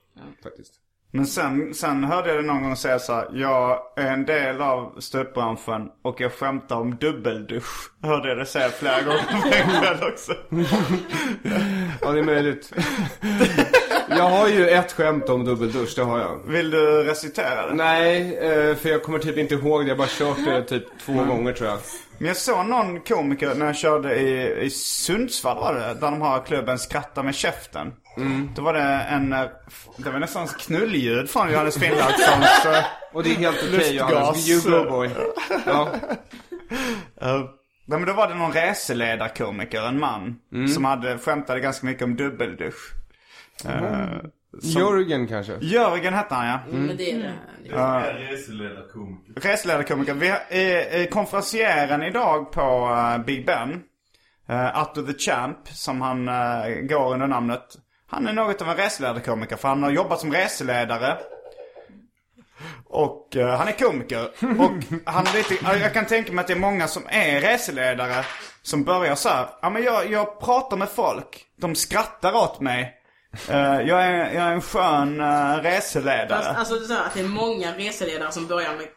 Faktiskt. 0.43 0.73
Men 1.13 1.25
sen, 1.25 1.73
sen 1.73 2.03
hörde 2.03 2.29
jag 2.29 2.37
det 2.37 2.47
någon 2.47 2.63
gång 2.63 2.75
säga 2.75 2.99
så 2.99 3.13
här, 3.13 3.29
jag 3.33 3.79
är 3.95 4.11
en 4.11 4.25
del 4.25 4.61
av 4.61 4.95
ståuppbranschen 4.99 5.89
och 6.01 6.21
jag 6.21 6.33
skämtar 6.33 6.75
om 6.75 6.95
dubbeldusch. 6.95 7.91
Hörde 8.03 8.29
jag 8.29 8.37
det 8.37 8.45
säga 8.45 8.69
flera 8.69 9.01
gånger 9.01 9.97
på 9.99 10.05
också. 10.05 10.33
Ja 12.01 12.11
det 12.11 12.19
är 12.19 12.23
möjligt. 12.23 12.73
jag 14.17 14.29
har 14.29 14.47
ju 14.47 14.69
ett 14.69 14.91
skämt 14.91 15.29
om 15.29 15.45
dubbeldusch, 15.45 15.93
det 15.95 16.01
har 16.01 16.19
jag. 16.19 16.39
Vill 16.47 16.71
du 16.71 17.03
recitera 17.03 17.67
det? 17.67 17.73
Nej, 17.73 18.37
eh, 18.37 18.75
för 18.75 18.89
jag 18.89 19.03
kommer 19.03 19.19
typ 19.19 19.37
inte 19.37 19.53
ihåg 19.55 19.81
det. 19.81 19.87
Jag 19.87 19.95
har 19.95 19.97
bara 19.97 20.07
kört 20.07 20.45
det 20.45 20.63
typ 20.63 20.83
två 21.05 21.13
gånger 21.13 21.53
tror 21.53 21.69
jag. 21.69 21.79
Men 22.17 22.27
jag 22.27 22.37
såg 22.37 22.65
någon 22.65 22.99
komiker 22.99 23.55
när 23.55 23.65
jag 23.65 23.75
körde 23.75 24.15
i, 24.15 24.63
i 24.65 24.69
Sundsvall 24.69 25.57
var 25.57 25.73
det, 25.73 25.79
där 25.79 26.11
de 26.11 26.21
har 26.21 26.45
klubben 26.45 26.79
Skratta 26.79 27.23
med 27.23 27.35
käften. 27.35 27.93
Då 28.55 28.61
var 28.61 28.73
det 28.73 28.81
en, 29.09 29.33
eh, 29.33 29.45
det 29.97 30.09
var 30.09 30.19
nästan 30.19 30.47
knulljud 30.47 31.29
från 31.29 31.51
Johannes 31.51 31.77
Finnlaugssons 31.77 32.65
uh, 32.65 32.83
Och 33.13 33.23
det 33.23 33.29
är 33.31 33.35
helt 33.35 33.57
okej 33.57 33.71
Lustgas. 33.71 34.11
Johannes. 34.11 34.49
You 34.49 34.83
go 34.83 34.89
boy. 34.89 35.09
Ja. 35.65 35.89
Nej 37.85 37.99
men 37.99 38.05
då 38.05 38.13
var 38.13 38.27
det 38.27 38.35
någon 38.35 38.51
reseledarkomiker, 38.51 39.81
en 39.81 39.99
man, 39.99 40.35
som 40.73 40.85
hade 40.85 41.17
skämtade 41.17 41.59
ganska 41.59 41.85
mycket 41.85 42.03
om 42.03 42.15
dubbeldusch. 42.15 42.93
Eh, 43.65 44.07
Jörgen 44.61 45.27
kanske? 45.27 45.57
Jörgen 45.61 46.13
hette 46.13 46.35
han 46.35 46.47
ja. 46.47 46.59
Men 46.69 46.97
det 46.97 47.11
är 47.11 47.17
det. 47.17 47.33
Jag 47.63 48.05
är 48.07 48.13
reseledarkomiker. 48.13 49.33
Reseledarkomiker. 49.41 50.13
Vi 50.13 50.29
har, 50.29 50.39
eh, 50.99 51.05
konferencieren 51.05 52.03
idag 52.03 52.51
på 52.51 52.61
eh, 52.61 53.25
Big 53.25 53.45
Ben. 53.45 53.83
Uh, 54.49 54.77
Atto 54.77 55.05
the 55.05 55.13
Champ, 55.13 55.57
som 55.67 56.01
han 56.01 56.27
eh, 56.27 56.69
går 56.81 57.13
under 57.13 57.27
namnet. 57.27 57.77
Han 58.07 58.27
är 58.27 58.33
något 58.33 58.61
av 58.61 58.69
en 58.69 58.77
reseledarkomiker 58.77 59.55
för 59.55 59.67
han 59.67 59.83
har 59.83 59.91
jobbat 59.91 60.19
som 60.19 60.33
reseledare. 60.33 61.17
Och 62.85 63.35
eh, 63.35 63.57
han 63.57 63.67
är 63.67 63.71
komiker. 63.71 64.25
Och 64.59 64.83
han 65.05 65.27
är 65.27 65.37
lite, 65.37 65.55
ja, 65.63 65.75
jag 65.75 65.93
kan 65.93 66.05
tänka 66.05 66.33
mig 66.33 66.41
att 66.41 66.47
det 66.47 66.53
är 66.53 66.59
många 66.59 66.87
som 66.87 67.03
är 67.09 67.41
reseledare 67.41 68.25
som 68.61 68.83
börjar 68.83 69.15
så 69.15 69.29
här. 69.29 69.47
Ja 69.61 69.69
men 69.69 69.83
jag, 69.83 70.11
jag 70.11 70.39
pratar 70.39 70.77
med 70.77 70.89
folk. 70.89 71.45
De 71.57 71.75
skrattar 71.75 72.33
åt 72.33 72.59
mig. 72.59 73.00
Eh, 73.49 73.55
jag, 73.81 74.03
är, 74.03 74.33
jag 74.33 74.43
är 74.43 74.51
en 74.51 74.61
skön 74.61 75.21
uh, 75.21 75.63
reseledare. 75.63 76.43
Fast, 76.43 76.59
alltså 76.59 76.75
det 76.75 76.85
är 76.85 76.87
så 76.87 76.93
att 76.93 77.13
det 77.13 77.19
är 77.19 77.23
många 77.23 77.77
reseledare 77.77 78.31
som 78.31 78.47
börjar 78.47 78.73
med, 78.73 78.87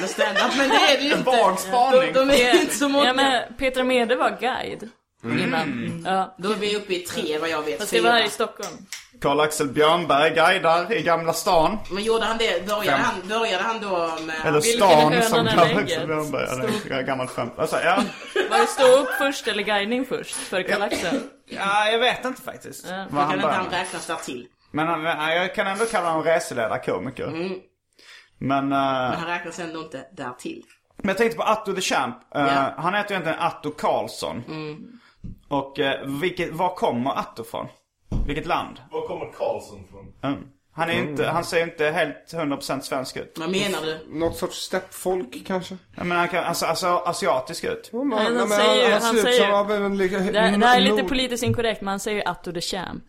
med, 0.00 0.10
stand-up, 0.10 0.56
men 0.56 0.68
det 0.68 0.74
är 0.74 0.98
det 0.98 1.04
ju 1.04 1.12
inte. 1.12 1.22
Vag 1.22 1.58
spaning. 1.58 2.12
De, 2.12 2.26
de 2.26 2.30
är 2.30 2.60
inte 2.60 2.74
så 2.74 2.88
många. 2.88 3.06
Ja 3.06 3.14
men 3.14 3.54
Petra 3.58 3.84
Mede 3.84 4.16
var 4.16 4.38
guide 4.40 4.88
innan. 5.22 6.02
Ja. 6.06 6.34
Då 6.38 6.50
är 6.50 6.54
vi 6.54 6.76
uppe 6.76 6.94
i 6.94 6.98
tre 6.98 7.38
vad 7.38 7.48
jag 7.48 7.62
vet. 7.62 7.78
Fast 7.78 7.92
det 7.92 8.00
var 8.00 8.10
här 8.10 8.24
i 8.24 8.28
Stockholm. 8.28 8.76
Karl-Axel 9.20 9.68
Björnberg 9.68 10.30
guidar 10.34 10.92
i 10.92 11.02
Gamla 11.02 11.32
stan. 11.32 11.78
Men 11.90 12.02
gjorde 12.02 12.24
han 12.24 12.38
det? 12.38 12.66
Började, 12.66 12.86
Fem. 12.90 13.00
han, 13.00 13.28
började 13.28 13.64
han 13.64 13.80
då 13.80 14.24
med... 14.26 14.36
Eller 14.44 14.60
stan 14.60 15.22
som 15.22 15.46
Karl-Axel? 15.46 16.06
Björnberg. 16.06 16.46
Ja, 16.50 16.56
det 16.88 16.94
är 16.94 17.00
ett 17.00 17.06
gammalt 17.06 17.30
skämt. 17.30 17.52
Alltså, 17.56 17.76
ja. 17.84 17.96
Var 18.50 18.58
det 18.58 18.66
stå 18.66 18.86
upp 18.98 19.08
först 19.18 19.48
eller 19.48 19.62
guidning 19.62 20.04
först 20.06 20.34
för 20.34 20.62
Karl-Axel? 20.62 21.20
ja, 21.46 21.88
jag 21.90 21.98
vet 21.98 22.24
inte 22.24 22.42
faktiskt. 22.42 22.86
Ja. 22.88 22.96
Vad 22.96 23.06
Kan 23.08 23.18
han 23.20 23.32
inte 23.34 23.42
börjar 23.42 23.56
han 23.58 23.70
räknas 23.70 24.06
där 24.06 24.16
till? 24.16 24.46
Men 24.70 24.86
han, 24.86 25.02
jag 25.36 25.54
kan 25.54 25.66
ändå 25.66 25.84
kalla 25.84 26.08
honom 26.08 26.24
reseledarkomiker. 26.24 27.26
Mm. 27.26 27.52
Men, 28.38 28.58
eh, 28.72 28.78
Men 28.78 29.12
han 29.12 29.26
räknas 29.28 29.58
ändå 29.58 29.80
inte 29.80 30.04
där 30.12 30.30
till. 30.38 30.62
men 30.96 31.08
jag 31.08 31.16
tänkte 31.18 31.36
på 31.36 31.42
Atto 31.42 31.74
the 31.74 31.80
Champ. 31.80 32.16
Eh, 32.34 32.40
Ja. 32.46 32.74
Han 32.76 32.94
heter 32.94 33.10
egentligen 33.10 33.38
Atto 33.38 33.70
Karlsson. 33.70 34.44
Och 35.48 35.78
uh, 35.78 35.90
vilket, 36.20 36.52
var 36.52 36.74
kommer 36.74 37.18
Atto 37.18 37.44
från? 37.44 37.66
Vilket 38.26 38.46
land? 38.46 38.76
Var 38.90 39.06
kommer 39.08 39.32
Karlsson 39.32 39.84
från? 39.90 40.32
Mm. 40.32 40.44
Han, 40.76 40.90
är 40.90 40.94
inte, 40.94 41.26
han 41.26 41.44
ser 41.44 41.62
inte 41.62 41.84
helt 41.90 42.32
100% 42.34 42.80
svensk 42.80 43.16
ut. 43.16 43.36
Vad 43.38 43.50
menar 43.50 43.78
du? 43.82 44.18
Något 44.18 44.36
sorts 44.36 44.56
steppfolk 44.58 45.42
kanske? 45.46 45.76
Jag 45.96 46.06
menar, 46.06 46.20
han 46.20 46.28
kan, 46.28 46.44
alltså, 46.44 46.66
alltså 46.66 46.86
asiatisk 46.86 47.64
ut. 47.64 47.90
Ja, 47.92 48.04
men- 48.04 48.18
han 48.18 48.24
ja, 48.36 48.46
men 48.46 48.48
säger 48.48 48.86
ju- 48.86 48.92
han 48.92 49.02
han 49.02 49.10
ser 49.12 49.16
ut 49.18 49.22
säger- 49.22 49.44
som 49.46 49.54
av 49.54 49.72
en 49.72 49.96
lika- 49.96 50.18
Det, 50.18 50.40
här- 50.40 50.58
det 50.58 50.66
här 50.66 50.76
är 50.76 50.80
lite 50.80 51.04
politiskt 51.04 51.42
inkorrekt 51.44 51.80
men 51.80 51.88
han 51.88 52.00
säger 52.00 52.16
ju 52.16 52.24
Atto 52.24 52.52
the 52.52 52.60
Champ. 52.60 53.04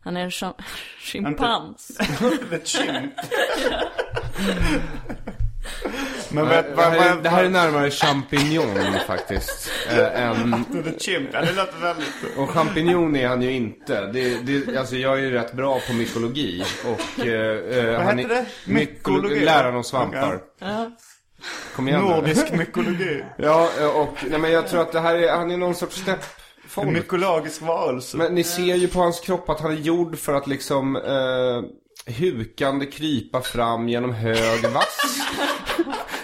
Han 0.00 0.16
är 0.16 0.20
en 0.20 0.30
chim- 0.30 0.62
schimpans. 1.00 1.98
Ett 2.52 2.66
chimp. 2.66 3.12
Men 6.30 6.48
vet, 6.48 6.66
Det 6.66 6.74
vad, 6.74 6.84
här, 6.84 6.96
är, 6.96 7.14
vad, 7.14 7.22
det 7.22 7.28
här 7.28 7.44
är 7.44 7.48
närmare 7.48 7.90
champignon 7.90 8.98
faktiskt. 9.06 9.70
Äh, 9.90 10.22
än, 10.22 10.64
The 10.84 10.98
chimp, 10.98 11.30
ja 11.32 11.40
det 11.40 11.52
låter 11.52 11.80
väldigt... 11.80 12.36
och 12.36 12.50
champignon 12.50 13.16
är 13.16 13.28
han 13.28 13.42
ju 13.42 13.52
inte. 13.52 14.06
Det, 14.06 14.38
det, 14.42 14.76
alltså 14.76 14.96
jag 14.96 15.18
är 15.18 15.22
ju 15.22 15.30
rätt 15.30 15.52
bra 15.52 15.80
på 15.86 15.92
mykologi. 15.92 16.64
Och, 16.84 17.26
eh, 17.26 17.78
eh, 17.78 18.00
han 18.00 18.18
heter 18.18 18.34
är, 18.34 18.34
det? 18.34 18.72
Mykologi? 18.72 19.40
Läran 19.40 19.76
om 19.76 19.84
svampar. 19.84 20.40
Kom 21.76 21.88
igen. 21.88 22.00
Nordisk 22.00 22.52
mykologi. 22.52 23.24
Ja, 23.38 23.68
eh, 23.80 23.86
och 23.86 24.16
nej, 24.30 24.40
men 24.40 24.52
jag 24.52 24.68
tror 24.68 24.80
att 24.80 24.92
det 24.92 25.00
här 25.00 25.14
är, 25.14 25.36
han 25.36 25.50
är 25.50 25.56
någon 25.56 25.74
sorts 25.74 25.96
steppfolk. 25.96 26.86
En 26.86 26.92
mykologisk 26.92 27.62
varelse. 27.62 28.16
Men 28.16 28.34
ni 28.34 28.44
ser 28.44 28.74
ju 28.74 28.88
på 28.88 29.00
hans 29.00 29.20
kropp 29.20 29.50
att 29.50 29.60
han 29.60 29.72
är 29.72 29.76
gjord 29.76 30.18
för 30.18 30.34
att 30.34 30.46
liksom 30.46 30.96
eh, 30.96 31.62
hukande 32.14 32.86
krypa 32.86 33.40
fram 33.40 33.88
genom 33.88 34.12
hög 34.14 34.70
vass. 34.70 34.98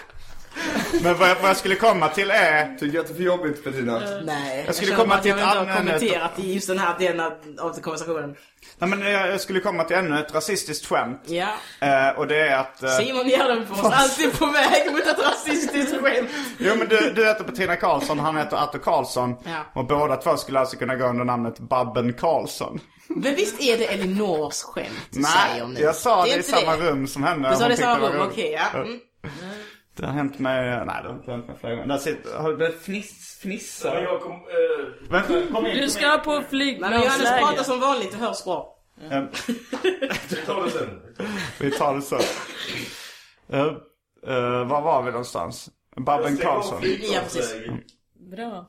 Men 1.02 1.18
vad 1.18 1.30
jag, 1.30 1.34
vad 1.40 1.50
jag 1.50 1.56
skulle 1.56 1.74
komma 1.76 2.08
till 2.08 2.30
är... 2.30 2.74
Tycker 2.78 2.92
du 2.92 3.00
att 3.00 3.06
det 3.06 3.12
är 3.12 3.16
för 3.16 3.22
jobbigt 3.22 3.64
Petrina? 3.64 4.00
Nej, 4.24 4.62
jag, 4.66 4.74
skulle 4.74 4.90
känner 4.90 5.02
komma 5.02 5.14
att 5.14 5.22
till 5.22 5.30
jag 5.30 5.38
ett 5.40 5.44
annat- 5.56 5.76
kommenterat 5.76 6.38
i 6.38 6.52
just 6.54 6.68
den 6.68 6.78
här 6.78 6.98
delen 6.98 7.20
av, 7.60 7.80
konversationen. 7.80 8.36
Nej 8.78 8.90
men 8.90 9.00
jag, 9.00 9.28
jag 9.28 9.40
skulle 9.40 9.60
komma 9.60 9.84
till 9.84 9.96
ännu 9.96 10.18
ett 10.18 10.34
rasistiskt 10.34 10.86
skämt. 10.86 11.22
Ja. 11.26 11.48
Eh, 11.80 12.08
och 12.18 12.26
det 12.26 12.40
är 12.48 12.56
att... 12.58 12.82
eh, 12.82 12.90
Simon 12.90 13.28
Gärdenfors, 13.28 13.92
alltid 13.92 14.38
på 14.38 14.46
väg 14.46 14.92
mot 14.92 15.06
ett 15.06 15.18
rasistiskt 15.18 16.00
skämt. 16.00 16.30
Jo 16.58 16.74
men 16.78 16.88
du, 16.88 17.12
du 17.12 17.26
heter 17.26 17.44
Petrina 17.44 17.76
Karlsson, 17.76 18.18
han 18.18 18.36
heter 18.36 18.56
Atto 18.56 18.78
Karlsson. 18.78 19.34
Ja. 19.44 19.58
Och 19.74 19.86
båda 19.86 20.16
två 20.16 20.36
skulle 20.36 20.60
alltså 20.60 20.76
kunna 20.76 20.94
gå 20.96 21.04
under 21.06 21.24
namnet 21.24 21.58
Babben 21.58 22.12
Karlsson. 22.12 22.80
Men 23.08 23.34
visst 23.34 23.60
är 23.62 23.78
det 23.78 23.84
Elinors 23.84 24.62
skämt 24.62 24.88
du 25.10 25.22
säger 25.22 25.64
Nej, 25.66 25.74
nu? 25.74 25.80
jag 25.80 25.94
sa 25.94 26.24
det, 26.24 26.32
är 26.32 26.38
i 26.38 26.42
samma 26.42 26.76
rum 26.76 27.06
som 27.06 27.22
henne. 27.22 27.50
Du 27.50 27.56
sa 27.56 27.68
det 27.68 27.74
i 27.74 27.76
samma 27.76 28.08
rum, 28.08 28.28
okej 28.30 28.58
ja. 28.72 28.78
Mm. 28.80 29.00
Det 29.96 30.06
har 30.06 30.12
hänt 30.12 30.38
mig, 30.38 30.86
nej 30.86 31.02
det 31.02 31.08
har 31.08 31.14
inte 31.14 31.30
hänt 31.30 31.46
mig 31.46 31.56
flera 31.60 31.74
gånger. 31.74 31.88
Där 31.88 31.98
sitter, 31.98 32.38
har 32.38 32.50
du 32.50 32.56
börjat 32.56 32.74
fniss, 32.74 33.38
fnissa? 33.42 33.94
Men 33.94 34.02
jag 34.02 34.20
kom, 34.20 34.32
eh, 34.32 35.10
Vänta, 35.10 35.46
kom 35.54 35.66
in. 35.66 35.76
Du 35.76 35.90
ska 35.90 36.18
på 36.18 36.30
Nej 36.30 36.44
men 36.50 36.92
Johannes 36.92 37.14
flygplansläge. 37.14 37.46
pratar 37.46 37.62
som 37.62 37.80
vanligt, 37.80 38.10
det 38.12 38.18
hörs 38.18 38.44
bra. 38.44 38.78
Eh, 39.10 39.24
vi 40.30 40.36
tar 40.36 40.64
det 40.64 40.70
sen. 40.70 41.00
Vi 41.60 41.70
tar 41.70 41.94
det 41.94 42.02
så. 42.02 42.16
Uh, 42.16 43.64
uh, 44.28 44.64
var 44.68 44.82
var 44.82 45.02
vi 45.02 45.10
någonstans? 45.10 45.70
Babben 45.96 46.36
Karlsson. 46.36 46.80
Ja, 46.82 47.20
precis. 47.22 47.54
Bra. 48.14 48.66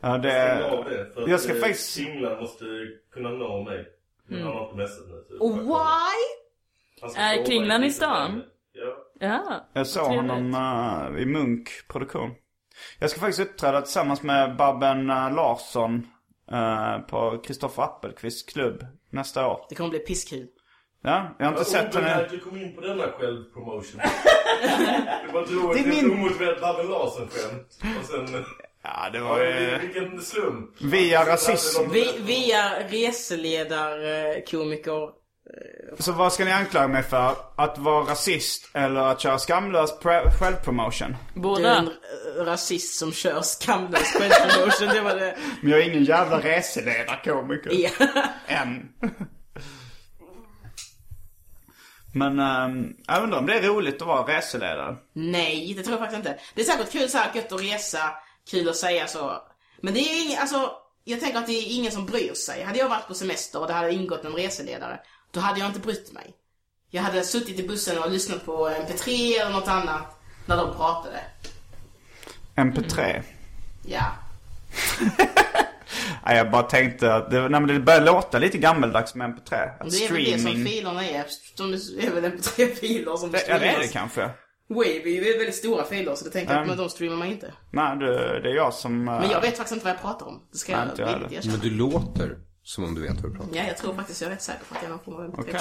Ja, 0.00 0.18
det 0.18 0.32
är... 0.32 0.62
av 0.62 0.84
det. 0.84 1.14
För 1.14 1.28
Jag 1.28 1.40
ska 1.40 1.52
att, 1.52 1.56
eh, 1.58 1.62
faktiskt- 1.62 1.90
Singlar 1.90 2.40
måste 2.40 2.64
kunna 3.12 3.30
nå 3.30 3.62
mig. 3.62 3.86
Men 4.26 4.42
Han 4.42 4.52
har 4.52 4.64
inte 4.64 4.76
messat 4.76 5.04
nu. 5.08 5.36
Och 5.38 5.58
why? 5.58 7.16
Är 7.16 7.46
Kringlan 7.46 7.84
i 7.84 7.92
stan? 7.92 8.42
Ja. 8.72 9.05
Ja. 9.20 9.66
Jag 9.72 9.86
såg 9.86 10.06
trevligt. 10.06 10.30
honom 10.32 10.54
uh, 11.14 11.22
i 11.22 11.26
Munk-produktion. 11.26 12.30
Jag 12.98 13.10
ska 13.10 13.20
faktiskt 13.20 13.40
uppträda 13.50 13.82
tillsammans 13.82 14.22
med 14.22 14.56
Babben 14.56 15.10
uh, 15.10 15.34
Larsson 15.34 16.06
uh, 16.52 16.98
på 17.06 17.38
Kristoffer 17.44 17.82
Appelqvists 17.82 18.52
klubb 18.52 18.86
nästa 19.10 19.46
år. 19.48 19.66
Det 19.68 19.74
kommer 19.74 19.90
bli 19.90 19.98
pisskul. 19.98 20.46
Ja, 21.02 21.34
jag 21.38 21.46
har 21.46 21.52
inte 21.52 21.64
sett 21.64 21.94
henne. 21.94 22.14
att 22.14 22.30
du 22.30 22.38
kom 22.38 22.56
in 22.56 22.74
på 22.74 22.80
denna 22.80 23.02
självpromotion. 23.02 24.00
du 25.26 25.32
bara 25.32 25.44
drog 25.44 25.74
Det 25.74 25.78
är 25.80 25.80
ett 25.80 25.86
min- 26.02 26.10
omotiverat 26.12 26.60
Babben 26.60 26.86
Larsson-skämt. 26.86 27.78
Och 27.98 28.04
sen... 28.04 28.44
Ja, 28.82 29.10
det 29.12 29.20
var 29.20 29.38
ju... 29.44 29.78
vilken 29.78 30.20
slump. 30.20 30.70
Via 30.82 31.24
rasism. 31.26 31.82
Vi, 31.92 32.18
via 32.20 32.70
reseledarkomiker. 32.88 35.25
Så 35.98 36.12
vad 36.12 36.32
ska 36.32 36.44
ni 36.44 36.50
anklaga 36.50 36.88
mig 36.88 37.02
för? 37.02 37.36
Att 37.56 37.78
vara 37.78 38.10
rasist 38.10 38.70
eller 38.74 39.00
att 39.00 39.20
köra 39.20 39.38
skamlös 39.38 39.90
självpromotion? 40.40 41.16
Du 41.34 41.40
är 41.40 41.42
Båda. 41.42 41.76
en 41.76 41.86
eh, 41.86 42.44
rasist 42.44 42.98
som 42.98 43.12
kör 43.12 43.42
skamlös 43.42 44.12
självpromotion. 44.12 44.88
Det 44.88 45.00
var 45.00 45.14
det. 45.14 45.36
Men 45.62 45.70
jag 45.70 45.80
är 45.80 45.90
ingen 45.90 46.04
jävla 46.04 46.40
reseledarkomiker. 46.40 47.70
Ja. 47.72 47.90
Än. 48.46 48.88
Men 52.14 52.38
ehm, 52.38 52.96
jag 53.06 53.22
undrar 53.22 53.38
om 53.38 53.46
det 53.46 53.54
är 53.54 53.62
roligt 53.62 54.02
att 54.02 54.08
vara 54.08 54.36
reseledare. 54.36 54.96
Nej, 55.12 55.74
det 55.76 55.82
tror 55.82 55.92
jag 55.92 56.00
faktiskt 56.00 56.18
inte. 56.26 56.38
Det 56.54 56.60
är 56.60 56.64
säkert 56.64 56.92
kul 56.92 57.08
så 57.08 57.18
här 57.18 57.30
gött 57.34 57.52
att 57.52 57.62
resa, 57.62 58.10
kul 58.50 58.68
att 58.68 58.76
säga 58.76 59.06
så. 59.06 59.42
Men 59.80 59.94
det 59.94 60.00
är 60.00 60.26
ingen, 60.26 60.38
alltså, 60.40 60.70
jag 61.04 61.20
tänker 61.20 61.38
att 61.38 61.46
det 61.46 61.52
är 61.52 61.76
ingen 61.78 61.92
som 61.92 62.06
bryr 62.06 62.34
sig. 62.34 62.62
Hade 62.62 62.78
jag 62.78 62.88
varit 62.88 63.06
på 63.08 63.14
semester 63.14 63.60
och 63.60 63.66
det 63.66 63.72
hade 63.72 63.92
ingått 63.92 64.24
en 64.24 64.32
reseledare, 64.32 65.00
då 65.36 65.42
hade 65.42 65.60
jag 65.60 65.68
inte 65.68 65.80
brytt 65.80 66.12
mig. 66.12 66.34
Jag 66.90 67.02
hade 67.02 67.22
suttit 67.22 67.58
i 67.60 67.68
bussen 67.68 67.98
och 68.02 68.10
lyssnat 68.10 68.46
på 68.46 68.68
MP3 68.68 69.40
eller 69.40 69.50
något 69.52 69.68
annat 69.68 70.20
när 70.46 70.56
de 70.56 70.74
pratade. 70.76 71.20
MP3. 72.56 73.22
Ja. 73.86 74.02
Nej, 76.26 76.36
jag 76.36 76.50
bara 76.50 76.62
tänkte 76.62 77.14
att 77.14 77.30
det, 77.30 77.40
nej, 77.48 77.60
men 77.60 77.66
det 77.66 77.80
börjar 77.80 78.00
låta 78.00 78.38
lite 78.38 78.58
gammeldags 78.58 79.14
med 79.14 79.30
MP3. 79.30 79.80
Att 79.80 79.90
Det 79.90 80.04
är 80.06 80.12
väl 80.12 80.24
det 80.24 80.30
som 80.30 80.40
streaming... 80.40 80.66
filerna 80.66 81.04
är. 81.06 81.24
De 81.56 81.72
är 82.06 82.10
väl 82.20 82.24
MP3-filer 82.32 83.16
som 83.16 83.30
Det, 83.32 83.42
ja, 83.48 83.58
det 83.58 83.66
är 83.68 83.78
det 83.80 83.86
streamas. 83.88 83.92
kanske. 83.92 84.30
Wavy 84.68 85.20
det 85.20 85.28
är 85.34 85.38
väldigt 85.38 85.54
stora 85.54 85.84
filer 85.84 86.14
så 86.14 86.24
det 86.24 86.30
tänker 86.30 86.52
jag 86.52 86.60
att 86.60 86.64
Mm. 86.66 86.76
men 86.76 86.84
de 86.86 86.90
streamar 86.90 87.16
man 87.16 87.28
inte. 87.28 87.52
Nej, 87.70 87.96
det, 87.96 88.40
det 88.40 88.50
är 88.50 88.54
jag 88.54 88.74
som... 88.74 89.08
eh, 89.08 89.20
Men 89.20 89.30
jag 89.30 89.40
vet 89.40 89.56
faktiskt 89.56 89.72
inte 89.72 89.84
vad 89.84 89.94
jag 89.94 90.00
pratar 90.02 90.26
om. 90.26 90.42
Det 90.52 90.58
ska 90.58 90.76
Nej, 90.76 90.86
jag 90.96 91.06
villigt 91.06 91.32
erkänna. 91.32 91.52
Men 91.52 91.60
du 91.60 91.70
låter 91.76 92.36
som 92.66 92.84
om 92.84 92.94
du 92.94 93.00
vet 93.02 93.10
vad 93.10 93.22
du 93.22 93.30
pratar 93.30 93.44
om. 93.44 93.56
Ja, 93.56 93.64
jag 93.66 93.76
tror 93.76 93.94
faktiskt 93.94 94.20
jag 94.20 94.30
är 94.30 94.34
rätt 94.34 94.42
säker 94.42 94.64
på 94.68 94.74
att 94.74 94.82
jag 94.82 94.90
är 94.90 94.90
någon 94.90 95.04
form 95.04 95.14
av 95.14 95.22
MP3. 95.22 95.40
Okej. 95.40 95.60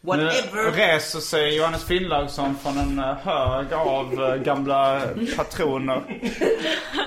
Whatever. 0.00 0.64
Nu 0.64 0.70
reser 0.70 1.20
sig 1.20 1.56
Johannes 1.56 1.84
Finnlaugsson 1.84 2.56
från 2.62 2.78
en 2.78 2.98
eh, 2.98 3.16
hög 3.16 3.72
av 3.72 4.22
eh, 4.22 4.36
gamla 4.36 5.02
patroner. 5.36 6.02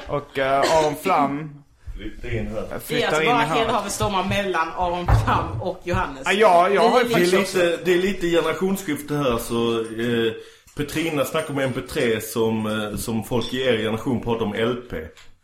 Och 0.08 0.38
uh, 0.38 0.46
Aron 0.46 0.96
Flam 0.96 1.64
Flytta 1.98 2.32
in 2.32 2.48
här. 2.48 2.68
Det 2.70 2.76
är 2.76 2.80
flyttar 2.80 3.08
alltså 3.08 3.26
bara 3.26 3.36
hörnet. 3.36 3.58
Helhavet 3.58 3.92
stormar 3.92 4.24
mellan 4.24 4.68
Aron 4.78 5.06
Flam 5.06 5.62
och 5.62 5.82
Johannes. 5.84 6.22
Ja, 6.26 6.32
jag, 6.34 6.76
jag 6.76 6.90
har 6.90 7.04
Det 7.04 7.14
är, 7.14 7.40
också... 7.40 7.58
lite, 7.58 7.80
det 7.86 7.94
är 7.94 7.98
lite 7.98 8.28
generationsskifte 8.28 9.16
här 9.16 9.38
så 9.38 9.80
eh, 9.80 10.34
Petrina 10.76 11.26
snackar 11.26 11.54
om 11.54 11.60
MP3 11.60 12.20
som, 12.20 12.66
eh, 12.66 12.98
som 12.98 13.24
folk 13.24 13.54
i 13.54 13.62
er 13.62 13.78
generation 13.78 14.22
pratar 14.22 14.46
om 14.46 14.54
LP. 14.54 14.94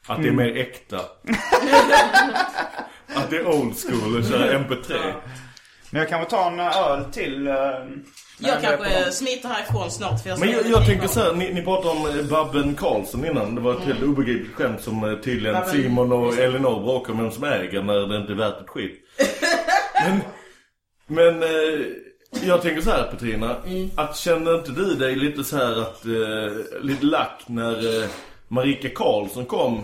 Att 0.07 0.21
det 0.21 0.27
är 0.27 0.31
mer 0.31 0.57
äkta. 0.57 0.99
att 3.15 3.29
det 3.29 3.37
är 3.37 3.47
old 3.47 3.73
school 3.77 4.19
att 4.19 4.29
köra 4.29 4.59
MP3. 4.59 5.13
Men 5.89 5.99
jag 5.99 6.09
kan 6.09 6.19
väl 6.19 6.29
ta 6.29 6.47
en 6.47 6.59
öl 6.59 7.03
till. 7.11 7.47
eh, 7.47 7.53
när 7.53 8.49
Jag 8.49 8.57
är 8.63 8.77
kanske 8.77 9.11
smiter 9.11 9.49
härifrån 9.49 9.91
snart 9.91 10.21
för 10.23 10.29
jag 10.29 10.39
Men 10.39 10.49
ska- 10.49 10.57
jag, 10.61 10.69
jag 10.71 10.85
tänker 10.85 11.07
så 11.07 11.19
här, 11.19 11.33
ni, 11.33 11.53
ni 11.53 11.61
pratade 11.61 11.89
om 11.89 12.19
eh, 12.19 12.25
Babben 12.25 12.75
Karlsson 12.75 13.25
innan. 13.25 13.55
Det 13.55 13.61
var 13.61 13.73
ett 13.73 13.83
helt 13.85 14.03
obegripligt 14.03 14.55
skämt 14.55 14.81
som 14.81 15.03
eh, 15.03 15.15
tydligen 15.15 15.55
Babben- 15.55 15.71
Simon 15.71 16.11
och 16.11 16.37
Elinor 16.37 16.83
bråkar 16.83 17.13
med 17.13 17.23
vem 17.23 17.31
som 17.31 17.43
äger 17.43 17.83
när 17.83 18.07
det 18.07 18.17
inte 18.17 18.33
är 18.33 18.35
värt 18.37 18.61
ett 18.61 18.69
skit. 18.69 18.99
men 20.05 20.19
men 21.07 21.43
eh, 21.43 21.79
jag 22.47 22.61
tänker 22.61 22.81
så 22.81 22.89
här 22.89 23.07
Petrina. 23.11 23.55
Att 23.95 24.17
känner 24.17 24.55
inte 24.55 24.71
du 24.71 24.95
dig 24.95 25.15
lite 25.15 25.43
så 25.43 25.57
här 25.57 25.81
att, 25.81 26.05
eh, 26.05 26.81
lite 26.81 27.05
lack 27.05 27.41
när 27.47 28.03
eh, 28.03 28.09
Marika 28.47 28.89
Karlsson 28.89 29.45
kom 29.45 29.81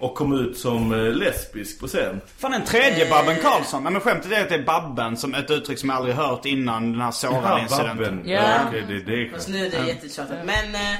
och 0.00 0.14
kom 0.14 0.32
ut 0.32 0.58
som 0.58 0.92
eh, 0.92 0.98
lesbisk 1.12 1.80
på 1.80 1.86
scen? 1.86 2.20
Fan 2.38 2.54
en 2.54 2.64
tredje 2.64 3.10
Babben 3.10 3.36
Karlsson. 3.42 3.82
Nej 3.82 3.92
men 3.92 4.00
skämtet 4.02 4.32
är 4.32 4.42
att 4.42 4.48
det 4.48 4.54
är 4.54 4.62
Babben 4.64 5.16
som 5.16 5.34
ett 5.34 5.50
uttryck 5.50 5.78
som 5.78 5.88
jag 5.88 5.96
aldrig 5.96 6.14
hört 6.14 6.44
innan 6.44 6.92
den 6.92 7.00
här 7.00 7.10
sårade 7.10 7.60
incidenten. 7.62 7.96
Babben. 7.98 8.22
Ja. 8.28 8.60
okej, 8.68 8.84
det, 8.88 9.00
det 9.02 9.12
är 9.22 9.30
Fast 9.30 9.48
nu 9.48 9.66
är 9.66 9.70
det 9.70 9.86
jättetjatigt. 9.86 10.38
Men 10.44 10.74
eh, 10.74 10.92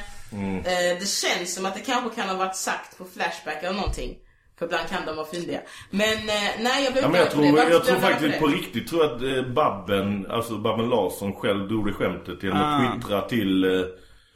eh, 0.58 0.98
det 1.00 1.08
känns 1.08 1.54
som 1.54 1.66
att 1.66 1.74
det 1.74 1.80
kanske 1.80 2.20
kan 2.20 2.28
ha 2.28 2.36
varit 2.36 2.56
sagt 2.56 2.98
på 2.98 3.04
Flashback 3.14 3.62
eller 3.62 3.74
någonting. 3.76 4.14
För 4.58 4.64
ibland 4.66 4.88
kan 4.88 5.06
de 5.06 5.16
vara 5.16 5.26
fyndiga. 5.26 5.60
Men 5.90 6.12
eh, 6.18 6.50
nej, 6.60 6.84
jag 6.84 6.92
blev 6.92 7.04
Ja, 7.04 7.08
men 7.10 7.20
jag 7.20 7.30
tror, 7.30 7.42
det. 7.42 7.48
jag 7.48 7.54
Varför 7.56 7.78
tror 7.80 7.96
faktiskt 8.00 8.38
på 8.40 8.46
riktigt 8.46 8.88
tror 8.88 9.04
jag 9.04 9.12
att 9.14 9.22
eh, 9.46 9.52
Babben, 9.52 10.26
alltså 10.30 10.58
Babben 10.58 10.88
Larsson 10.88 11.32
själv 11.32 11.68
drog 11.68 11.86
det 11.86 11.92
skämtet 11.92 12.42
genom 12.42 12.58
Ah. 12.58 12.76
att 12.88 12.94
twittra 12.94 13.20
till... 13.20 13.64
Eh, 13.64 13.86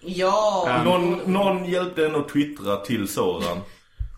Ja. 0.05 0.81
någon, 0.85 1.21
någon 1.33 1.65
hjälpte 1.65 2.03
henne 2.03 2.19
att 2.19 2.29
twittra 2.29 2.77
till 2.77 3.09
Soran. 3.09 3.59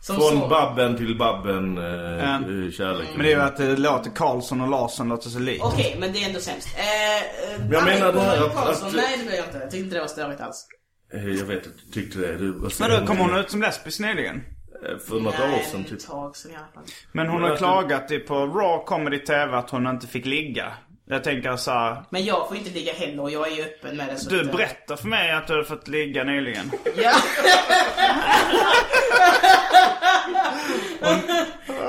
Som 0.06 0.16
Från 0.16 0.24
Soran. 0.30 0.48
Babben 0.48 0.96
till 0.96 1.18
Babben, 1.18 1.78
eh, 1.78 1.84
Ja. 1.84 2.34
eh, 2.34 2.70
kärlek. 2.70 3.08
Men 3.16 3.26
det 3.26 3.32
är 3.32 3.36
ju 3.36 3.42
att 3.42 3.56
det 3.56 3.76
låter 3.76 4.10
Karlsson 4.10 4.60
och 4.60 4.68
Larsson 4.68 5.08
låter 5.08 5.28
så 5.30 5.38
likt. 5.38 5.64
Okej, 5.64 5.96
men 6.00 6.12
det 6.12 6.22
är 6.24 6.26
ändå 6.28 6.40
sämst. 6.40 6.68
Eh, 6.76 7.72
jag 7.72 7.84
menar 7.84 8.12
det 8.12 8.20
här 8.20 8.46
att- 8.46 8.54
Karlsson, 8.54 8.88
att- 8.88 8.94
nej 8.94 9.18
det 9.18 9.24
blev 9.24 9.36
jag 9.36 9.44
inte. 9.46 9.58
Jag 9.58 9.70
tyckte 9.70 9.84
inte 9.84 9.96
det 9.96 10.00
var 10.00 10.08
störigt 10.08 10.40
alls. 10.40 10.66
Eh, 11.14 11.24
Jag 11.24 11.44
vet 11.46 11.66
att 11.66 11.72
du 11.86 11.92
tyckte 11.92 12.18
det. 12.18 12.36
Du, 12.36 12.52
vad 12.52 12.72
Men 12.80 12.90
då 13.00 13.06
kom 13.06 13.18
hon 13.18 13.36
ut 13.38 13.50
som 13.50 13.60
lesbisk 13.62 14.00
nyligen. 14.00 14.36
Eh, 14.36 14.98
För 15.08 15.20
något 15.20 15.34
nej, 15.38 15.54
år 15.58 15.62
sedan 15.72 15.84
typ. 15.84 16.06
tag 16.06 16.36
sedan 16.36 16.50
i 16.50 16.54
alla 16.56 16.66
fall. 16.74 16.84
Men 17.12 17.26
hon 17.28 17.40
Men 17.40 17.50
har 17.50 17.56
klagat 17.56 18.10
i 18.10 18.18
på 18.18 18.34
Raw 18.46 18.84
Comedy 18.86 19.18
TV 19.18 19.56
att 19.56 19.70
hon 19.70 19.86
inte 19.86 20.06
fick 20.06 20.26
ligga. 20.26 20.72
Jag 21.06 21.24
tänker 21.24 21.56
så 21.56 21.70
här, 21.70 21.96
Men 22.10 22.24
jag 22.24 22.48
får 22.48 22.56
inte 22.56 22.70
ligga 22.70 22.92
heller 22.92 23.22
och 23.22 23.30
jag 23.30 23.52
är 23.52 23.56
ju 23.56 23.62
öppen 23.62 23.96
med 23.96 24.08
det. 24.08 24.16
Så 24.16 24.30
Du 24.30 24.40
att, 24.40 24.46
eh, 24.46 24.52
berättade 24.52 25.00
för 25.00 25.08
mig 25.08 25.32
att 25.32 25.46
du 25.46 25.52
hade 25.52 25.64
fått 25.64 25.88
ligga 25.88 26.24
nyligen. 26.24 26.70
Ja. 26.96 27.12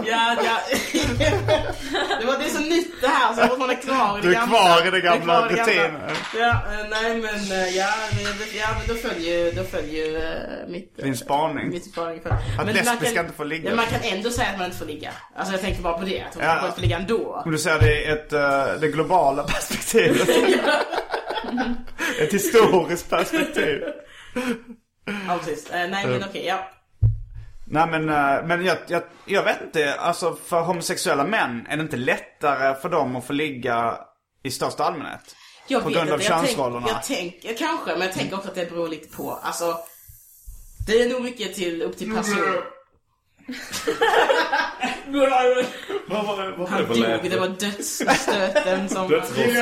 ja, 0.05 0.35
ja. 0.43 0.57
det, 2.19 2.25
var, 2.25 2.37
det 2.43 2.49
så 2.49 2.59
nytt 2.61 3.01
det 3.01 3.07
här 3.07 3.33
så 3.33 3.39
jag 3.41 3.49
fortfarande 3.49 3.75
är 3.75 3.81
kvar 3.81 4.17
i 4.17 4.21
det 4.21 4.27
Du 4.27 4.33
är 4.35 4.39
gamla. 4.39 4.57
kvar 4.57 4.87
i 4.87 4.91
det 4.91 5.01
gamla 5.01 5.47
rutinen. 5.47 6.01
Ja, 6.39 6.49
eh, 6.49 6.85
nej 6.89 7.21
men 7.21 7.51
eh, 7.61 7.77
ja, 7.77 7.93
ja 8.59 8.67
men 8.77 8.87
då 8.87 8.95
följer 9.09 9.37
ju, 9.45 9.51
då 9.51 9.63
följer 9.63 10.15
eh, 10.15 10.67
mitt... 10.71 10.97
Din 10.97 11.17
spaning. 11.17 11.69
Mitt 11.69 11.85
spaning 11.91 12.21
för. 12.21 12.29
men 12.29 12.65
man 12.65 12.65
lesbiska 12.75 13.15
kan- 13.15 13.25
inte 13.25 13.37
får 13.37 13.45
ligga. 13.45 13.69
Ja, 13.69 13.75
man 13.75 13.85
kan 13.85 13.99
ändå 14.03 14.29
säga 14.29 14.47
att 14.49 14.57
man 14.57 14.65
inte 14.65 14.77
får 14.77 14.85
ligga. 14.85 15.11
Alltså 15.35 15.53
jag 15.53 15.61
tänker 15.61 15.81
bara 15.81 15.97
på 15.97 16.05
det, 16.05 16.21
att 16.21 16.35
hon 16.35 16.43
Ja. 16.43 16.61
inte 16.61 16.75
får 16.75 16.81
ligga 16.81 16.97
ändå. 16.97 17.41
Om 17.45 17.51
du 17.51 17.57
ser 17.57 17.79
det 17.79 18.01
i 18.01 18.05
ett, 18.05 18.29
det 18.81 18.87
globala 18.87 19.43
perspektivet. 19.53 20.29
ett 22.19 22.33
historiskt 22.33 23.09
perspektiv. 23.09 23.83
Ja, 25.27 25.37
precis. 25.39 25.67
Nej 25.71 26.07
men 26.07 26.23
okej, 26.29 26.45
ja. 26.47 26.71
Nej 27.67 27.87
men, 27.87 28.09
eh, 28.09 28.45
men 28.47 28.65
jag, 28.65 28.77
jag, 28.87 29.03
jag 29.25 29.43
vet 29.43 29.61
inte, 29.61 29.93
alltså 29.95 30.35
för 30.45 30.61
homosexuella 30.61 31.23
män 31.23 31.67
är 31.69 31.77
det 31.77 31.83
inte 31.83 31.97
lättare 31.97 32.75
för 32.81 32.89
dem 32.89 33.15
att 33.15 33.25
få 33.25 33.33
ligga 33.33 33.97
i 34.43 34.51
största 34.51 34.83
allmänhet? 34.83 35.35
Jag 35.67 35.81
På 35.83 35.89
vet 35.89 35.97
grund 35.97 36.09
av 36.11 36.19
inte, 36.21 36.29
tänk- 36.33 36.45
könsrollerna. 36.45 36.87
Jag 36.87 37.03
tänker 37.03 37.57
kanske, 37.57 37.91
men 37.91 38.01
jag 38.01 38.13
tänker 38.13 38.35
också 38.35 38.49
att 38.49 38.55
det 38.55 38.69
beror 38.69 38.87
lite 38.87 39.17
på, 39.17 39.39
alltså 39.43 39.77
Det 40.87 41.01
är 41.01 41.09
nog 41.09 41.21
mycket 41.21 41.53
till, 41.55 41.81
upp 41.81 41.97
till 41.97 42.15
person. 42.15 42.61
Vad 45.07 45.29
var 45.29 45.55
det, 45.55 45.65
vad 46.07 46.25
var 46.25 46.37
det 46.45 46.69
Han 46.69 46.85
för 46.87 46.93
dog, 46.93 46.97
läte? 46.97 47.29
det 47.29 47.39
var 47.39 47.47
dödsstöten 47.47 48.89
som... 48.89 49.07
Dödsrossling. 49.09 49.53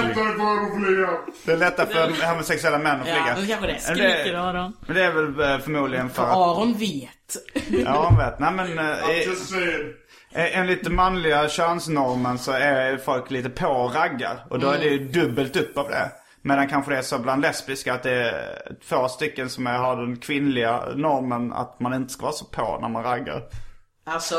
Det 1.46 1.52
är 1.52 1.58
lättare 1.58 1.88
för 1.94 2.30
homosexuella 2.30 2.78
män 2.78 3.02
att 3.02 3.08
Ja, 3.08 3.14
flyga. 3.16 3.36
det 3.42 3.48
kanske 3.48 3.68
det 3.68 3.74
är. 3.74 3.88
Men 3.88 4.14
Skriker 4.14 4.34
det, 4.34 4.42
Aron. 4.42 4.74
men 4.88 4.96
det 4.96 5.04
är 5.04 5.12
väl 5.12 5.52
eh, 5.52 5.60
förmodligen 5.60 6.10
för 6.10 6.24
att... 6.24 6.36
Aron 6.36 6.74
vet. 6.74 7.38
Ja, 7.86 8.04
han 8.10 8.18
vet. 8.18 8.40
Nej 8.40 8.52
men... 8.54 8.80
eh, 8.80 10.44
eh, 10.44 10.60
Enligt 10.60 10.84
den 10.84 10.96
manliga 10.96 11.50
könsnormen 11.50 12.38
så 12.40 12.52
är 12.52 12.98
folk 12.98 13.32
lite 13.32 13.50
på 13.50 13.68
och 13.68 13.96
raggar. 13.96 14.46
Och 14.50 14.60
då 14.60 14.70
är 14.70 14.80
det 14.80 14.86
ju 14.86 15.00
dubbelt 15.00 15.56
upp 15.56 15.78
av 15.78 15.90
det. 15.90 16.12
Medan 16.42 16.68
kanske 16.68 16.92
det 16.92 16.98
är 16.98 17.02
så 17.02 17.20
bland 17.20 17.42
lesbiska 17.42 17.94
att 17.94 18.04
det 18.04 18.12
är 18.12 18.58
två 18.90 19.08
stycken 19.08 19.50
som 19.50 19.68
är, 19.68 19.78
har 19.78 19.96
den 19.96 20.18
kvinnliga 20.18 20.84
normen 20.96 21.54
att 21.54 21.80
man 21.80 21.94
inte 21.94 22.14
ska 22.14 22.22
vara 22.24 22.34
så 22.34 22.46
på 22.46 22.78
när 22.82 22.90
man 22.90 23.04
raggar. 23.04 23.42
Alltså, 24.04 24.36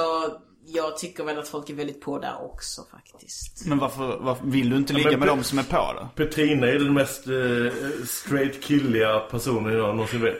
jag 0.66 0.98
tycker 0.98 1.24
väl 1.24 1.38
att 1.38 1.48
folk 1.48 1.70
är 1.70 1.74
väldigt 1.74 2.00
på 2.00 2.18
där 2.18 2.44
också 2.44 2.82
faktiskt. 2.90 3.66
Men 3.66 3.78
varför, 3.78 4.18
varför 4.20 4.46
vill 4.46 4.70
du 4.70 4.76
inte 4.76 4.92
ligga 4.92 5.10
men 5.10 5.18
med 5.18 5.28
dem 5.28 5.44
som 5.44 5.58
är 5.58 5.62
på 5.62 5.92
då? 6.00 6.08
Petrina 6.14 6.66
är 6.66 6.78
den 6.78 6.94
mest 6.94 7.26
eh, 7.26 8.04
straight 8.06 8.62
killiga 8.62 9.20
personen 9.20 9.72
jag 9.72 9.94
någonsin 9.94 10.20
vet. 10.20 10.38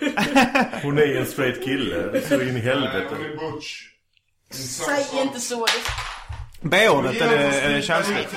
Hon 0.82 0.98
är 0.98 1.16
en 1.16 1.26
straight 1.26 1.64
kille, 1.64 2.20
så 2.28 2.40
in 2.40 2.56
i 2.56 2.60
helvete. 2.60 3.16
Säg 4.50 5.22
inte 5.22 5.40
så. 5.40 5.66
B-ordet, 6.60 7.20
är 7.20 7.30
det, 7.30 7.60
är 7.60 7.72
det 7.74 7.82
känsligt? 7.82 8.28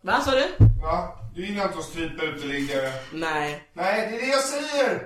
Vad 0.00 0.22
sa 0.22 0.30
du? 0.30 0.64
Va? 0.82 1.08
Du 1.34 1.46
gillar 1.46 1.64
inte 1.64 1.78
att 1.78 1.84
strypa 1.84 2.24
uteliggare. 2.24 2.92
Nej. 3.12 3.68
Nej, 3.72 4.08
det 4.10 4.16
är 4.16 4.20
det 4.20 4.26
jag 4.26 4.42
säger. 4.42 5.02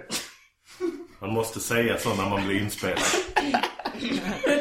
Man 1.20 1.30
måste 1.30 1.60
säga 1.60 1.98
så 1.98 2.14
när 2.14 2.30
man 2.30 2.46
blir 2.46 2.60
inspelad. 2.60 2.98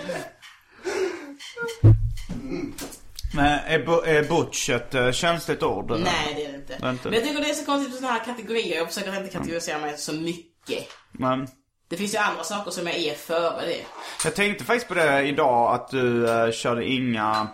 Men 3.37 3.59
är, 3.59 4.07
är 4.07 4.23
butch 4.23 4.69
ett 4.69 4.95
eh, 4.95 5.11
känsligt 5.11 5.63
ord? 5.63 5.91
eller? 5.91 6.03
Nej, 6.03 6.33
det 6.35 6.45
är 6.45 6.51
det 6.51 6.57
inte. 6.57 6.73
Inte. 6.73 7.09
Men 7.09 7.13
jag 7.13 7.23
tycker 7.23 7.41
det 7.41 7.49
är 7.49 7.53
så 7.53 7.65
konstigt 7.65 7.91
med 7.91 7.99
sådana 7.99 8.17
här 8.17 8.25
kategorier. 8.25 8.77
Jag 8.77 8.87
försöker 8.87 9.17
inte 9.17 9.37
kategorisera 9.37 9.79
mig 9.79 9.97
så 9.97 10.13
mycket. 10.13 10.89
Men 11.11 11.47
Det 11.89 11.97
finns 11.97 12.13
ju 12.13 12.17
andra 12.17 12.43
saker 12.43 12.71
som 12.71 12.87
jag 12.87 12.95
är 12.95 13.13
före 13.13 13.65
det. 13.65 13.85
jag 14.23 14.35
tänkte 14.35 14.63
faktiskt 14.63 14.87
på 14.87 14.93
det 14.93 15.21
idag 15.21 15.75
att 15.75 15.89
du 15.89 16.27
uh, 16.27 16.51
körde 16.51 16.85
inga 16.85 17.47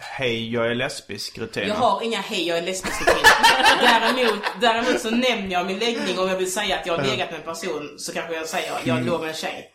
Hej, 0.00 0.52
jag 0.52 0.66
är 0.66 0.74
lesbisk 0.74 1.38
rutiner. 1.38 1.66
Jag 1.66 1.74
har 1.74 2.02
inga 2.02 2.20
hej, 2.20 2.48
jag 2.48 2.58
är 2.58 2.62
lesbisk 2.62 3.00
rutiner. 3.00 3.22
däremot, 3.80 4.42
däremot 4.60 5.00
så 5.00 5.10
nämner 5.10 5.50
jag 5.50 5.66
min 5.66 5.78
läggning 5.78 6.18
om 6.18 6.28
jag 6.28 6.36
vill 6.36 6.52
säga 6.52 6.78
att 6.78 6.86
jag 6.86 6.98
har 6.98 7.04
legat 7.04 7.30
med 7.30 7.40
en 7.40 7.46
person 7.46 7.94
så 7.98 8.12
kanske 8.12 8.34
jag 8.34 8.46
säger 8.46 8.72
jag 8.84 9.06
låg 9.06 9.20
med 9.20 9.28
en 9.28 9.34
tjej. 9.34 9.70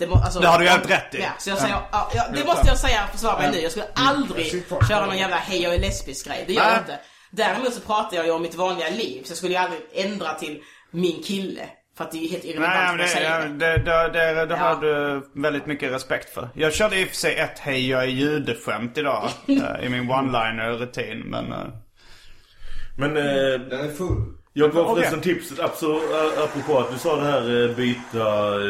Det, 0.00 0.06
må, 0.06 0.14
alltså, 0.14 0.40
Det 0.40 0.46
har 0.46 0.58
du 0.58 0.68
helt 0.68 0.90
rätt 0.90 1.14
i. 1.14 1.20
Ja, 1.22 1.28
så 1.38 1.50
jag 1.50 1.58
säger, 1.58 1.74
ja. 1.92 2.10
Ja, 2.14 2.24
det 2.34 2.44
måste 2.44 2.66
jag 2.68 2.78
säga 2.78 3.04
och 3.04 3.10
försvara 3.10 3.38
mig 3.38 3.50
nu. 3.52 3.58
Jag 3.60 3.70
skulle 3.70 3.86
aldrig 3.94 4.64
köra 4.88 5.06
någon 5.06 5.18
jävla 5.18 5.36
hej, 5.36 5.62
jag 5.62 5.74
är 5.74 5.78
lesbisk 5.78 6.26
grej. 6.26 6.44
Det 6.46 6.52
gör 6.52 6.64
jag 6.70 6.78
inte. 6.78 6.98
Däremot 7.30 7.74
så 7.74 7.80
pratar 7.80 8.16
jag 8.16 8.26
ju 8.26 8.32
om 8.32 8.42
mitt 8.42 8.54
vanliga 8.54 8.88
liv. 8.88 9.22
Så 9.24 9.30
jag 9.30 9.36
skulle 9.38 9.52
ju 9.52 9.58
aldrig 9.58 9.80
ändra 9.94 10.34
till 10.34 10.60
min 10.90 11.22
kille. 11.22 11.62
För 11.96 12.04
att 12.04 12.12
det 12.12 12.18
är 12.18 12.22
ju 12.22 12.28
helt 12.28 12.44
irrelevant 12.44 12.74
Nej, 12.74 12.86
men 12.88 12.96
det, 12.98 13.08
säger. 13.08 13.48
det, 13.48 13.76
det, 13.78 14.10
det, 14.12 14.46
det 14.46 14.56
har 14.56 14.70
Ja. 14.70 14.78
du 14.80 15.22
väldigt 15.42 15.66
mycket 15.66 15.92
respekt 15.92 16.34
för. 16.34 16.48
Jag 16.54 16.72
körde 16.74 17.00
i 17.00 17.04
och 17.04 17.08
för 17.08 17.16
sig 17.16 17.36
ett 17.38 17.58
hej, 17.58 17.90
jag 17.90 18.02
är 18.02 18.06
judeskämt 18.06 18.98
idag. 18.98 19.28
eh, 19.48 19.84
I 19.86 19.88
min 19.88 20.10
one-liner-rutin, 20.10 21.18
men... 21.30 21.52
eh, 21.52 21.58
Men 22.98 23.16
eh, 23.16 23.22
Den 23.70 23.80
är 23.90 23.94
full. 23.94 24.36
Jag 24.52 24.72
gav 24.72 24.86
Okej. 24.86 24.94
förresten 24.94 25.20
tipset, 25.20 25.58
apropå, 25.60 26.00
apropå 26.44 26.78
att 26.78 26.92
du 26.92 26.98
sa 26.98 27.16
det 27.16 27.22
här 27.22 27.68
eh, 27.70 27.76
byta, 27.76 28.28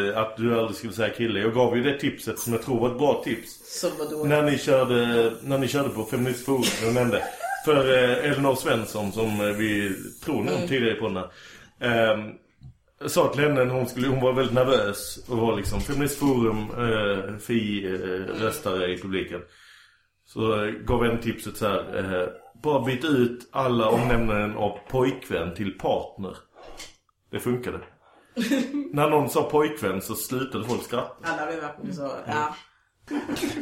eh, 0.08 0.18
att 0.18 0.36
du 0.36 0.58
aldrig 0.58 0.76
skulle 0.76 0.92
säga 0.92 1.14
kille. 1.14 1.40
Jag 1.40 1.54
gav 1.54 1.76
ju 1.76 1.82
det 1.82 1.98
tipset 1.98 2.38
som 2.38 2.52
jag 2.52 2.62
tror 2.62 2.80
var 2.80 2.90
ett 2.90 2.98
bra 2.98 3.22
tips. 3.24 3.80
Så 3.80 3.88
vadå? 3.98 4.24
När 4.24 4.42
ni 4.42 4.58
körde, 4.58 5.32
när 5.42 5.58
ni 5.58 5.68
körde 5.68 5.88
på 5.88 6.04
Feministforum, 6.04 6.62
jag 6.84 6.94
nämnde. 6.94 7.22
För 7.64 7.92
eh, 7.92 8.30
Elinor 8.30 8.54
Svensson 8.54 9.12
som 9.12 9.40
eh, 9.40 9.46
vi 9.46 9.92
tror 10.24 10.40
Mm. 10.40 10.54
nog 10.54 10.68
tidigare 10.68 10.94
på 10.94 11.08
den 11.08 11.16
här. 11.16 12.12
Eh, 12.12 12.18
sa 13.08 13.28
till 13.28 13.42
henne 13.42 13.64
hon 13.64 13.86
skulle, 13.88 14.08
hon 14.08 14.20
var 14.20 14.32
väldigt 14.32 14.54
nervös 14.54 15.18
och 15.28 15.38
var 15.38 15.56
liksom 15.56 15.80
Feministforum, 15.80 16.58
eh, 16.58 17.36
fi 17.38 17.84
eh, 17.86 18.42
röstare 18.42 18.92
i 18.92 18.98
publiken. 18.98 19.40
Så 20.26 20.64
eh, 20.64 20.70
gav 20.70 21.04
en 21.04 21.20
tipset 21.20 21.56
så 21.56 21.66
här. 21.68 22.28
Bara 22.62 22.84
byt 22.84 23.04
ut 23.04 23.48
alla 23.52 23.88
omnämnanden 23.88 24.56
av 24.56 24.78
pojkvän 24.88 25.54
till 25.54 25.78
partner. 25.78 26.36
Det 27.30 27.40
funkade. 27.40 27.78
När 28.92 29.10
någon 29.10 29.30
sa 29.30 29.42
pojkvän 29.42 30.02
så 30.02 30.14
slutade 30.14 30.64
folk 30.64 30.82
skratta. 30.82 31.14
Alla 31.22 31.46
blev 31.46 31.60
verkligen 31.60 31.96
så, 31.96 32.10
ja. 32.26 32.56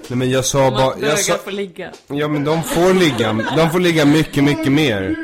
Nej 0.09 0.19
men 0.19 0.31
jag 0.31 0.45
sa 0.45 0.71
bara, 0.71 0.97
Man 0.97 1.01
jag 1.01 1.19
sa, 1.19 1.35
får 1.35 1.51
ligga. 1.51 1.93
ja 2.07 2.29
men 2.29 2.45
de 2.45 2.63
får 2.63 2.95
ligga, 2.95 3.33
de 3.57 3.71
får 3.71 3.81
ligga 3.81 4.05
mycket, 4.05 4.45
mycket 4.45 4.73
mer. 4.73 5.17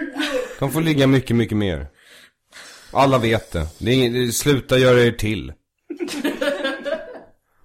De 0.59 0.71
får 0.71 0.81
ligga 0.81 1.07
mycket, 1.07 1.37
mycket 1.37 1.57
mer. 1.57 1.87
Alla 2.93 3.19
vet 3.19 3.53
det. 3.53 3.67
det, 3.79 3.91
är, 3.91 4.11
det 4.11 4.33
sluta 4.33 4.79
göra 4.79 5.01
er 5.01 5.13
till. 5.13 5.53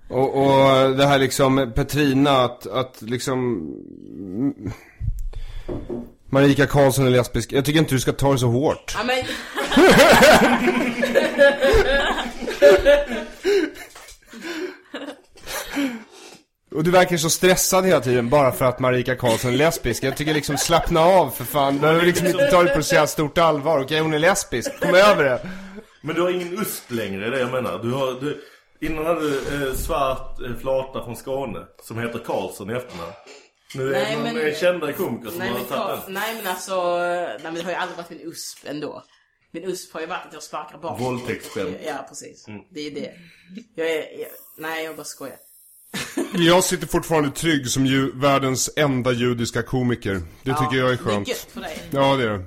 Och, 0.10 0.38
och 0.38 0.96
det 0.98 1.06
här 1.06 1.20
liksom, 1.20 1.72
Petrina, 1.76 2.32
att, 2.32 2.68
att 2.68 3.02
liksom... 3.02 3.62
Marika 6.32 6.68
Karlsson 6.68 7.08
är 7.08 7.10
lesbisk. 7.10 7.54
Jag 7.54 7.66
tycker 7.66 7.80
inte 7.80 7.96
du 7.96 8.00
ska 8.00 8.12
ta 8.12 8.32
det 8.32 8.40
så 8.40 8.48
hårt. 8.48 8.96
ja 8.98 9.04
men, 9.04 9.18
Och 16.76 16.84
du 16.84 16.92
verkar 16.92 17.18
så 17.18 17.30
stressad 17.30 17.86
hela 17.86 18.00
tiden 18.00 18.30
bara 18.30 18.52
för 18.52 18.66
att 18.66 18.80
Marika 18.80 19.16
Karlsson 19.16 19.54
är 19.54 19.58
lesbisk. 19.58 20.04
Jag 20.04 20.18
tycker 20.18 20.34
liksom 20.34 20.58
slappna 20.58 21.00
av 21.00 21.30
för 21.30 21.44
fan. 21.44 21.74
Du 21.74 21.80
behöver 21.80 22.06
liksom 22.06 22.28
inte 22.28 22.48
ta 22.48 22.64
det 22.64 22.76
på 22.76 22.84
så 22.84 22.96
jävla 22.96 23.08
stort 23.08 23.38
allvar. 23.38 23.80
Okej, 23.80 24.00
hon 24.00 24.14
är 24.14 24.20
lesbisk. 24.20 24.80
Kom 24.80 24.96
över 24.96 25.24
det. 25.24 25.50
Men 26.02 26.16
du 26.16 26.22
har 26.22 26.30
ingen 26.30 26.60
USP 26.60 26.92
längre, 26.92 27.20
det 27.20 27.26
är 27.28 27.32
det 27.32 27.40
jag 27.40 27.52
menar. 27.52 27.80
Du 27.84 27.92
har, 27.92 28.22
du, 28.22 28.42
innan 28.82 29.06
hade 29.06 29.22
du 29.22 29.68
eh, 29.68 29.74
svart 29.74 30.42
eh, 30.42 30.56
flata 30.62 31.06
från 31.06 31.16
Skåne 31.16 31.60
som 31.84 32.00
heter 32.00 32.20
Karlsson 32.20 32.70
i 32.70 32.74
efternamn. 32.74 33.12
Nu 33.76 33.88
är 33.88 33.92
Nej, 33.92 34.16
det 34.16 34.24
någon 34.24 34.34
men- 34.44 34.56
kändare 34.56 34.94
komiker 34.94 35.30
som 35.30 35.40
nej, 35.40 35.50
har 35.50 35.58
men, 35.60 35.68
tagit 35.68 36.06
den. 36.06 36.14
nej 36.14 36.36
men 36.36 36.48
alltså, 36.48 36.98
nej 37.00 37.40
men 37.44 37.54
det 37.56 37.62
har 37.64 37.72
ju 37.72 37.78
aldrig 37.78 37.98
varit 37.98 38.10
min 38.10 38.22
USP 38.22 38.68
ändå. 38.68 39.04
Min 39.52 39.64
USP 39.64 39.94
har 39.94 40.02
ju 40.02 40.08
varit 40.08 40.26
att 40.28 40.34
jag 40.34 40.44
sparkar 40.44 40.78
barn. 40.78 41.00
Våldtäktsskämt. 41.04 41.78
Ja, 41.86 42.06
precis. 42.10 42.46
Det 42.72 42.88
är 42.88 42.92
det. 42.92 43.14
Jag 43.76 43.90
är, 43.92 44.20
jag, 44.20 44.28
nej 44.58 44.86
jag 44.86 44.96
bara 44.96 45.04
skojar. 45.04 45.38
Jag 46.34 46.64
sitter 46.64 46.88
fortfarande 46.88 47.32
trygg 47.32 47.68
som 47.68 47.86
ju, 47.86 48.12
världens 48.20 48.70
enda 48.76 49.12
judiska 49.12 49.64
komiker. 49.64 50.14
Det 50.44 50.54
tycker 50.54 50.78
jag 50.78 50.78
är 50.78 50.84
Det 50.88 50.94
är 50.94 50.98
skönt. 50.98 51.28
gött 51.28 51.48
för 51.54 51.62
dig. 51.62 51.82
Ja, 51.92 52.16
det 52.16 52.24
är 52.24 52.30
det. 52.30 52.46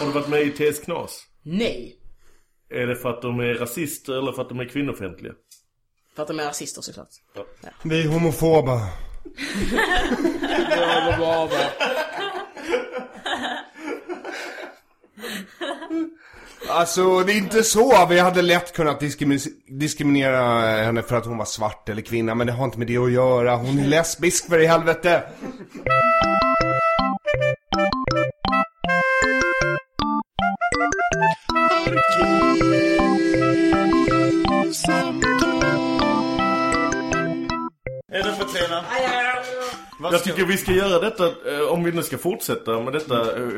Har 0.00 0.06
du 0.06 0.12
varit 0.12 0.28
med 0.28 0.42
i 0.42 0.50
TS 0.50 0.80
Knas? 0.80 1.26
Nej. 1.42 1.96
Är 2.70 2.86
det 2.86 2.96
för 2.96 3.08
att 3.10 3.22
de 3.22 3.40
är 3.40 3.54
rasister 3.54 4.12
eller 4.18 4.32
för 4.32 4.42
att 4.42 4.48
de 4.48 4.60
är 4.60 4.68
kvinnofientliga? 4.68 5.32
För 6.14 6.22
att 6.22 6.28
de 6.28 6.40
är 6.40 6.44
rasister 6.44 6.82
såklart. 6.82 7.08
Vi 7.82 8.02
är 8.02 8.08
homofoba. 8.08 8.88
Alltså, 16.68 17.20
det 17.20 17.32
är 17.32 17.36
inte 17.36 17.62
så. 17.62 18.06
Vi 18.06 18.18
hade 18.18 18.42
lätt 18.42 18.72
kunnat 18.72 19.00
diskriminera, 19.00 19.50
diskriminera 19.68 20.60
henne 20.84 21.02
för 21.02 21.16
att 21.16 21.26
hon 21.26 21.38
var 21.38 21.44
svart 21.44 21.88
eller 21.88 22.02
kvinna, 22.02 22.34
men 22.34 22.46
det 22.46 22.52
har 22.52 22.64
inte 22.64 22.78
med 22.78 22.86
det 22.86 22.96
att 22.96 23.12
göra. 23.12 23.56
Hon 23.56 23.78
är 23.78 23.86
lesbisk 23.86 24.48
för 24.48 24.58
i 24.58 24.66
helvete. 24.66 25.22
Är 38.14 38.22
det 38.22 38.36
Petrina? 38.38 38.84
Jag 40.12 40.24
tycker 40.24 40.44
vi 40.46 40.56
ska 40.56 40.72
göra 40.72 40.98
detta, 41.00 41.26
eh, 41.26 41.60
om 41.72 41.84
vi 41.84 41.92
nu 41.92 42.02
ska 42.02 42.18
fortsätta 42.18 42.80
med 42.80 42.92
detta 42.92 43.36
uh, 43.36 43.48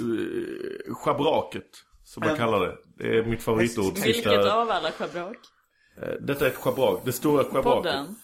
uh, 0.00 0.94
schabraket. 0.94 1.64
Som 2.04 2.22
jag 2.22 2.32
Ja. 2.32 2.36
kallar 2.36 2.60
det. 2.60 2.74
Det 2.98 3.18
är 3.18 3.22
mitt 3.24 3.42
favoritord. 3.42 3.98
Vilket 3.98 4.32
av 4.46 4.70
alla 4.70 4.90
schabrak? 4.90 5.36
eh, 6.02 6.08
detta 6.20 6.44
är 6.46 6.50
ett 6.50 6.56
schabrak, 6.56 7.00
det 7.04 7.12
stora 7.12 7.44
schabraket. 7.44 7.82
Podden? 7.82 8.16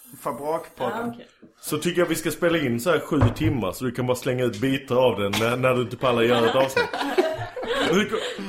Okej. 1.15 1.27
Så 1.61 1.79
tycker 1.79 2.01
jag 2.01 2.07
vi 2.07 2.15
ska 2.15 2.31
spela 2.31 2.59
in 2.59 2.81
så 2.81 2.91
här 2.91 2.99
sju 2.99 3.21
timmar 3.37 3.73
så 3.73 3.85
du 3.85 3.93
kan 3.93 4.07
bara 4.07 4.17
slänga 4.17 4.45
ut 4.45 4.61
bitar 4.61 4.97
av 4.97 5.21
den 5.21 5.33
när, 5.41 5.57
när 5.57 5.75
du 5.75 5.83
inte 5.83 5.97
pallar 5.97 6.23
göra 6.23 6.49
ett 6.51 6.57
avsnitt. 6.57 6.89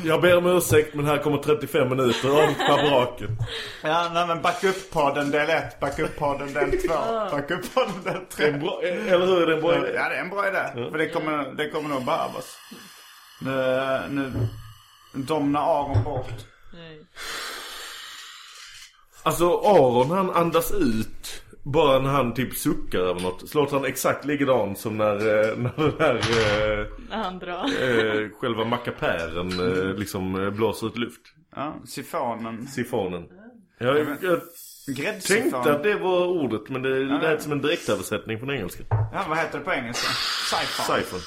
Jag 0.04 0.22
ber 0.22 0.38
om 0.38 0.46
ursäkt 0.46 0.96
men 0.96 1.06
här 1.06 1.18
kommer 1.18 1.38
35 1.38 1.90
minuter 1.90 2.32
om 2.32 2.56
schabraket. 2.56 3.30
Ja, 3.84 4.10
nej 4.14 4.28
men 4.28 4.42
Backup-podden 4.42 5.32
del 5.32 5.50
1, 5.50 5.80
Backup-podden 5.80 6.54
del 6.54 6.72
2, 6.72 6.94
Backup-podden 7.32 8.04
del 8.04 8.26
3. 8.26 8.48
En 8.48 8.60
bra, 8.60 8.82
eller 8.84 9.26
hur 9.26 9.42
är 9.42 9.48
det 9.48 9.54
en 9.56 9.62
bra 9.62 9.76
idé? 9.76 9.92
Ja, 9.96 10.10
det 10.10 10.16
är 10.16 10.22
en 10.22 10.30
bra 10.30 10.48
idé. 10.48 10.90
För 10.92 10.98
det 10.98 11.10
kommer, 11.10 11.54
det 11.58 11.70
kommer 11.70 11.90
nog 11.90 12.06
behövas. 12.06 12.58
Nu, 13.42 14.00
nu 14.10 14.32
domnar 15.14 15.62
Aron 15.62 16.04
bort. 16.04 16.30
Nej. 16.74 17.00
Alltså 19.24 19.60
Aron 19.60 20.12
han 20.12 20.30
andas 20.30 20.72
ut 20.72 21.44
bara 21.66 22.00
när 22.00 22.10
han 22.10 22.34
typ 22.34 22.54
suckar 22.56 23.00
över 23.00 23.22
något. 23.22 23.50
Så 23.50 23.58
låter 23.58 23.76
han 23.76 23.86
exakt 23.86 24.26
likadan 24.26 24.76
som 24.76 24.98
när, 24.98 25.16
eh, 25.16 25.58
när 25.58 25.78
den 25.78 25.94
här 26.00 26.16
eh, 26.16 26.86
När 27.10 27.24
han 27.24 27.40
drar. 27.40 27.64
eh, 27.64 28.30
själva 28.42 28.64
mackapären 28.66 29.50
liksom 29.98 30.52
blåser 30.56 30.88
ut 30.88 30.98
luft. 30.98 31.22
Ja, 31.56 31.76
sifonen. 31.86 32.68
Sifonen. 32.68 33.24
Jag, 33.80 33.98
jag 34.22 35.22
tänkte 35.22 35.58
att 35.58 35.84
det 35.84 35.96
var 35.96 36.26
ordet 36.28 36.70
men 36.70 36.82
det 36.82 37.00
lät 37.00 37.42
som 37.42 37.52
en 37.52 37.62
direktöversättning 37.62 38.40
från 38.40 38.52
engelska. 38.52 38.84
Ja, 38.90 39.26
vad 39.30 39.38
heter 39.38 39.60
det 39.60 39.66
på 39.66 39.74
engelska? 39.74 40.08
Siphon. 40.58 40.96
Siphon. 40.98 41.20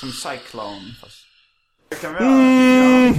Som 0.00 0.08
cyclone 0.10 0.94
fast. 1.00 1.25
Göra. 2.02 3.14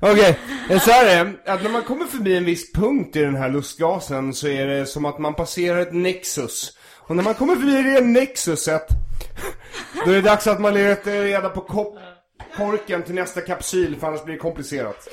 Okej, 0.00 0.38
okay. 0.66 0.78
så 0.80 0.90
här 0.90 1.06
är 1.06 1.24
det, 1.24 1.52
att 1.52 1.62
när 1.62 1.70
man 1.70 1.82
kommer 1.82 2.04
förbi 2.06 2.36
en 2.36 2.44
viss 2.44 2.72
punkt 2.72 3.16
i 3.16 3.22
den 3.22 3.36
här 3.36 3.48
lustgasen 3.48 4.34
så 4.34 4.48
är 4.48 4.66
det 4.66 4.86
som 4.86 5.04
att 5.04 5.18
man 5.18 5.34
passerar 5.34 5.78
ett 5.80 5.92
nexus. 5.94 6.72
Och 6.98 7.16
när 7.16 7.22
man 7.24 7.34
kommer 7.34 7.56
förbi 7.56 7.82
det 7.82 8.00
nexuset, 8.00 8.88
då 10.04 10.10
är 10.10 10.14
det 10.14 10.20
dags 10.20 10.46
att 10.46 10.60
man 10.60 10.74
letar 10.74 11.10
reda 11.10 11.48
på 11.48 11.60
kop- 11.60 11.98
korken 12.56 13.02
till 13.02 13.14
nästa 13.14 13.40
kapsyl 13.40 13.96
för 14.00 14.06
annars 14.06 14.24
blir 14.24 14.34
det 14.34 14.40
komplicerat. 14.40 15.08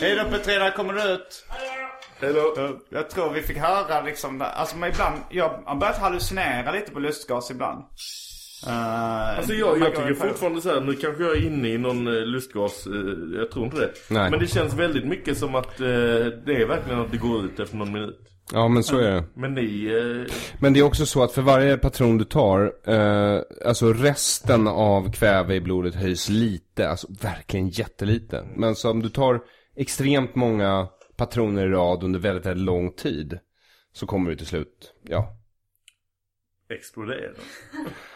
Hej 0.00 0.14
då 0.16 0.30
Petrina, 0.30 0.70
kommer 0.70 0.92
du 0.94 1.02
ut? 1.02 1.44
Eller, 2.20 2.42
Jag 2.90 3.10
tror 3.10 3.30
vi 3.32 3.42
fick 3.42 3.58
höra 3.58 4.00
liksom, 4.00 4.42
alltså 4.54 4.76
ibland, 4.76 5.16
jag 5.30 5.62
har 5.64 5.76
börjat 5.76 5.98
hallucinera 5.98 6.72
lite 6.72 6.90
på 6.90 6.98
lustgas 7.00 7.50
ibland. 7.50 7.84
Uh, 8.66 9.38
Alltså 9.38 9.52
jag, 9.52 9.78
jag 9.80 9.94
tycker 9.96 10.14
fortfarande 10.14 10.60
så 10.60 10.68
här, 10.68 10.80
nu 10.80 10.94
kanske 10.94 11.22
jag 11.22 11.36
är 11.36 11.46
inne 11.46 11.68
i 11.68 11.78
någon 11.78 12.06
eh, 12.06 12.12
lustgas, 12.26 12.86
eh, 12.86 12.92
jag 13.38 13.50
tror 13.50 13.64
inte 13.64 13.76
det. 13.76 13.92
Nej. 14.10 14.30
Men 14.30 14.40
det 14.40 14.46
känns 14.46 14.74
väldigt 14.74 15.04
mycket 15.04 15.38
som 15.38 15.54
att 15.54 15.80
eh, 15.80 15.86
det 15.86 16.62
är 16.62 16.66
verkligen 16.66 17.00
att 17.00 17.10
det 17.12 17.18
går 17.18 17.44
ut 17.44 17.60
efter 17.60 17.76
någon 17.76 17.92
minut. 17.92 18.18
Ja 18.52 18.68
men 18.68 18.82
så 18.82 18.98
är 18.98 19.10
det. 19.10 19.24
Men 19.34 19.54
ni, 19.54 19.86
eh, 19.86 20.34
Men 20.58 20.72
det 20.72 20.80
är 20.80 20.84
också 20.84 21.06
så 21.06 21.22
att 21.22 21.32
för 21.32 21.42
varje 21.42 21.78
patron 21.78 22.18
du 22.18 22.24
tar, 22.24 22.72
eh, 22.86 23.40
alltså 23.66 23.92
resten 23.92 24.68
av 24.68 25.12
kväve 25.12 25.54
i 25.54 25.60
blodet 25.60 25.94
höjs 25.94 26.28
lite, 26.28 26.88
alltså 26.88 27.06
verkligen 27.22 27.68
jättelite. 27.68 28.44
Men 28.56 28.74
så 28.74 28.90
om 28.90 29.02
du 29.02 29.08
tar 29.08 29.40
extremt 29.76 30.34
många 30.34 30.88
patroner 31.16 31.66
i 31.66 31.68
rad 31.68 32.04
under 32.04 32.20
väldigt, 32.20 32.46
väldigt 32.46 32.66
lång 32.66 32.92
tid, 32.92 33.38
så 33.92 34.06
kommer 34.06 34.30
du 34.30 34.36
till 34.36 34.46
slut, 34.46 34.94
ja. 35.02 35.36
exploderar. 36.68 37.34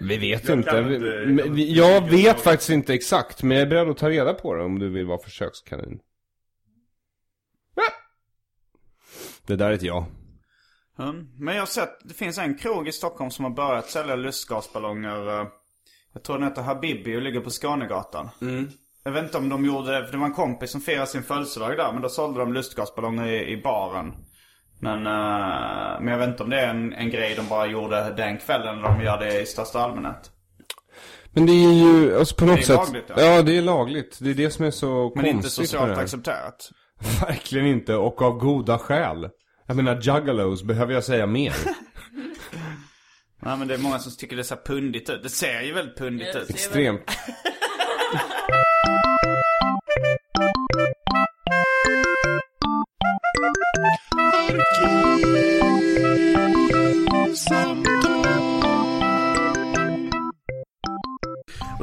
Vi 0.00 0.16
vet 0.16 0.48
Jag 0.48 0.58
inte. 0.58 0.78
inte- 0.78 1.60
jag 1.62 2.08
vet 2.10 2.40
faktiskt 2.40 2.70
inte 2.70 2.94
exakt, 2.94 3.42
men 3.42 3.56
jag 3.56 3.66
är 3.66 3.70
beredd 3.70 3.88
att 3.88 3.96
ta 3.98 4.10
reda 4.10 4.34
på 4.34 4.54
det 4.54 4.64
om 4.64 4.78
du 4.78 4.88
vill 4.88 5.06
vara 5.06 5.18
försökskanin. 5.18 6.00
Det 9.46 9.56
där 9.56 9.70
är 9.70 9.74
ett 9.74 9.82
ja. 9.82 10.06
Mm. 10.98 11.28
Men 11.38 11.54
jag 11.54 11.62
har 11.62 11.66
sett, 11.66 11.98
det 12.04 12.14
finns 12.14 12.38
en 12.38 12.58
krog 12.58 12.88
i 12.88 12.92
Stockholm 12.92 13.30
som 13.30 13.44
har 13.44 13.52
börjat 13.52 13.90
sälja 13.90 14.16
lustgasballonger. 14.16 15.40
eh, 15.40 15.46
Jag 16.14 16.22
tror 16.22 16.38
den 16.38 16.48
heter 16.48 16.62
Habibi 16.62 17.16
och 17.16 17.22
ligger 17.22 17.40
på 17.40 17.50
Skånegatan. 17.50 18.28
Jag 19.04 19.12
vet 19.12 19.24
inte 19.24 19.38
om 19.38 19.48
de 19.48 19.64
gjorde 19.64 19.92
det, 20.00 20.04
för 20.06 20.12
det 20.12 20.18
var 20.18 20.26
en 20.26 20.32
kompis 20.32 20.70
som 20.70 20.80
firade 20.80 21.06
sin 21.06 21.22
födelsedag 21.22 21.76
där. 21.76 21.92
Men 21.92 22.02
då 22.02 22.08
sålde 22.08 22.40
de 22.40 22.52
lustgasballonger 22.52 23.26
i, 23.26 23.52
i 23.52 23.62
baren. 23.62 24.12
Men, 24.80 25.06
eh, 25.06 26.00
men 26.00 26.08
jag 26.08 26.18
vet 26.18 26.28
inte 26.28 26.42
om 26.42 26.50
det 26.50 26.60
är 26.60 26.68
en, 26.68 26.92
en 26.92 27.10
grej 27.10 27.34
de 27.36 27.48
bara 27.48 27.66
gjorde 27.66 28.14
den 28.16 28.38
kvällen 28.38 28.78
eller 28.78 28.88
de 28.88 29.02
gör 29.02 29.18
det 29.18 29.40
i 29.40 29.46
största 29.46 29.78
allmänhet. 29.78 30.30
Men 31.32 31.46
det 31.46 31.52
är 31.52 31.72
ju, 31.72 32.18
alltså 32.18 32.34
på 32.34 32.44
något 32.44 32.58
är 32.58 32.62
sätt. 32.62 32.76
lagligt, 32.76 33.04
ja. 33.08 33.14
ja. 33.22 33.42
det 33.42 33.56
är 33.56 33.62
lagligt. 33.62 34.18
Det 34.20 34.30
är 34.30 34.34
det 34.34 34.50
som 34.50 34.64
är 34.64 34.70
så 34.70 35.12
Men 35.14 35.26
inte 35.26 35.42
konstigt 35.42 35.58
med 35.60 35.68
socialt 35.68 35.88
det 35.88 35.94
här. 35.94 36.02
accepterat. 36.02 36.70
Verkligen 37.20 37.66
inte, 37.66 37.94
och 37.94 38.22
av 38.22 38.38
goda 38.38 38.78
skäl. 38.78 39.28
Jag 39.66 39.76
menar 39.76 40.00
juggalos, 40.00 40.62
behöver 40.62 40.94
jag 40.94 41.04
säga 41.04 41.26
mer? 41.26 41.54
Nej 43.42 43.56
men 43.56 43.68
det 43.68 43.74
är 43.74 43.78
många 43.78 43.98
som 43.98 44.12
tycker 44.12 44.36
det 44.36 44.44
ser 44.44 44.56
pundigt 44.66 45.10
ut. 45.10 45.22
Det 45.22 45.28
ser 45.28 45.60
ju 45.60 45.72
väldigt 45.72 45.98
pundigt 45.98 46.36
ut. 46.36 46.48
det 46.48 46.54
Extremt. 46.54 47.10
Och 54.48 55.57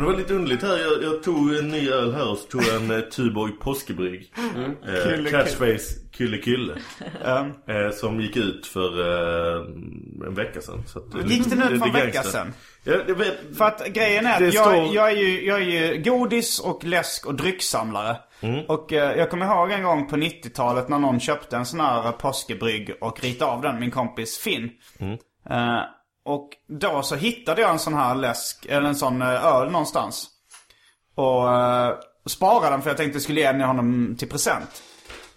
det 0.06 0.12
var 0.12 0.18
lite 0.18 0.34
underligt 0.34 0.62
här, 0.62 0.78
jag, 0.78 1.04
jag 1.04 1.24
tog 1.24 1.56
en 1.56 1.68
ny 1.68 1.90
öl 1.90 2.14
här 2.14 2.30
och 2.32 2.38
så 2.38 2.48
tog 2.48 2.68
en 2.68 2.92
eh, 2.92 3.00
Tuborg 3.00 3.52
påskebrygg. 3.52 4.34
Eh, 4.88 5.10
Kylle, 5.10 5.30
catchphrase 5.30 5.94
Kylle 6.18 6.42
Kylle. 6.42 6.74
Um, 7.26 7.54
Eh, 7.76 7.92
som 7.92 8.22
gick 8.22 8.38
ut 8.38 8.68
för 8.68 9.00
eh, 9.02 9.62
en 10.28 10.36
vecka 10.36 10.62
sedan. 10.62 10.84
Så 10.88 11.00
att, 11.00 11.30
Gick 11.32 11.50
den 11.50 11.62
ut 11.62 11.80
för 11.80 11.88
en 11.88 11.94
det 11.94 12.00
vecka 12.06 12.24
sedan? 12.24 12.54
Ja, 12.84 12.94
jag 13.08 13.16
vet. 13.16 13.58
För 13.58 13.66
att 13.66 13.88
grejen 13.88 14.26
är 14.26 14.40
Det 14.40 14.48
att 14.48 14.54
jag, 14.54 14.66
står- 14.66 14.96
jag, 14.96 15.12
är 15.12 15.16
ju, 15.16 15.46
jag 15.46 15.62
är 15.62 15.66
ju 15.66 16.02
godis 16.04 16.60
och 16.60 16.84
läsk 16.84 17.26
och 17.26 17.36
drycksamlare. 17.36 18.18
Och 18.68 18.94
eh, 18.94 19.18
jag 19.18 19.30
kommer 19.30 19.46
ihåg 19.46 19.72
en 19.72 19.84
gång 19.84 20.08
på 20.10 20.16
90-talet 20.16 20.90
när 20.90 21.00
någon 21.00 21.20
köpte 21.20 21.58
en 21.58 21.66
sån 21.66 21.80
här 21.80 22.12
påskebrygg 22.12 22.92
och 23.02 23.24
ritade 23.24 23.52
av 23.52 23.62
den, 23.62 23.80
min 23.80 23.92
kompis 23.92 24.38
Finn. 24.38 24.70
Eh, 25.50 25.80
och 26.26 26.50
då 26.68 27.02
så 27.02 27.16
hittade 27.16 27.62
jag 27.62 27.72
en 27.72 27.80
sån 27.80 27.94
här 27.94 28.16
läsk, 28.16 28.66
eller 28.66 28.88
en 28.88 28.96
sån 28.96 29.22
eh, 29.22 29.46
öl 29.46 29.72
någonstans. 29.72 30.28
Och 31.16 31.54
eh, 31.54 31.94
sparade 32.26 32.70
den 32.70 32.82
för 32.82 32.90
jag 32.90 32.98
tänkte 32.98 33.16
jag 33.16 33.24
skulle 33.24 33.42
ge 33.42 33.52
den 33.52 33.62
honom 33.62 34.16
till 34.20 34.30
present. 34.30 34.84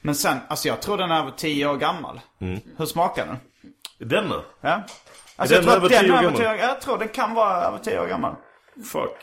Men 0.00 0.14
sen, 0.14 0.38
alltså 0.48 0.68
jag 0.68 0.82
tror 0.82 0.96
den 0.96 1.10
är 1.10 1.20
över 1.20 1.30
10 1.30 1.66
år 1.66 1.76
gammal. 1.76 2.20
Hur 2.76 2.86
smakar 2.86 3.26
den? 3.26 3.36
Denna? 4.08 4.42
Ja. 4.60 4.82
Alltså 5.36 5.54
den 5.54 5.64
jag 5.64 5.64
tror 5.64 5.76
över 5.76 5.86
att 5.86 5.92
den 5.92 6.04
10 6.04 6.12
år 6.12 6.16
är 6.16 6.22
över 6.22 6.22
gammal? 6.22 6.40
10 6.40 6.48
år, 6.48 6.54
jag 6.54 6.80
tror 6.80 6.98
den 6.98 7.08
kan 7.08 7.34
vara 7.34 7.62
över 7.62 7.78
10 7.78 8.00
år 8.00 8.06
gammal. 8.06 8.34
Fuck. 8.92 9.16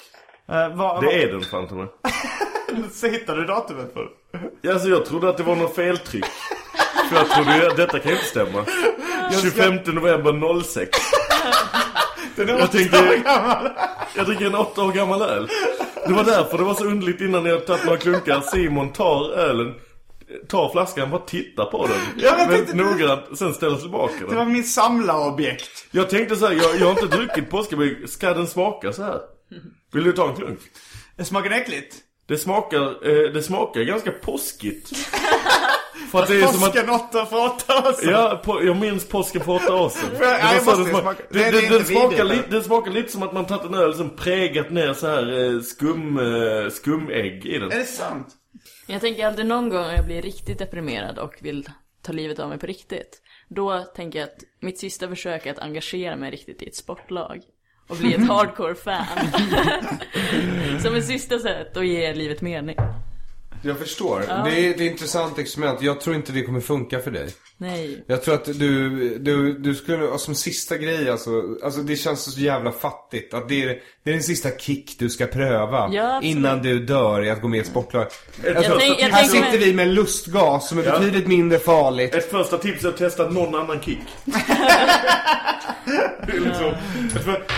Uh, 0.49 0.75
vad, 0.75 1.03
Det 1.03 1.23
är 1.23 1.31
den 1.31 1.41
fan 1.41 1.67
till 1.67 1.77
mig. 1.77 1.87
Så 2.91 3.07
hittade 3.07 3.41
du 3.41 3.45
datumet 3.45 3.93
på 3.93 3.99
Ja, 4.61 4.73
Alltså 4.73 4.89
jag 4.89 5.05
trodde 5.05 5.29
att 5.29 5.37
det 5.37 5.43
var 5.43 5.55
något 5.55 5.75
feltryck. 5.75 6.25
För 7.09 7.15
jag 7.15 7.29
trodde 7.29 7.57
ju 7.57 7.67
att 7.67 7.77
detta 7.77 7.99
kan 7.99 8.11
ju 8.11 8.17
inte 8.17 8.27
stämma. 8.27 8.65
25 9.41 9.75
november 9.85 10.63
06. 10.63 10.89
Den 12.35 12.49
är 12.49 12.59
Jag 12.59 12.71
tänkte-. 12.71 13.23
Jag 14.15 14.25
dricker 14.25 14.45
en 14.45 14.55
åtta 14.55 14.83
år 14.83 14.91
gammal 14.91 15.21
öl. 15.21 15.49
Det 16.07 16.13
var 16.13 16.23
därför 16.23 16.57
det 16.57 16.63
var 16.63 16.73
så 16.73 16.85
underligt 16.85 17.21
innan 17.21 17.45
jag 17.45 17.65
tagit 17.67 17.85
några 17.85 17.97
klunkar. 17.97 18.41
Simon 18.41 18.93
tar 18.93 19.31
ölen, 19.31 19.73
tar 20.49 20.69
flaskan, 20.71 21.09
bara 21.11 21.21
tittar 21.21 21.65
på 21.65 21.87
den. 21.87 21.97
Ja, 22.17 22.35
Väldigt 22.37 22.57
tänkte- 22.57 22.75
noggrant, 22.75 23.21
sen 23.37 23.53
ställer 23.53 23.77
tillbaka 23.77 24.13
Det 24.19 24.25
den. 24.27 24.35
var 24.37 24.45
min 24.45 24.63
samlarobjekt. 24.63 25.85
Jag 25.91 26.09
tänkte 26.09 26.35
så 26.35 26.45
här, 26.47 26.53
jag, 26.53 26.75
jag 26.79 26.85
har 26.85 26.91
inte 27.03 27.17
druckit 27.17 27.49
påskebrygg. 27.49 28.09
Ska 28.09 28.33
den 28.33 28.47
smaka 28.47 28.93
så 28.93 29.03
här? 29.03 29.19
Vill 29.93 30.03
du 30.03 30.11
ta 30.11 30.29
en 30.29 30.35
klunk? 30.35 30.59
Det 31.17 31.25
smakar 31.25 31.51
äckligt. 31.51 31.95
Det 32.27 32.37
smakar, 32.37 32.81
eh, 32.81 33.31
det 33.31 33.41
smakar 33.43 33.81
ganska 33.81 34.11
påskigt. 34.11 34.91
För 36.11 36.21
att 36.21 36.27
det 36.27 36.35
är 36.35 36.47
som 36.47 36.63
att... 36.63 36.73
Påsken 36.73 36.89
8 36.89 37.25
för 37.25 37.45
8 37.45 37.77
år 37.89 37.93
sedan. 37.93 38.11
Ja, 38.11 38.41
på, 38.45 38.63
jag 38.65 38.77
minns 38.77 39.07
påsken 39.07 39.41
för 39.43 39.51
åtta 39.51 39.75
år 39.75 39.89
sedan. 39.89 40.09
Det 40.11 40.19
var 40.19 40.25
jag 40.31 40.61
så 40.63 40.65
måste 40.65 40.83
det 40.83 40.89
smak- 40.89 41.01
smaka- 41.01 41.23
det, 41.29 41.39
Nej, 41.39 41.51
det, 41.51 41.59
det 41.61 41.65
är 41.67 41.69
den, 41.69 41.79
inte 41.79 41.91
smakar 41.93 42.23
lite, 42.23 42.49
den 42.49 42.63
smakar 42.63 42.91
lite 42.91 43.11
som 43.11 43.23
att 43.23 43.33
man 43.33 43.45
tagit 43.45 43.63
en 43.65 43.73
öl 43.73 43.93
som 43.93 44.09
prägat 44.09 44.69
ner 44.69 44.93
så 44.93 45.07
här 45.07 45.53
eh, 45.55 45.61
skum, 45.61 46.17
eh, 46.19 46.69
skumägg 46.69 47.45
i 47.45 47.57
den. 47.59 47.71
Är 47.71 47.77
det 47.77 47.85
sant? 47.85 48.27
Jag 48.87 49.01
tänker 49.01 49.27
alltid 49.27 49.45
någon 49.45 49.69
gång 49.69 49.81
när 49.81 49.95
jag 49.95 50.05
blir 50.05 50.21
riktigt 50.21 50.59
deprimerad 50.59 51.19
och 51.19 51.33
vill 51.41 51.69
ta 52.01 52.11
livet 52.11 52.39
av 52.39 52.49
mig 52.49 52.57
på 52.59 52.65
riktigt. 52.67 53.21
Då 53.49 53.83
tänker 53.95 54.19
jag 54.19 54.27
att 54.29 54.37
mitt 54.61 54.79
sista 54.79 55.07
försök 55.07 55.45
är 55.45 55.51
att 55.51 55.59
engagera 55.59 56.15
mig 56.15 56.31
riktigt 56.31 56.61
i 56.61 56.67
ett 56.67 56.75
sportlag. 56.75 57.41
Och 57.87 57.97
bli 57.97 58.13
ett 58.13 58.27
hardcore-fan. 58.27 59.05
Som 60.81 60.95
ett 60.95 61.05
sista 61.05 61.39
sätt 61.39 61.77
att 61.77 61.87
ge 61.87 62.13
livet 62.13 62.41
mening. 62.41 62.75
Jag 63.61 63.79
förstår. 63.79 64.19
Det, 64.19 64.33
är, 64.33 64.43
det 64.45 64.67
är 64.67 64.69
ett 64.71 64.79
intressant 64.81 65.39
experiment. 65.39 65.81
Jag 65.81 66.01
tror 66.01 66.15
inte 66.15 66.31
det 66.31 66.41
kommer 66.43 66.59
funka 66.61 66.99
för 66.99 67.11
dig. 67.11 67.29
Nej. 67.57 68.03
Jag 68.07 68.23
tror 68.23 68.33
att 68.35 68.45
du, 68.45 68.89
du, 69.19 69.53
du 69.59 69.75
skulle, 69.75 70.17
som 70.17 70.35
sista 70.35 70.77
grej 70.77 71.09
alltså, 71.09 71.29
alltså 71.63 71.81
det 71.81 71.95
känns 71.95 72.33
så 72.33 72.39
jävla 72.39 72.71
fattigt 72.71 73.33
att 73.33 73.49
det 73.49 73.63
är, 73.63 73.67
det 74.03 74.09
är 74.09 74.13
den 74.13 74.23
sista 74.23 74.49
kick 74.57 74.95
du 74.99 75.09
ska 75.09 75.25
pröva 75.25 75.89
Ja, 75.93 76.21
innan 76.21 76.61
du 76.61 76.79
dör 76.85 77.23
i 77.25 77.29
att 77.29 77.41
gå 77.41 77.47
med 77.47 77.57
i 77.57 77.61
ett 77.61 77.67
sportlag. 77.67 78.07
Alltså, 78.55 78.77
tänk- 78.79 79.01
här 79.01 79.23
sitter 79.23 79.49
mig- 79.51 79.59
vi 79.59 79.73
med 79.73 79.87
lustgas 79.87 80.69
som 80.69 80.79
är 80.79 80.83
Ja. 80.83 80.99
betydligt 80.99 81.27
mindre 81.27 81.59
farligt. 81.59 82.15
ett 82.15 82.31
första 82.31 82.57
tips 82.57 82.83
är 82.85 82.89
att 82.89 82.97
testa 82.97 83.29
någon 83.29 83.55
annan 83.55 83.81
kick. 83.81 83.99
Det 86.27 86.31
är 86.37 86.39
liksom, 86.39 86.73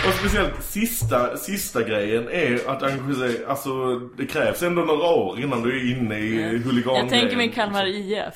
och 0.08 0.14
speciellt 0.18 0.64
sista, 0.64 1.36
sista 1.36 1.82
grejen 1.82 2.28
är 2.28 2.68
att 2.70 2.82
engagera 2.82 3.48
alltså 3.50 3.98
det 4.16 4.26
krävs 4.26 4.62
ändå 4.62 4.82
några 4.82 5.06
år 5.06 5.40
innan 5.40 5.62
du 5.62 5.80
är 5.80 5.96
inne 5.96 6.18
i 6.18 6.58
huligan 6.58 6.94
Jag 6.94 7.08
tänker 7.08 7.36
mig 7.36 7.52
Kalmar 7.52 7.86
IF. 7.86 8.34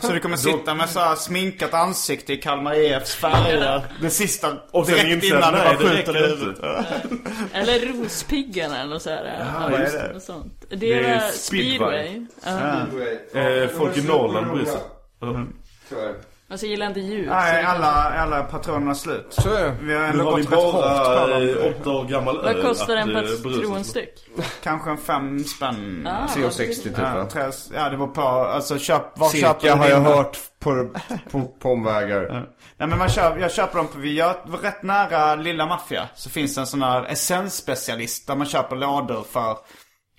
Så 0.00 0.12
du 0.12 0.20
kommer 0.20 0.36
sitta 0.36 0.74
med 0.74 0.88
så 0.88 1.00
här 1.00 1.14
sminkat 1.14 1.74
ansikte 1.74 2.32
i 2.32 2.36
Kalmar 2.36 2.74
EFs 2.74 3.14
färger. 3.14 3.82
Den 4.00 4.10
sista, 4.10 4.52
Och 4.70 4.86
sen 4.86 4.94
direkt 4.94 5.24
inser 5.24 5.36
innan 5.36 5.54
att 5.54 5.78
du 5.78 5.84
nej, 5.84 6.04
bara 6.04 6.12
det 6.12 6.18
skjuter 6.18 6.28
huvudet. 6.28 6.58
Eller 7.52 7.92
Rospiggarna 7.92 8.80
eller 8.80 8.92
något 8.94 9.02
sådär. 9.02 9.46
vad 9.70 9.80
är 9.80 9.92
det? 9.92 10.12
Något 10.12 10.22
sånt. 10.22 10.64
Det 10.70 10.92
är, 10.92 11.02
Det 11.02 11.08
är 11.08 11.30
speedway. 11.30 12.26
speedway. 12.40 13.18
Ja. 13.34 13.40
Eh, 13.40 13.68
folk 13.68 13.98
i 13.98 14.02
Norrland 14.02 14.52
bryr 14.52 14.64
sig. 14.64 14.80
Så 15.88 15.94
det. 15.94 16.14
Alltså 16.52 16.66
jag 16.66 16.70
gillar 16.70 16.86
inte 16.86 17.00
ljud. 17.00 17.28
Nej, 17.28 17.64
alla, 17.64 17.86
alla 17.92 18.42
patronerna 18.42 18.90
är 18.90 18.94
slut. 18.94 19.26
Så 19.30 19.54
är 19.54 19.64
det. 19.64 19.76
Vi 19.80 19.94
har 19.94 20.04
ändå 20.04 20.24
gått 20.24 20.38
rätt 20.38 20.48
hårt 20.48 20.72
på 20.72 20.80
bara 20.80 21.38
dem. 21.40 21.74
åtta 21.80 21.90
år 21.90 22.04
gammal. 22.04 22.42
Vad 22.42 22.62
kostar 22.62 22.96
en 22.96 23.08
berusa 23.12 23.42
sig. 23.42 23.52
patronstyck? 23.52 24.28
Kanske 24.62 24.90
en 24.90 24.96
fem 24.98 25.44
spänn. 25.44 26.08
Ah, 26.10 26.26
3,60 26.26 26.82
typ 26.82 26.98
Ja, 26.98 27.14
va? 27.14 27.26
tre, 27.26 27.42
ja, 27.74 27.88
det 27.90 27.96
var 27.96 28.06
på, 28.06 28.22
alltså 28.22 28.78
köp, 28.78 29.18
var 29.18 29.28
köper 29.30 29.60
Cirka 29.60 29.74
du 29.74 29.80
har 29.80 29.88
jag 29.88 30.00
hört 30.00 30.36
på, 30.60 30.90
på, 31.30 31.42
på 31.42 31.72
omvägar. 31.72 32.46
Nej 32.76 32.88
men 32.88 32.98
man 32.98 33.08
köper, 33.08 33.40
jag 33.40 33.52
köper 33.52 33.78
dem 33.78 33.88
på, 33.88 33.98
vi 33.98 34.12
gör 34.14 34.34
rätt 34.62 34.82
nära 34.82 35.34
Lilla 35.34 35.66
Maffia. 35.66 36.08
Så 36.14 36.30
finns 36.30 36.54
det 36.54 36.60
en 36.60 36.66
sån 36.66 36.82
här 36.82 37.04
essensspecialist 37.04 38.26
där 38.26 38.36
man 38.36 38.46
köper 38.46 38.76
lådor 38.76 39.22
för, 39.32 39.56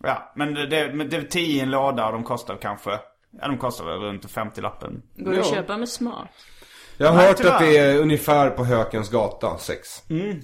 ja 0.04 0.32
men 0.36 0.54
det, 0.54 0.68
det, 0.68 1.04
det 1.04 1.18
är 1.18 1.22
10 1.22 1.42
i 1.58 1.60
en 1.60 1.72
låda 1.72 2.06
och 2.06 2.14
de 2.14 2.24
kostar 2.24 2.58
kanske, 2.62 2.92
ja 3.42 3.48
de 3.48 3.58
kostar 3.58 3.86
väl 3.86 4.00
runt 4.00 4.26
50-lappen. 4.26 5.02
Går 5.16 5.32
det 5.32 5.40
att 5.40 5.46
Ja. 5.50 5.56
köpa 5.56 5.78
med 5.78 5.90
smak? 5.90 6.28
Jag 6.98 7.08
har 7.08 7.16
Nej, 7.18 7.28
hört 7.28 7.38
tyvärr. 7.38 7.52
att 7.54 7.60
det 7.60 7.78
är 7.78 8.00
ungefär 8.00 8.50
på 8.50 8.66
Hökens 8.66 9.10
gata, 9.10 9.58
sex. 9.58 10.04
Men, 10.08 10.42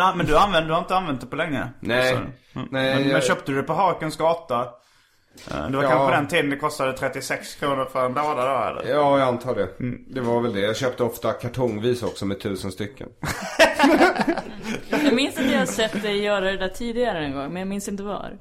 ja, 0.00 0.14
men 0.16 0.26
du, 0.26 0.36
använder, 0.38 0.68
du 0.68 0.74
har 0.74 0.80
inte 0.80 0.96
använt 0.96 1.20
det 1.20 1.26
på 1.26 1.36
länge? 1.36 1.68
Nej. 1.80 2.12
Mm. 2.12 2.26
Nej, 2.54 2.66
men, 2.70 2.72
men 3.02 3.08
jag- 3.08 3.24
köpte 3.24 3.52
du 3.52 3.56
det 3.56 3.62
på 3.62 3.72
Hakens 3.72 4.16
gata? 4.16 4.60
Eh, 4.60 5.68
Det 5.70 5.76
var 5.76 5.82
Ja. 5.82 5.88
kanske 5.90 6.06
på 6.06 6.10
den 6.10 6.28
tiden 6.28 6.50
det 6.50 6.56
kostade 6.56 6.92
36 6.92 7.54
kronor 7.54 7.84
för 7.92 8.06
en 8.06 8.12
låda 8.12 8.34
då 8.34 8.64
eller? 8.80 8.90
Ja, 8.94 9.18
jag 9.18 9.28
antar 9.28 9.54
det. 9.54 9.68
Det 10.14 10.20
var 10.20 10.40
väl 10.40 10.52
det. 10.52 10.60
Jag 10.60 10.76
köpte 10.76 11.02
ofta 11.04 11.32
kartongvis 11.32 12.02
också 12.02 12.26
med 12.26 12.40
tusen 12.40 12.72
stycken. 12.72 13.08
Jag 14.90 15.14
minns 15.14 15.38
att 15.38 15.50
jag 15.50 15.58
har 15.58 15.66
sett 15.66 16.02
dig 16.02 16.22
göra 16.22 16.40
det 16.40 16.56
där 16.56 16.68
tidigare 16.68 17.24
en 17.24 17.32
gång, 17.32 17.48
men 17.52 17.56
jag 17.56 17.68
minns 17.68 17.88
inte 17.88 18.02
var. 18.02 18.32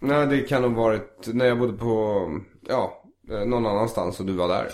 Nej, 0.00 0.26
det 0.26 0.40
kan 0.40 0.62
nog 0.62 0.74
varit 0.74 1.28
när 1.32 1.46
jag 1.46 1.58
bodde 1.58 1.72
på, 1.72 2.26
ja, 2.68 3.02
eh, 3.30 3.44
någon 3.44 3.66
annanstans 3.66 4.20
och 4.20 4.26
du 4.26 4.32
var 4.32 4.48
där. 4.48 4.66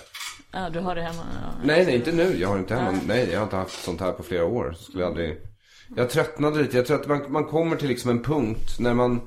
Ja, 0.53 0.71
du 0.71 0.81
har 0.81 0.95
det 0.95 1.03
hemma. 1.03 1.23
Ja. 1.43 1.51
Nej, 1.65 1.87
nej, 1.87 1.95
inte 1.95 2.13
nu. 2.13 2.37
Jag 2.41 2.49
har 2.49 2.59
inte 2.59 2.75
hemma. 2.75 2.99
Nej, 3.07 3.29
jag 3.33 3.39
har 3.39 3.45
inte 3.45 3.57
haft 3.57 3.85
sånt 3.85 4.01
här 4.01 4.13
på 4.13 4.23
flera 4.23 4.45
år. 4.45 4.73
Skulle 4.79 5.03
jag 5.03 5.09
aldrig... 5.09 5.37
Jag 5.97 6.11
tröttnade 6.11 6.63
lite. 6.63 6.77
Jag 6.77 6.87
tror 6.87 7.01
att 7.01 7.07
man, 7.07 7.33
man 7.33 7.45
kommer 7.45 7.77
till 7.77 7.89
liksom 7.89 8.11
en 8.11 8.23
punkt 8.23 8.77
när 8.79 8.95
man 8.95 9.21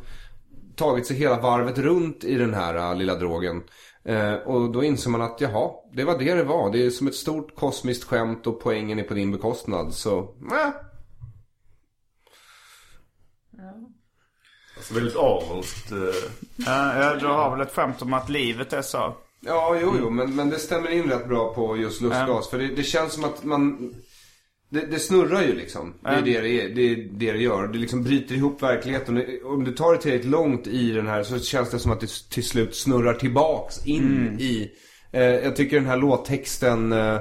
tagit 0.76 1.08
sig 1.08 1.18
hela 1.18 1.40
varvet 1.40 1.78
runt 1.78 2.24
i 2.24 2.36
den 2.36 2.54
här 2.54 2.76
äh, 2.76 2.98
lilla 2.98 3.16
drogen. 3.16 3.64
Eh, 4.06 4.34
och 4.34 4.72
då 4.72 4.84
inser 4.84 5.10
man 5.10 5.22
att 5.22 5.42
jaha, 5.42 5.72
det 5.94 6.04
var 6.04 6.18
det 6.18 6.34
det 6.34 6.44
var. 6.44 6.72
Det 6.72 6.86
är 6.86 6.90
som 6.90 7.08
ett 7.08 7.16
stort 7.16 7.56
kosmiskt 7.56 8.04
skämt 8.04 8.48
och 8.48 8.62
poängen 8.62 9.00
är 9.00 9.04
på 9.04 9.14
din 9.14 9.32
bekostnad. 9.32 9.94
Så, 9.94 10.20
äh. 10.52 10.70
Alltså 14.78 14.94
väldigt 14.94 15.16
avundskt. 15.16 15.92
eh, 15.92 15.98
Ja, 16.66 17.16
du 17.20 17.26
har 17.26 17.52
väl 17.52 17.68
ett 17.68 17.74
skämt 17.74 18.02
om 18.02 18.14
att 18.14 18.30
livet 18.30 18.74
är 18.74 18.82
så? 18.82 19.16
Ja, 19.42 19.78
jo, 19.82 19.94
jo, 20.00 20.10
men, 20.10 20.36
men 20.36 20.50
det 20.50 20.60
stämmer 20.60 20.92
in 20.92 21.04
rätt 21.10 21.28
bra 21.28 21.54
på 21.54 21.78
just 21.78 22.02
lustgas. 22.02 22.50
För 22.50 22.58
det, 22.58 22.68
det 22.68 22.84
känns 22.84 23.14
som 23.14 23.24
att 23.24 23.44
man... 23.44 23.94
Det, 24.70 24.86
det 24.86 25.00
snurrar 25.00 25.42
ju 25.42 25.56
liksom. 25.56 25.94
Det 26.04 26.10
är 26.10 26.22
det 26.22 26.42
det, 26.42 26.62
är, 26.62 26.70
det 26.70 26.82
är 26.82 26.96
det 27.12 27.32
det 27.32 27.38
gör. 27.38 27.68
Det 27.68 27.78
liksom 27.78 28.04
bryter 28.04 28.36
ihop 28.36 28.64
verkligheten. 28.64 29.26
Om 29.46 29.64
du 29.64 29.72
tar 29.72 29.94
det 29.94 30.02
tillräckligt 30.02 30.32
långt 30.32 30.68
i 30.68 30.92
den 30.92 31.08
här 31.08 31.24
så 31.24 31.40
känns 31.40 31.70
det 31.70 31.80
som 31.80 31.92
att 31.92 32.00
det 32.00 32.10
till 32.32 32.44
slut 32.48 32.76
snurrar 32.76 33.14
tillbaks 33.14 33.86
in 33.88 34.38
i... 34.40 34.72
Eh, 35.12 35.22
jag 35.24 35.56
tycker 35.56 35.76
den 35.78 35.86
här 35.90 35.98
låttexten 35.98 36.92
eh, 36.92 37.20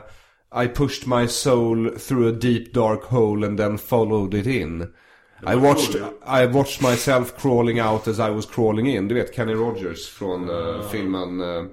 I 0.64 0.68
pushed 0.68 1.07
my 1.09 1.28
soul 1.28 1.98
through 1.98 2.28
a 2.28 2.38
deep 2.40 2.72
dark 2.74 3.02
hole 3.02 3.46
and 3.46 3.59
then 3.59 3.78
followed 3.78 4.34
it 4.34 4.46
in. 4.46 4.86
I 5.43 5.55
watched, 5.57 5.97
I 6.43 6.47
watched 6.47 6.82
myself 6.91 7.34
crawling 7.43 7.80
out 7.80 8.09
as 8.09 8.18
I 8.18 8.30
was 8.30 8.47
crawling 8.47 8.87
in. 8.89 9.09
Du 9.09 9.14
vet 9.14 9.34
Kenny 9.34 9.55
Rogers 9.55 10.09
från 10.09 10.49
eh, 10.51 10.89
filmen 10.93 11.41
eh, 11.41 11.64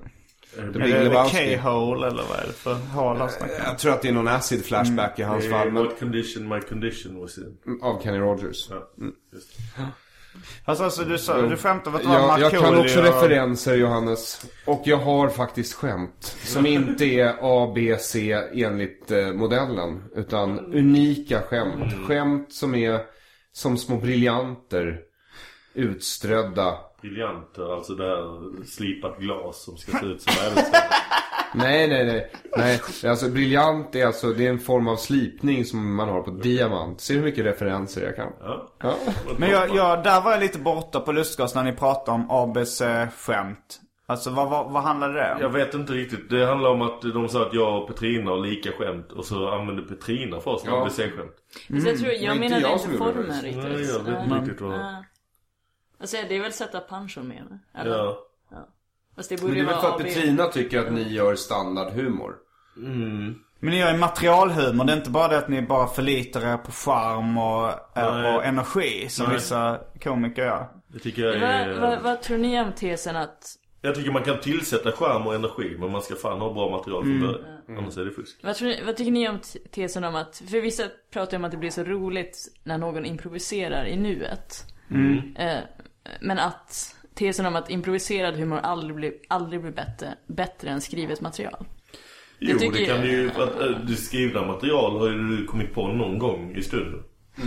The 0.74 0.80
Big 0.80 0.92
Är 0.92 1.04
det. 1.04 1.58
K-hole 1.62 2.08
eller 2.08 2.24
vad 2.30 2.40
är 2.40 2.48
det 2.48 2.54
för 2.54 2.74
hål 2.74 3.18
han 3.18 3.30
snackar 3.30 3.56
om? 3.56 3.62
Jag 3.66 3.78
tror 3.78 3.94
att 3.94 4.02
det 4.02 4.08
är 4.08 4.14
någon 4.14 4.28
acid 4.28 4.66
flashback 4.66 5.20
i 5.20 5.24
hans 5.24 5.50
fall. 5.50 5.72
Men, 5.72 5.84
What 5.86 6.00
condition 6.00 6.48
my 6.50 6.60
condition 6.62 7.20
was 7.22 7.38
in. 7.38 7.58
av 7.82 8.02
Kenny 8.04 8.18
Rogers. 8.18 8.68
Ja, 8.70 8.90
just. 9.34 9.50
Alltså, 10.66 10.84
alltså 10.84 11.04
du, 11.04 11.18
sa, 11.18 11.42
du 11.42 11.58
skämtade 11.58 11.90
om 11.90 11.96
att 11.96 12.02
det 12.02 12.08
var 12.08 12.40
Jag, 12.40 12.40
jag 12.40 12.52
kan 12.62 12.78
också 12.78 13.00
och- 13.00 13.06
referenser 13.06 13.76
Johannes. 13.76 14.46
Och 14.66 14.82
jag 14.86 14.98
har 14.98 15.30
faktiskt 15.30 15.74
skämt. 15.74 16.38
Som 16.44 16.66
inte 16.66 17.06
är 17.06 17.36
A, 17.42 17.72
B, 17.76 17.98
C 18.00 18.32
enligt 18.54 19.12
eh, 19.12 19.32
modellen. 19.34 20.04
Utan 20.16 20.60
unika 20.60 21.42
skämt. 21.42 21.94
Skämt 22.08 22.54
som 22.54 22.76
är 22.76 23.00
som 23.54 23.78
små 23.78 23.98
briljanter. 23.98 25.00
Utströdda. 25.74 26.78
Briljanter, 27.02 27.76
alltså 27.76 27.94
det 27.96 28.04
här 28.04 28.66
slipat 28.66 29.20
glas 29.20 29.64
som 29.64 29.78
ska 29.78 30.00
se 30.00 30.06
ut 30.06 30.22
som 30.22 30.34
ädelsten. 30.48 30.82
Nej, 31.56 31.88
nej, 31.88 32.06
nej. 32.06 32.32
nej. 32.58 32.82
Alltså 33.12 33.30
briljant 33.30 33.96
är 33.96 34.06
alltså, 34.06 34.28
det 34.34 34.46
är 34.46 34.50
en 34.50 34.60
form 34.60 34.88
av 34.88 34.96
slipning 34.96 35.66
som 35.66 35.96
man 35.96 36.10
har 36.10 36.22
på 36.22 36.32
diamant. 36.32 37.02
Ser 37.02 37.14
du 37.14 37.20
hur 37.20 37.26
mycket 37.26 37.46
referenser 37.46 38.02
jag 38.02 38.16
kan? 38.16 38.34
Ja. 38.40 38.72
Ja. 38.80 38.96
Men 39.38 39.50
jag, 39.50 39.76
jag, 39.76 40.04
där 40.04 40.22
var 40.22 40.32
jag 40.32 40.40
lite 40.40 40.60
borta 40.60 41.00
på 41.00 41.12
lustgas 41.12 41.56
när 41.56 41.64
ni 41.64 41.74
pratade 41.74 42.12
om 42.16 42.32
ABC-skämt. 42.32 43.80
Alltså 44.14 44.30
vad, 44.30 44.50
vad, 44.50 44.72
vad 44.72 44.84
handlade 44.84 45.14
det 45.14 45.34
om? 45.34 45.42
Jag 45.42 45.50
vet 45.50 45.74
inte 45.74 45.94
riktigt. 45.94 46.30
Det 46.30 46.46
handlar 46.46 46.70
om 46.70 46.82
att 46.82 47.02
de 47.02 47.30
sa 47.30 47.42
att 47.48 47.54
jag 47.54 47.82
och 47.82 47.88
Petrina 47.88 48.32
har 48.32 48.38
lika 48.38 48.72
skämt. 48.72 49.12
Och 49.12 49.26
så 49.26 49.50
använde 49.50 49.82
Petrina 49.82 50.40
för 50.40 50.52
oss 50.52 50.64
Ja. 50.66 50.82
ABC-skämt. 50.82 51.36
Så 51.82 51.88
jag 51.90 51.98
tror, 52.00 52.12
jag 52.12 52.36
inte 52.36 52.40
menade 52.40 52.62
jag 52.62 52.74
inte 52.74 52.98
formen 52.98 53.28
det. 53.28 53.34
riktigt. 53.48 53.64
Nej, 53.64 53.86
jag 53.86 54.00
vet 54.04 54.24
inte 54.24 54.36
riktigt 54.36 54.62
vad... 54.62 54.74
Ja. 54.74 55.04
Alltså 56.00 56.18
det 56.30 56.36
är 56.38 56.42
väl 56.42 56.54
sätta 56.54 56.82
punchen 56.90 57.28
med 57.28 57.44
det? 57.50 57.80
Eller? 57.82 57.96
Ja. 57.98 58.18
Fast 59.16 59.30
det 59.30 59.36
Men 59.36 59.42
borde 59.42 59.54
det 59.54 59.60
ju 59.60 59.66
är 59.68 59.72
väl 59.72 59.82
för 59.82 59.88
att 59.88 59.94
AB. 59.96 60.02
Petrina 60.02 60.46
tycker 60.46 60.80
att 60.80 60.94
ni 60.94 61.14
gör 61.14 61.36
standardhumor. 61.36 62.36
Men 63.60 63.72
ni 63.72 63.80
gör 63.80 63.92
ju 63.92 63.98
materialhumor. 63.98 64.86
Det 64.86 64.94
är 64.94 64.98
inte 64.98 65.10
bara 65.10 65.28
det 65.28 65.38
att 65.38 65.50
ni 65.50 65.62
bara 65.62 65.88
förlitar 65.88 66.42
er 66.54 66.58
på 66.58 66.72
charm 66.72 67.38
och, 67.38 67.98
eh, 67.98 68.36
och 68.36 68.46
energi 68.46 69.10
som 69.10 69.26
Nej. 69.26 69.36
vissa 69.36 69.80
komiker 70.04 70.46
gör. 70.46 70.68
Det 70.88 71.00
tycker 71.00 71.22
jag 71.22 71.32
Vad, 71.40 71.50
är... 71.50 71.80
vad, 71.80 72.02
vad 72.02 72.22
tror 72.22 72.38
ni 72.38 72.62
om 72.62 72.72
tesen 72.72 73.16
att... 73.16 73.56
Jag 73.86 73.96
tycker 73.96 74.12
man 74.12 74.24
kan 74.24 74.40
tillsätta 74.40 74.92
skärm 74.92 75.28
och 75.28 75.36
energi. 75.36 75.76
Men 75.80 75.92
man 75.92 76.02
ska 76.02 76.16
fan 76.16 76.42
ha 76.42 76.54
bra 76.54 76.70
material 76.70 77.04
från 77.04 77.20
början. 77.20 77.46
Annars 77.68 77.98
är 77.98 78.06
det 78.06 78.12
fusk. 78.12 78.38
Vad, 78.44 78.56
tror 78.56 78.68
ni, 78.68 78.84
vad 78.86 78.98
tycker 78.98 79.12
ni 79.12 79.30
om 79.30 79.40
tesen 79.72 80.04
om 80.04 80.16
att... 80.16 80.44
För 80.50 80.62
vissa 80.62 80.84
pratar 81.14 81.32
ju 81.32 81.38
om 81.38 81.46
att 81.46 81.52
det 81.52 81.58
blir 81.58 81.70
så 81.70 81.84
roligt 81.84 82.38
när 82.64 82.78
någon 82.78 83.06
improviserar 83.06 83.86
i 83.86 83.96
nuet. 83.96 84.64
Eh, 85.36 85.58
men 86.22 86.40
att 86.40 86.96
tesen 87.14 87.46
om 87.46 87.56
att 87.56 87.70
improviserad 87.70 88.36
humor 88.36 88.60
aldrig 88.64 88.96
blir, 88.96 89.14
aldrig 89.28 89.62
blir 89.62 89.72
bättre, 89.72 90.16
bättre 90.28 90.70
än 90.70 90.82
skrivet 90.82 91.22
material. 91.22 91.66
Jo, 92.40 92.60
tycker 92.60 92.80
det 92.80 92.86
kan 92.86 93.06
ju... 93.06 93.30
Att, 93.30 93.62
äh, 93.62 93.80
det 93.88 93.96
skrivna 93.96 94.46
material 94.46 95.00
har 95.00 95.10
ju 95.10 95.38
du 95.38 95.46
kommit 95.46 95.74
på 95.74 95.88
någon 95.88 96.20
gång 96.20 96.56
i 96.56 96.62
stunden. 96.62 97.04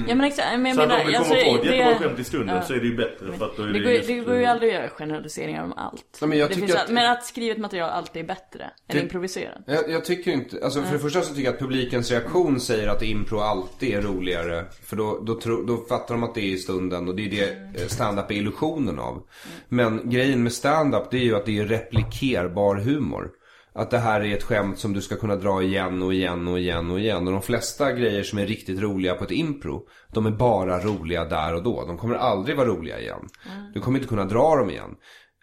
Ja 0.08 0.14
men 0.14 0.20
exakt, 0.24 0.48
men 0.58 0.66
jag 0.66 0.74
Så 0.76 0.82
att 0.82 0.88
menar... 0.88 1.04
om 1.04 1.10
du 1.10 1.16
alltså, 1.16 1.34
kommer 1.34 1.44
på 1.50 1.56
ett 1.56 1.62
det- 1.62 1.76
jättebra 1.76 2.08
skämt 2.08 2.18
i 2.18 2.24
stunden 2.24 2.56
ja. 2.56 2.62
så 2.62 2.72
är 2.74 2.78
det 2.80 2.86
ju 2.86 2.96
bättre. 2.96 3.32
För 3.32 3.44
att 3.46 3.56
då 3.56 3.62
är 3.62 3.66
Det 3.66 3.72
det, 3.72 3.78
går, 3.78 3.90
ju- 3.90 3.96
just, 3.96 4.08
det 4.08 4.14
går 4.20 4.34
ju 4.34 4.44
aldrig 4.44 4.70
att 4.70 4.80
göra 4.80 4.88
generaliseringar 4.88 5.64
om 5.64 5.72
allt. 5.76 6.18
Nej, 6.20 6.28
men 6.28 6.38
jag 6.38 6.50
det 6.50 6.54
tycker 6.54 6.76
att- 6.76 6.88
Men 6.90 7.10
att 7.12 7.24
skrivet 7.24 7.58
material 7.58 7.90
alltid 7.90 8.22
är 8.22 8.26
bättre 8.26 8.62
än 8.64 8.70
Det- 8.96 9.00
improviserat. 9.02 9.58
Jag, 9.66 9.90
jag 9.90 10.04
tycker 10.04 10.30
inte, 10.32 10.64
alltså 10.64 10.82
för 10.82 10.92
det 10.92 10.98
första 10.98 11.20
så 11.22 11.34
tycker 11.34 11.44
jag 11.44 11.54
att 11.54 11.60
publikens 11.60 12.10
reaktion 12.10 12.60
säger 12.60 12.88
att 12.88 13.02
impro 13.02 13.38
alltid 13.38 13.94
är 13.94 14.02
roligare. 14.02 14.64
För 14.84 14.96
då, 14.96 15.20
då, 15.26 15.40
tro, 15.40 15.62
då 15.62 15.76
fattar 15.76 16.14
de 16.14 16.22
att 16.24 16.34
det 16.34 16.40
är 16.40 16.52
i 16.52 16.58
stunden 16.58 17.08
och 17.08 17.16
det 17.16 17.22
är 17.26 17.30
det 17.30 17.82
eh, 17.82 17.86
stand-up 17.88 18.30
är 18.30 18.34
illusionen 18.34 18.98
av. 18.98 19.22
Men 19.68 20.10
grejen 20.10 20.42
med 20.42 20.52
stand-up 20.52 21.10
det 21.10 21.16
är 21.16 21.24
ju 21.24 21.36
att 21.36 21.46
det 21.46 21.58
är 21.58 21.64
replikerbar 21.66 22.76
humor. 22.76 23.30
Att 23.76 23.90
det 23.90 23.98
här 23.98 24.20
är 24.20 24.36
ett 24.36 24.42
skämt 24.42 24.78
som 24.78 24.92
du 24.92 25.00
ska 25.00 25.16
kunna 25.16 25.36
dra 25.36 25.62
igen 25.62 26.02
och 26.02 26.14
igen 26.14 26.48
och 26.48 26.58
igen 26.58 26.90
och 26.90 27.00
igen. 27.00 27.26
Och 27.26 27.32
de 27.32 27.42
flesta 27.42 27.92
grejer 27.92 28.22
som 28.22 28.38
är 28.38 28.46
riktigt 28.46 28.80
roliga 28.80 29.14
på 29.14 29.24
ett 29.24 29.30
impro, 29.30 29.88
de 30.12 30.26
är 30.26 30.30
bara 30.30 30.80
roliga 30.80 31.24
där 31.24 31.54
och 31.54 31.62
då. 31.62 31.84
De 31.86 31.98
kommer 31.98 32.14
aldrig 32.14 32.56
vara 32.56 32.68
roliga 32.68 33.00
igen. 33.00 33.28
Du 33.74 33.80
kommer 33.80 33.98
inte 33.98 34.08
kunna 34.08 34.24
dra 34.24 34.56
dem 34.56 34.70
igen. 34.70 34.90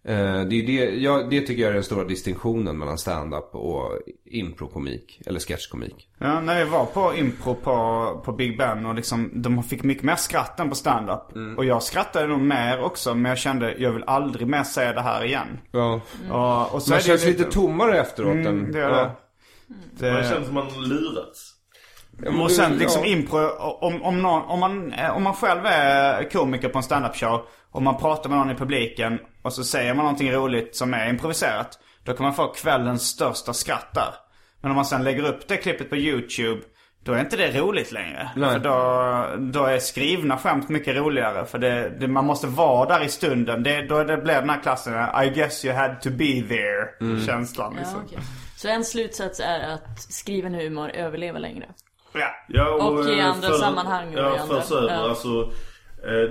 Eh, 0.06 0.42
det, 0.42 0.56
är 0.56 0.68
det, 0.68 0.96
ja, 0.96 1.28
det 1.30 1.42
tycker 1.42 1.62
jag 1.62 1.70
är 1.70 1.74
den 1.74 1.84
stora 1.84 2.04
distinktionen 2.04 2.78
mellan 2.78 2.98
stand-up 2.98 3.56
och 3.56 4.00
improkomik. 4.26 5.22
Eller 5.26 5.40
sketchkomik. 5.40 6.10
Ja, 6.18 6.42
när 6.42 6.60
jag 6.60 6.66
var 6.66 6.86
på 6.86 7.16
impro 7.16 7.56
på, 7.56 8.22
på 8.26 8.32
Big 8.32 8.58
Ben 8.58 8.86
och 8.86 8.96
liksom, 8.96 9.32
de 9.34 9.64
fick 9.64 9.84
mycket 9.84 10.04
mer 10.04 10.16
skratt 10.16 10.60
än 10.60 10.70
på 10.70 10.76
stand-up. 10.76 11.58
Och 11.58 11.66
jag 11.66 11.84
skrattade 11.84 12.28
nog 12.28 12.40
mer 12.40 12.82
också, 12.82 13.16
men 13.16 13.30
jag 13.30 13.38
kände, 13.38 13.76
jag 13.78 13.92
vill 13.92 14.04
aldrig 14.04 14.48
mer 14.48 14.64
säga 14.64 14.94
det 14.94 15.02
här 15.02 15.24
igen. 15.24 15.60
Ja. 15.72 16.02
Och, 16.32 16.76
och 16.76 16.82
så 16.82 16.90
Man 16.90 16.98
är 16.98 17.02
det 17.02 17.08
känns 17.08 17.26
lite 17.26 17.44
tommare 17.44 18.00
efteråt. 18.00 18.34
Mm, 18.34 18.48
än, 18.48 18.72
det 18.72 18.80
gör 18.80 18.90
ja. 18.90 19.16
det. 20.00 20.12
Man 20.12 20.22
det 20.22 20.30
känns 20.30 20.46
som 20.46 20.56
man 20.56 20.68
lurats. 20.78 21.54
Ja, 22.24 22.32
men 22.32 22.42
och 22.42 22.52
sen 22.52 22.78
liksom 22.78 23.02
ja. 23.02 23.08
impro, 23.08 23.50
om, 23.82 24.04
om, 24.04 24.22
någon, 24.22 24.42
om, 24.42 24.60
man, 24.60 24.94
eh, 24.94 25.18
om 25.18 25.24
man 25.24 25.34
själv 25.34 25.66
är 25.66 26.30
komiker 26.30 26.70
på 26.70 26.78
en 26.78 26.84
stand-up 26.84 27.16
show 27.16 27.42
och 27.72 27.82
man 27.82 27.98
pratar 27.98 28.30
med 28.30 28.40
någon 28.40 28.52
i 28.52 28.56
publiken 28.56 29.20
och 29.44 29.54
så 29.54 29.64
säger 29.64 29.94
man 29.94 30.06
någonting 30.06 30.32
roligt 30.32 30.76
som 30.76 30.94
är 30.94 31.10
improviserat. 31.10 31.80
Då 32.04 32.14
kan 32.14 32.24
man 32.24 32.34
få 32.34 32.48
kvällens 32.48 33.08
största 33.08 33.54
skratt 33.54 33.88
där. 33.94 34.14
Men 34.62 34.72
om 34.72 34.76
man 34.76 34.86
sen 34.86 35.04
lägger 35.04 35.24
upp 35.26 35.48
det 35.48 35.58
klippet 35.58 35.90
på 35.90 35.96
YouTube 35.96 36.62
Då 37.04 37.14
är 37.14 37.20
inte 37.20 37.38
det 37.38 37.60
roligt 37.60 37.92
längre. 37.92 38.30
Nej. 38.36 38.50
För 38.52 38.60
då, 38.60 39.52
då 39.52 39.66
är 39.66 39.80
skrivna 39.80 40.38
skämt 40.38 40.70
mycket 40.70 40.96
roligare. 40.96 41.46
För 41.46 41.58
det, 41.60 41.90
det, 42.00 42.08
man 42.08 42.26
måste 42.26 42.48
vara 42.48 42.98
där 42.98 43.06
i 43.06 43.10
stunden. 43.10 43.64
Det, 43.64 43.82
då 43.88 44.04
det 44.04 44.18
blir 44.18 44.34
den 44.34 44.50
här 44.50 44.62
klassen, 44.62 44.94
I 45.24 45.30
guess 45.30 45.66
you 45.66 45.76
had 45.76 46.02
to 46.02 46.10
be 46.10 46.42
there. 46.48 47.20
Känslan 47.26 47.74
Ja, 47.74 47.80
liksom. 47.80 48.02
okej. 48.06 48.20
Så 48.58 48.68
en 48.68 48.86
slutsats 48.86 49.40
är 49.40 49.60
att 49.74 50.02
skriven 50.02 50.54
humor 50.54 50.90
överlever 50.90 51.40
längre. 51.40 51.66
Ja. 52.14 52.28
Ja, 52.48 52.70
Och 52.70 53.06
i 53.10 53.20
eh, 53.20 53.26
andra 53.26 53.50
sammanhang 53.50 54.14
och 54.14 54.20
Ja, 54.20 54.46
förs 54.48 54.72
över. 54.72 54.90
ja. 54.94 55.10
Alltså, 55.10 55.52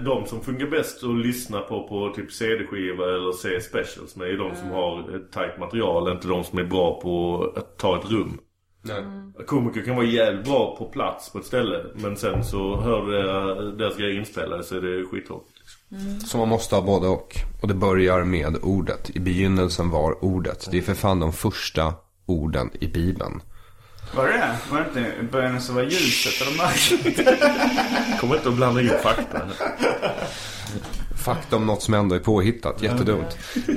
de 0.04 0.26
som 0.26 0.40
funkar 0.40 0.66
bäst 0.66 1.04
att 1.04 1.16
lyssna 1.16 1.60
på 1.60 1.88
på 1.88 2.12
typ 2.16 2.32
CD-skiva 2.32 3.04
eller 3.04 3.32
se 3.32 3.60
specials 3.60 4.16
med 4.16 4.28
är 4.28 4.36
de 4.36 4.56
som 4.56 4.70
har 4.70 5.16
ett 5.16 5.32
tajt 5.32 5.58
material. 5.58 6.12
Inte 6.12 6.28
de 6.28 6.44
som 6.44 6.58
är 6.58 6.64
bra 6.64 7.00
på 7.00 7.44
att 7.56 7.78
ta 7.78 7.98
ett 7.98 8.10
rum. 8.10 8.38
Nej. 8.82 9.02
Komiker 9.46 9.82
kan 9.82 9.96
vara 9.96 10.06
jävligt 10.06 10.44
bra 10.44 10.76
på 10.78 10.84
plats 10.84 11.32
på 11.32 11.38
ett 11.38 11.44
ställe. 11.44 11.84
Men 11.94 12.16
sen 12.16 12.44
så 12.44 12.76
hör 12.76 13.06
du 13.06 13.72
deras, 13.72 13.96
grejer 13.96 14.18
inspelade 14.18 14.62
så 14.62 14.76
är 14.76 14.80
det 14.80 15.06
skittråkigt. 15.06 15.58
Liksom. 15.58 16.20
Så 16.20 16.38
man 16.38 16.48
måste 16.48 16.74
ha 16.74 16.82
både 16.82 17.08
och. 17.08 17.34
Och 17.62 17.68
det 17.68 17.74
börjar 17.74 18.24
med 18.24 18.56
ordet. 18.62 19.10
I 19.16 19.20
begynnelsen 19.20 19.90
var 19.90 20.24
ordet. 20.24 20.68
Det 20.70 20.78
är 20.78 20.82
för 20.82 20.94
fan 20.94 21.20
de 21.20 21.32
första 21.32 21.94
orden 22.26 22.70
i 22.80 22.88
Bibeln. 22.88 23.42
Var 24.16 24.26
det 24.26 24.32
det? 24.32 24.56
Var 24.70 24.80
det 24.80 24.86
inte 25.00 25.14
i 25.20 25.22
början 25.22 25.60
så 25.60 25.72
var 25.72 25.82
ljuset 25.82 26.46
eller 26.48 26.56
mörkret? 26.56 28.20
Kommer 28.20 28.36
inte 28.36 28.48
att 28.48 28.54
blanda 28.54 28.80
in 28.80 28.88
fakta. 29.02 29.40
Fakta 31.24 31.56
om 31.56 31.66
något 31.66 31.82
som 31.82 31.94
ändå 31.94 32.14
är 32.14 32.18
påhittat. 32.18 32.82
Jättedumt. 32.82 33.38
Eh, 33.68 33.74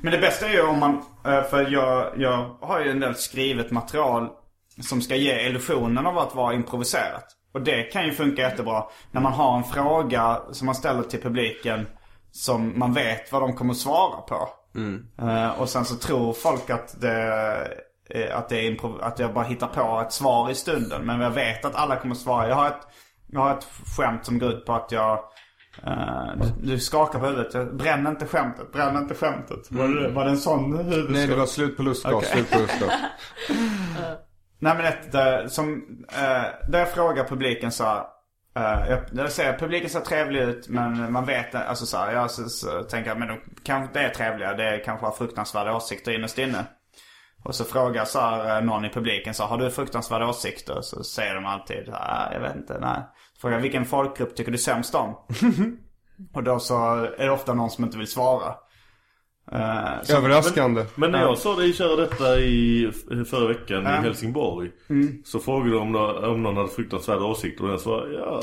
Men 0.00 0.12
det 0.12 0.18
bästa 0.18 0.46
är 0.48 0.52
ju 0.52 0.62
om 0.62 0.78
man, 0.78 1.02
eh, 1.26 1.42
för 1.42 1.70
jag, 1.70 2.12
jag 2.16 2.56
har 2.60 2.80
ju 2.80 2.90
en 2.90 3.00
del 3.00 3.14
skrivet 3.14 3.70
material 3.70 4.28
som 4.80 5.02
ska 5.02 5.16
ge 5.16 5.46
illusionen 5.46 6.06
av 6.06 6.18
att 6.18 6.34
vara 6.34 6.54
improviserat. 6.54 7.24
Och 7.54 7.62
det 7.62 7.82
kan 7.82 8.04
ju 8.06 8.12
funka 8.12 8.42
jättebra 8.42 8.84
när 9.10 9.20
man 9.20 9.32
har 9.32 9.56
en 9.56 9.64
fråga 9.64 10.40
som 10.52 10.66
man 10.66 10.74
ställer 10.74 11.02
till 11.02 11.20
publiken 11.20 11.86
som 12.32 12.78
man 12.78 12.94
vet 12.94 13.32
vad 13.32 13.42
de 13.42 13.52
kommer 13.56 13.74
svara 13.74 14.20
på. 14.20 14.48
Eh, 15.22 15.60
Och 15.60 15.68
sen 15.68 15.84
så 15.84 15.96
tror 15.96 16.32
folk 16.32 16.70
att 16.70 17.00
det, 17.00 17.68
att, 18.34 18.48
det 18.48 18.66
är 18.66 19.04
att 19.04 19.18
jag 19.18 19.34
bara 19.34 19.44
hittar 19.44 19.66
på 19.66 20.00
ett 20.06 20.12
svar 20.12 20.50
i 20.50 20.54
stunden. 20.54 21.06
Men 21.06 21.20
jag 21.20 21.30
vet 21.30 21.64
att 21.64 21.74
alla 21.74 21.96
kommer 21.96 22.14
svara. 22.14 22.48
Jag 22.48 22.54
har 22.54 22.66
ett, 22.66 22.86
jag 23.26 23.40
har 23.40 23.58
ett 23.58 23.66
skämt 23.96 24.26
som 24.26 24.38
går 24.38 24.52
ut 24.52 24.66
på 24.66 24.72
att 24.72 24.92
jag 24.92 25.18
eh, 25.86 26.30
du, 26.36 26.72
du 26.72 26.78
skakar 26.78 27.18
på 27.18 27.26
huvudet. 27.26 27.72
Bränn 27.72 28.06
inte 28.06 28.26
skämtet, 28.26 28.72
bränn 28.72 28.96
inte 28.96 29.14
skämtet. 29.14 29.70
Var 29.70 29.88
det, 29.88 30.08
var 30.08 30.24
det 30.24 30.30
en 30.30 30.38
sån 30.38 30.76
huvudskott? 30.76 31.10
nej, 31.10 31.26
det 31.26 31.36
var 31.36 31.46
slut 31.46 31.76
på 31.76 31.82
lustgas. 31.82 32.14
Okej. 32.14 32.28
Slut 32.28 32.50
på 32.50 32.58
lustgas. 32.58 32.92
Nej 34.58 34.76
men 34.76 34.86
ett 34.86 35.12
där, 35.12 35.48
som, 35.48 35.82
eh, 36.08 36.70
där 36.70 36.78
jag 36.78 36.90
frågar 36.92 37.24
publiken 37.24 37.72
så 37.72 37.84
här, 37.84 38.04
eh, 38.56 38.90
jag, 38.90 39.00
jag 39.12 39.32
säger 39.32 39.58
publiken 39.58 39.90
ser 39.90 40.00
trevlig 40.00 40.40
ut 40.40 40.68
men 40.68 41.12
man 41.12 41.24
vet 41.24 41.54
alltså 41.54 41.86
så 41.86 41.96
här, 41.96 42.12
jag 42.12 42.30
så, 42.30 42.48
så, 42.48 42.82
tänker 42.82 43.10
jag 43.10 43.18
men 43.18 43.28
de 43.28 43.40
kanske 43.62 43.86
inte 43.86 44.00
är 44.00 44.08
trevliga. 44.08 44.54
Det 44.54 44.82
kanske 44.84 45.06
har 45.06 45.12
fruktansvärda 45.12 45.76
åsikter 45.76 46.12
innerst 46.12 46.38
inne. 46.38 46.64
Och 47.44 47.54
så 47.54 47.64
frågar 47.64 48.04
så 48.04 48.20
här, 48.20 48.58
eh, 48.58 48.64
någon 48.64 48.84
i 48.84 48.90
publiken 48.90 49.34
så 49.34 49.44
har 49.44 49.58
du 49.58 49.70
fruktansvärda 49.70 50.28
åsikter? 50.28 50.80
Så 50.80 51.04
säger 51.04 51.34
de 51.34 51.46
alltid, 51.46 51.88
ah, 51.92 52.32
jag 52.32 52.40
vet 52.40 52.56
inte, 52.56 52.78
nej. 52.80 52.98
Frågar 53.40 53.60
vilken 53.60 53.84
folkgrupp 53.84 54.36
tycker 54.36 54.52
du 54.52 54.58
sämst 54.58 54.94
om? 54.94 55.16
Och 56.34 56.42
då 56.42 56.58
så 56.58 56.94
är 57.18 57.26
det 57.26 57.30
ofta 57.30 57.54
någon 57.54 57.70
som 57.70 57.84
inte 57.84 57.98
vill 57.98 58.10
svara. 58.10 58.54
Så, 60.02 60.16
Överraskande. 60.16 60.84
Men 60.94 61.10
när 61.10 61.20
jag 61.20 61.38
sa 61.38 61.56
dig 61.56 61.72
köra 61.72 61.96
detta 61.96 62.38
i 62.38 62.90
förra 63.30 63.48
veckan 63.48 63.82
Ja. 63.84 63.90
i 63.98 64.00
Helsingborg. 64.02 64.70
Så 65.24 65.38
frågade 65.38 65.70
de 65.70 65.76
om, 65.96 66.24
om 66.24 66.42
någon 66.42 66.56
hade 66.56 66.68
fruktansvärda 66.68 67.24
åsikter 67.24 67.64
och 67.64 67.70
jag 67.72 67.80
sa 67.80 68.06
ja, 68.06 68.40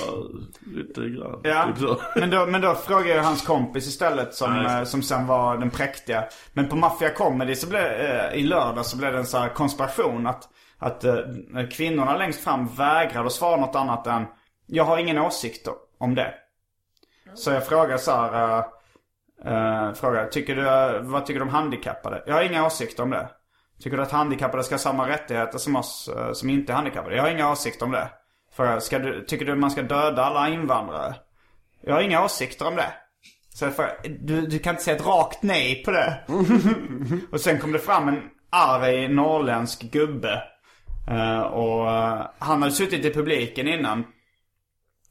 lite 0.76 1.02
grann. 1.02 1.40
Ja, 1.44 1.66
Typ 1.68 1.78
så. 1.78 1.98
men 2.20 2.30
då, 2.30 2.46
men 2.46 2.62
då 2.62 2.76
frågade 2.76 3.10
jag 3.10 3.24
hans 3.24 3.42
kompis 3.48 3.88
istället 3.88 4.34
som, 4.34 4.54
det. 4.54 4.72
eh, 4.78 4.84
som 4.84 5.02
sen 5.02 5.28
var 5.28 5.58
den 5.58 5.70
präktiga. 5.70 6.24
Men 6.54 6.68
på 6.70 6.76
Mafia 6.76 7.10
Comedy 7.10 7.56
så 7.56 7.68
blev, 7.70 7.84
eh, 7.84 8.34
i 8.34 8.44
lördag 8.44 8.86
så 8.86 8.98
blev 8.98 9.14
det 9.14 9.20
en 9.20 9.26
här 9.34 9.50
konspiration 9.50 10.28
att, 10.28 10.44
att 10.78 11.06
kvinnorna 11.72 12.18
längst 12.18 12.44
fram 12.44 12.68
vägrade 12.68 13.26
att 13.28 13.34
svara 13.34 13.58
något 13.62 13.76
annat 13.76 14.08
än 14.08 14.26
Jag 14.68 14.84
har 14.84 14.98
ingen 14.98 15.18
åsikt 15.18 15.68
om 16.00 16.16
det. 16.16 16.34
Så 17.36 17.52
jag 17.52 17.68
frågar 17.68 17.98
så 17.98 18.12
här, 18.12 18.64
Uh, 19.46 19.94
frågar, 19.94 20.28
tycker 20.28 20.56
du, 20.56 20.64
vad 21.10 21.26
tycker 21.26 21.40
du 21.40 21.46
om 21.46 21.50
handikappade? 21.50 22.24
Jag 22.28 22.36
har 22.36 22.44
inga 22.44 22.66
åsikter 22.66 23.04
om 23.04 23.10
det. 23.10 23.30
Tycker 23.84 23.98
du 23.98 24.04
att 24.04 24.12
handikappade 24.12 24.64
ska 24.64 24.76
ha 24.76 24.80
samma 24.80 25.10
rättigheter 25.10 25.58
som 25.58 25.76
oss 25.76 26.10
uh, 26.18 26.34
som 26.34 26.50
inte 26.50 26.72
är 26.72 26.76
handikappade? 26.76 27.16
Jag 27.16 27.24
har 27.24 27.30
inga 27.30 27.52
åsikter 27.52 27.86
om 27.86 27.92
det. 27.92 28.10
Frågar, 28.56 28.80
ska 28.80 29.00
du, 29.00 29.26
tycker 29.26 29.46
du 29.46 29.56
man 29.56 29.72
ska 29.72 29.82
döda 29.82 30.24
alla 30.24 30.50
invandrare? 30.50 31.16
Jag 31.82 31.94
har 31.94 32.02
inga 32.02 32.24
åsikter 32.24 32.68
om 32.68 32.76
det. 32.76 32.94
Så 33.54 33.66
jag 33.66 33.76
frågar, 33.76 33.96
du, 34.20 34.42
du 34.42 34.60
kan 34.60 34.74
inte 34.74 34.84
säga 34.84 34.96
ett 34.98 35.06
rakt 35.06 35.44
nej 35.44 35.84
på 35.86 35.92
det. 35.92 36.20
och 37.32 37.42
sen 37.42 37.60
kom 37.60 37.72
det 37.72 37.80
fram 37.80 38.08
en 38.08 38.22
arg 38.50 39.08
norrländsk 39.08 39.82
gubbe. 39.82 40.44
Uh, 41.12 41.40
och 41.40 41.88
han 42.40 42.62
hade 42.62 42.72
suttit 42.72 43.06
i 43.06 43.14
publiken 43.14 43.68
innan. 43.68 44.04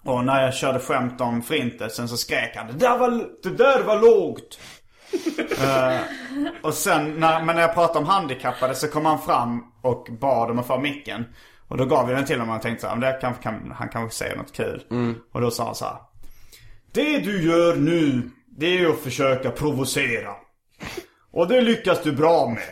Och 0.08 0.24
när 0.24 0.42
jag 0.42 0.54
körde 0.54 0.78
skämt 0.78 1.20
om 1.20 1.42
förintelsen 1.42 2.08
så 2.08 2.16
skrek 2.16 2.56
han 2.56 2.66
Det 2.66 2.72
där 2.72 2.98
var, 2.98 3.10
det 3.42 3.50
där 3.50 3.82
var 3.82 4.00
lågt. 4.00 4.60
Eh, 5.62 6.00
och 6.62 6.74
sen 6.74 7.14
när, 7.20 7.44
men 7.44 7.56
när 7.56 7.62
jag 7.62 7.74
pratade 7.74 7.98
om 7.98 8.04
handikappade 8.06 8.74
så 8.74 8.88
kom 8.88 9.06
han 9.06 9.22
fram 9.22 9.64
och 9.82 10.08
bad 10.20 10.50
om 10.50 10.58
att 10.58 10.66
få 10.66 10.78
micken. 10.78 11.24
Och 11.68 11.76
då 11.76 11.84
gav 11.84 12.06
vi 12.06 12.14
den 12.14 12.24
till 12.24 12.36
honom 12.36 12.48
och 12.48 12.54
jag 12.54 12.62
tänkte 12.62 12.80
så 12.80 12.88
här, 12.88 12.96
"Men 12.96 13.12
det 13.12 13.18
kanske 13.20 13.42
kan, 13.42 13.74
han 13.78 13.88
kanske 13.88 14.16
säger 14.16 14.36
något 14.36 14.52
kul. 14.52 14.82
Och 15.32 15.40
då 15.40 15.50
sa 15.50 15.64
han 15.64 15.74
så 15.74 15.84
här. 15.84 15.96
Det 16.92 17.18
du 17.18 17.42
gör 17.50 17.76
nu, 17.76 18.30
det 18.58 18.66
är 18.66 18.78
ju 18.78 18.90
att 18.92 18.98
försöka 19.00 19.50
provocera. 19.50 20.32
Och 21.32 21.48
det 21.48 21.60
lyckas 21.60 22.02
du 22.02 22.12
bra 22.12 22.48
med. 22.48 22.68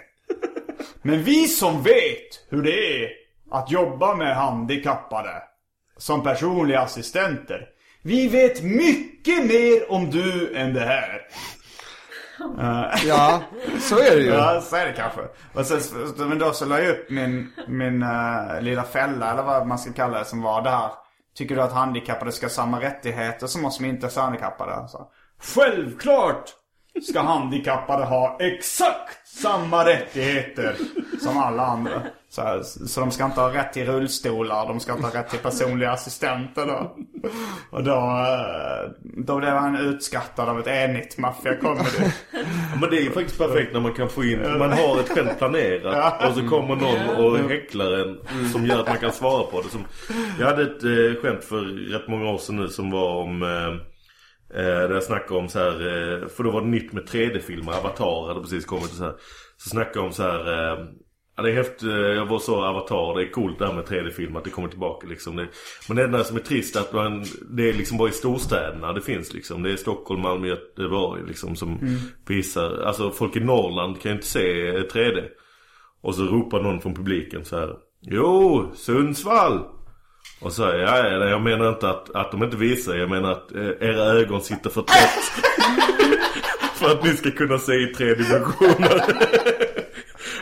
Men 1.03 1.23
vi 1.23 1.49
som 1.49 1.83
vet 1.83 2.47
hur 2.49 2.63
det 2.63 3.05
är 3.05 3.11
att 3.51 3.71
jobba 3.71 4.15
med 4.15 4.37
handikappade 4.37 5.43
som 5.97 6.23
personliga 6.23 6.81
assistenter. 6.81 7.69
Vi 8.03 8.29
vet 8.29 8.63
mycket 8.63 9.47
mer 9.47 9.93
om 9.93 10.11
du 10.11 10.57
än 10.57 10.75
det 10.75 10.81
här. 10.81 11.21
Ja, 13.07 13.43
så 13.81 13.99
är 13.99 14.17
det 14.17 14.23
ju. 14.23 14.29
Ja, 14.29 14.61
så 14.61 14.77
är 14.77 14.87
det 14.87 14.93
kanske. 14.93 15.21
Och 15.55 15.67
sen, 15.67 16.29
men 16.29 16.39
då 16.39 16.53
så 16.53 16.65
la 16.65 16.81
jag 16.81 16.91
upp 16.91 17.11
min, 17.11 17.53
min 17.69 18.03
uh, 18.03 18.61
lilla 18.61 18.83
fälla, 18.83 19.33
eller 19.33 19.43
vad 19.43 19.67
man 19.67 19.79
ska 19.79 19.93
kalla 19.93 20.19
det, 20.19 20.25
som 20.25 20.43
var 20.43 20.63
där. 20.63 20.91
Tycker 21.35 21.57
du 21.57 21.63
att 21.63 21.73
handikappade 21.73 22.33
ska 22.33 22.47
ha 22.47 22.51
samma 22.51 22.81
rättigheter 22.81 23.47
som 23.47 23.65
oss 23.65 23.77
som 23.77 23.85
inte 23.85 24.07
är 24.07 24.21
handikappade? 24.21 24.89
Så, 24.89 25.11
Självklart 25.39 26.51
ska 27.03 27.21
handikappade 27.21 28.05
ha 28.05 28.37
exakt 28.41 29.29
samma 29.29 29.85
rättigheter 29.85 30.77
som 31.21 31.39
alla 31.39 31.67
andra. 31.67 32.03
Så, 32.29 32.43
här, 32.43 32.63
så 32.63 33.01
de 33.01 33.11
ska 33.11 33.25
inte 33.25 33.41
ha 33.41 33.55
rätt 33.55 33.73
till 33.73 33.87
rullstolar, 33.87 34.67
de 34.67 34.81
ska 34.81 34.93
inte 34.93 35.07
ha 35.07 35.15
rätt 35.15 35.31
till 35.31 35.39
personliga 35.39 35.91
assistenter 35.91 36.67
då. 36.67 36.97
Och 37.71 37.85
då, 37.85 37.97
eh, 37.97 38.91
då 39.03 39.39
blev 39.39 39.53
han 39.53 39.77
utskattad 39.77 40.49
av 40.49 40.61
ett 40.61 40.67
enigt 40.67 41.19
Mafia 41.19 41.57
Comedy. 41.57 42.13
Men 42.81 42.91
det 42.91 42.97
är 42.97 43.03
ju 43.03 43.11
faktiskt 43.11 43.39
perfekt 43.39 43.73
när 43.73 43.81
man 43.81 43.95
kan 43.95 44.09
få 44.09 44.25
in, 44.25 44.59
man 44.59 44.73
har 44.73 45.01
ett 45.01 45.09
skämt 45.09 45.39
planerat 45.39 46.29
och 46.29 46.35
så 46.35 46.49
kommer 46.49 46.77
någon 46.77 47.25
och 47.25 47.51
häcklar 47.51 47.93
en 47.93 48.19
som 48.53 48.67
gör 48.67 48.81
att 48.81 48.89
man 48.89 48.99
kan 48.99 49.13
svara 49.13 49.43
på 49.45 49.63
det. 49.63 49.69
Som, 49.69 49.85
jag 50.39 50.47
hade 50.47 50.63
ett 50.63 50.85
eh, 50.85 51.23
skämt 51.23 51.45
för 51.45 51.61
rätt 51.93 52.09
många 52.09 52.31
år 52.31 52.39
sedan 52.39 52.57
nu 52.57 52.69
som 52.69 52.91
var 52.91 53.23
om 53.23 53.43
eh, 53.43 53.96
eh, 54.55 54.65
där 54.65 54.95
jag 54.95 55.03
snackade 55.03 55.41
om 55.41 55.49
så 55.49 55.59
här, 55.59 55.73
eh, 55.73 56.29
för 56.29 56.45
då 56.45 56.51
var 56.51 56.61
det 56.61 56.67
nytt 56.67 56.93
med 56.93 57.09
3D-filmer, 57.09 57.73
Avatar 57.73 58.29
hade 58.29 58.41
precis 58.41 58.65
kommit 58.65 58.91
och 58.91 58.97
så 58.97 59.05
här. 59.05 59.15
Så 59.57 59.71
snackade 59.71 59.99
jag 59.99 60.05
om 60.05 60.13
så 60.13 60.23
här, 60.23 60.73
eh, 60.73 60.87
Ja 61.37 61.43
det 61.43 61.51
är 61.51 61.55
häftigt, 61.55 61.83
eh, 61.83 61.97
jag 61.97 62.27
var 62.27 62.39
så 62.39 62.65
avatar, 62.65 63.19
det 63.19 63.23
är 63.23 63.31
coolt 63.31 63.59
det 63.59 63.67
här 63.67 63.75
med 63.75 63.85
3D-film 63.85 64.37
att 64.37 64.45
det 64.45 64.51
kommer 64.51 64.69
tillbaka 64.69 65.07
liksom. 65.07 65.37
Det, 65.37 65.49
men 65.89 65.97
det 65.97 66.05
enda 66.05 66.25
som 66.25 66.37
är 66.37 66.41
trist 66.41 66.77
är 66.77 66.81
att 66.81 66.93
man, 66.93 67.25
det 67.51 67.69
är 67.69 67.73
liksom 67.73 67.99
bara 67.99 68.09
i 68.09 68.13
storstäderna 68.13 68.93
det 68.93 69.01
finns 69.01 69.35
liksom. 69.35 69.63
Det 69.63 69.73
är 69.73 69.77
Stockholm, 69.77 70.23
Malmö, 70.23 70.49
Göteborg 70.49 71.23
liksom 71.27 71.57
som 71.57 71.79
visar, 72.29 72.83
alltså 72.83 73.11
folk 73.11 73.37
i 73.37 73.41
Norrland 73.41 74.01
kan 74.01 74.11
ju 74.11 74.17
inte 74.17 74.27
se 74.27 74.69
eh, 74.69 74.83
3D. 74.83 75.25
Och 76.03 76.15
så 76.15 76.23
ropar 76.23 76.63
någon 76.63 76.81
från 76.81 76.95
publiken 76.95 77.45
så 77.45 77.57
här. 77.59 77.77
Jo, 78.01 78.71
Sundsvall! 78.75 79.76
Och 80.41 80.53
så 80.53 80.63
ja, 80.63 81.09
jag 81.09 81.41
menar 81.41 81.69
inte 81.69 81.91
att, 81.91 82.15
att 82.15 82.31
de 82.31 82.43
inte 82.43 82.57
visar, 82.57 82.95
jag 82.95 83.11
menar 83.11 83.33
att 83.33 83.55
eh, 83.55 83.89
era 83.89 84.03
ögon 84.03 84.43
sitter 84.43 84.71
för 84.71 84.83
tätt. 84.83 85.45
för 86.75 86.91
att 86.91 87.05
ni 87.05 87.17
ska 87.17 87.31
kunna 87.31 87.59
se 87.59 87.73
i 87.73 87.87
tre 87.87 88.15
dimensioner. 88.15 89.03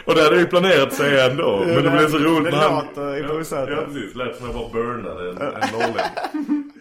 Och 0.04 0.14
det 0.14 0.22
hade 0.22 0.36
ju 0.36 0.46
planerat 0.46 0.88
att 0.88 0.94
säga 0.94 1.30
ändå. 1.30 1.62
Men 1.66 1.82
det 1.84 1.90
blev 1.90 2.10
så 2.10 2.18
roligt 2.18 2.52
Det 2.52 2.58
när 2.58 2.68
han... 2.68 2.84
låter 2.86 3.18
improviserat. 3.18 3.68
Ja 3.70 3.84
precis, 3.86 4.14
lät 4.14 4.36
som 4.36 4.46
jag 4.46 4.52
var 4.52 4.70
burnade 4.72 5.30
en, 5.30 5.36
en 5.38 5.72
norrlänning. 5.72 6.70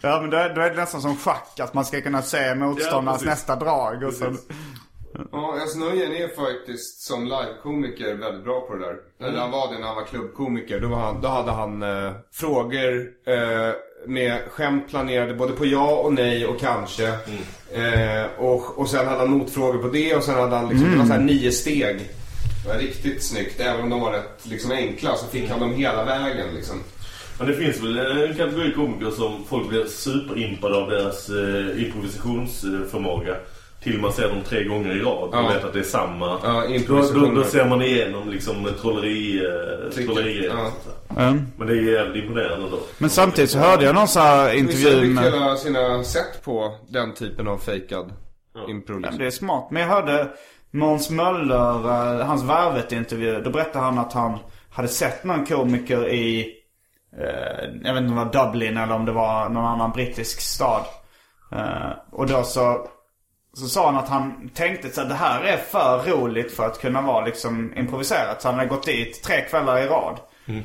Ja 0.00 0.20
men 0.20 0.30
då 0.30 0.36
är, 0.36 0.54
då 0.54 0.60
är 0.60 0.70
det 0.70 0.76
nästan 0.76 1.00
som 1.00 1.16
schack 1.16 1.60
att 1.60 1.74
man 1.74 1.84
ska 1.84 2.00
kunna 2.00 2.22
se 2.22 2.54
motståndarnas 2.54 3.22
Ja, 3.22 3.30
nästa 3.30 3.56
drag 3.56 4.02
och. 4.02 4.12
Ja, 5.32 5.58
alltså 5.60 5.78
Nöjen 5.78 6.12
är 6.12 6.28
faktiskt 6.28 7.00
som 7.00 7.24
livekomiker 7.24 8.14
väldigt 8.14 8.44
bra 8.44 8.60
på 8.60 8.74
det 8.74 8.86
där. 8.86 8.96
Eller 9.28 9.38
han 9.38 9.50
var 9.50 9.72
det 9.72 9.78
när 9.78 9.86
han 9.86 9.96
var 9.96 10.04
klubbkomiker. 10.04 10.80
Då, 10.80 10.88
var 10.88 10.96
han, 10.96 11.20
då 11.20 11.28
hade 11.28 11.50
han 11.50 11.82
eh, 11.82 12.12
frågor 12.32 13.10
eh, 13.26 13.72
med 14.06 14.40
skämt 14.50 14.88
planerade 14.88 15.34
både 15.34 15.52
på 15.52 15.66
ja 15.66 15.96
och 15.96 16.12
nej 16.12 16.46
och 16.46 16.60
kanske. 16.60 17.06
Eh, 17.72 18.26
och, 18.38 18.78
och 18.78 18.88
sen 18.88 19.06
hade 19.06 19.18
han 19.18 19.30
motfrågor 19.30 19.82
på 19.82 19.88
det 19.88 20.14
och 20.16 20.22
sen 20.22 20.34
hade 20.34 20.56
han 20.56 20.68
liksom, 20.68 20.90
det 20.90 20.98
var 20.98 21.04
så 21.04 21.12
här 21.12 21.20
nio 21.20 21.52
steg. 21.52 22.10
Det 22.64 22.68
var 22.68 22.78
riktigt 22.78 23.22
snyggt. 23.22 23.60
Även 23.60 23.80
om 23.82 23.90
de 23.90 24.00
var 24.00 24.12
rätt 24.12 24.46
liksom, 24.46 24.72
enkla 24.72 25.16
så 25.16 25.26
fick 25.26 25.50
han 25.50 25.60
dem 25.60 25.74
hela 25.74 26.04
vägen 26.04 26.54
liksom. 26.54 26.76
Men 27.38 27.46
det 27.46 27.54
finns 27.54 27.80
väl 27.82 27.98
en 27.98 28.36
kategori 28.36 28.72
komiker 28.74 29.10
som 29.10 29.44
folk 29.48 29.68
blir 29.68 29.84
superimpade 29.84 30.76
av 30.76 30.90
deras 30.90 31.28
eh, 31.28 31.84
improvisationsförmåga. 31.84 33.36
Till 33.82 34.00
man 34.00 34.12
ser 34.12 34.28
dem 34.28 34.38
tre 34.44 34.64
gånger 34.64 34.96
i 34.96 35.00
rad 35.00 35.28
och 35.28 35.34
Ja. 35.34 35.48
vet 35.54 35.64
att 35.64 35.72
det 35.72 35.78
är 35.78 35.82
samma. 35.82 36.38
Ja, 36.44 36.64
då, 36.88 37.26
då, 37.34 37.44
ser 37.44 37.68
man 37.68 37.82
igenom 37.82 38.28
liksom 38.28 38.68
trolleri, 38.80 39.44
eh, 39.46 39.90
trollerigrejer. 39.90 40.52
ja. 40.54 40.70
Mm. 41.22 41.46
Men 41.56 41.66
det 41.66 41.72
är 41.72 41.82
jävligt 41.92 42.22
imponerande 42.24 42.70
då. 42.70 42.78
Men 42.98 43.10
samtidigt 43.10 43.50
så 43.50 43.58
hörde 43.58 43.84
jag 43.84 43.94
någon 43.94 44.08
sån 44.08 44.22
här 44.22 44.52
intervju 44.54 45.10
med... 45.14 45.24
hela 45.24 45.56
sina 45.56 46.04
sätt 46.04 46.44
på 46.44 46.76
den 46.88 47.14
typen 47.14 47.48
av 47.48 47.58
fejkad 47.58 48.12
impro. 48.68 48.94
Ja, 48.94 48.98
Liksom. 49.00 49.18
det 49.18 49.26
är 49.26 49.30
smart. 49.30 49.68
Men 49.70 49.82
jag 49.82 49.88
hörde 49.88 50.28
Måns 50.70 51.10
Möller, 51.10 51.84
eh, 52.20 52.26
hans 52.26 52.42
Värvet-intervju. 52.44 53.40
Då 53.44 53.50
berättade 53.50 53.84
han 53.84 53.98
att 53.98 54.12
han 54.12 54.38
hade 54.70 54.88
sett 54.88 55.24
någon 55.24 55.46
komiker 55.46 56.08
i, 56.08 56.52
eh, 57.20 57.64
jag 57.82 57.94
vet 57.94 58.02
inte 58.02 58.12
om 58.12 58.30
det 58.30 58.38
var 58.38 58.46
Dublin 58.46 58.76
eller 58.76 58.94
om 58.94 59.04
det 59.04 59.12
var 59.12 59.48
någon 59.48 59.64
annan 59.64 59.90
brittisk 59.92 60.40
stad. 60.40 60.84
Eh, 61.52 61.90
och 62.12 62.26
då 62.26 62.42
så, 62.42 62.86
så 63.58 63.68
sa 63.68 63.86
han 63.86 63.96
att 63.96 64.08
han 64.08 64.50
tänkte 64.54 65.02
att 65.02 65.08
det 65.08 65.14
här 65.14 65.40
är 65.44 65.56
för 65.56 66.02
roligt 66.10 66.52
för 66.52 66.66
att 66.66 66.80
kunna 66.80 67.02
vara 67.02 67.24
liksom 67.24 67.72
improviserat. 67.76 68.42
Så 68.42 68.48
han 68.48 68.58
hade 68.58 68.68
gått 68.68 68.86
dit 68.86 69.22
tre 69.22 69.40
kvällar 69.40 69.78
i 69.78 69.86
rad. 69.86 70.16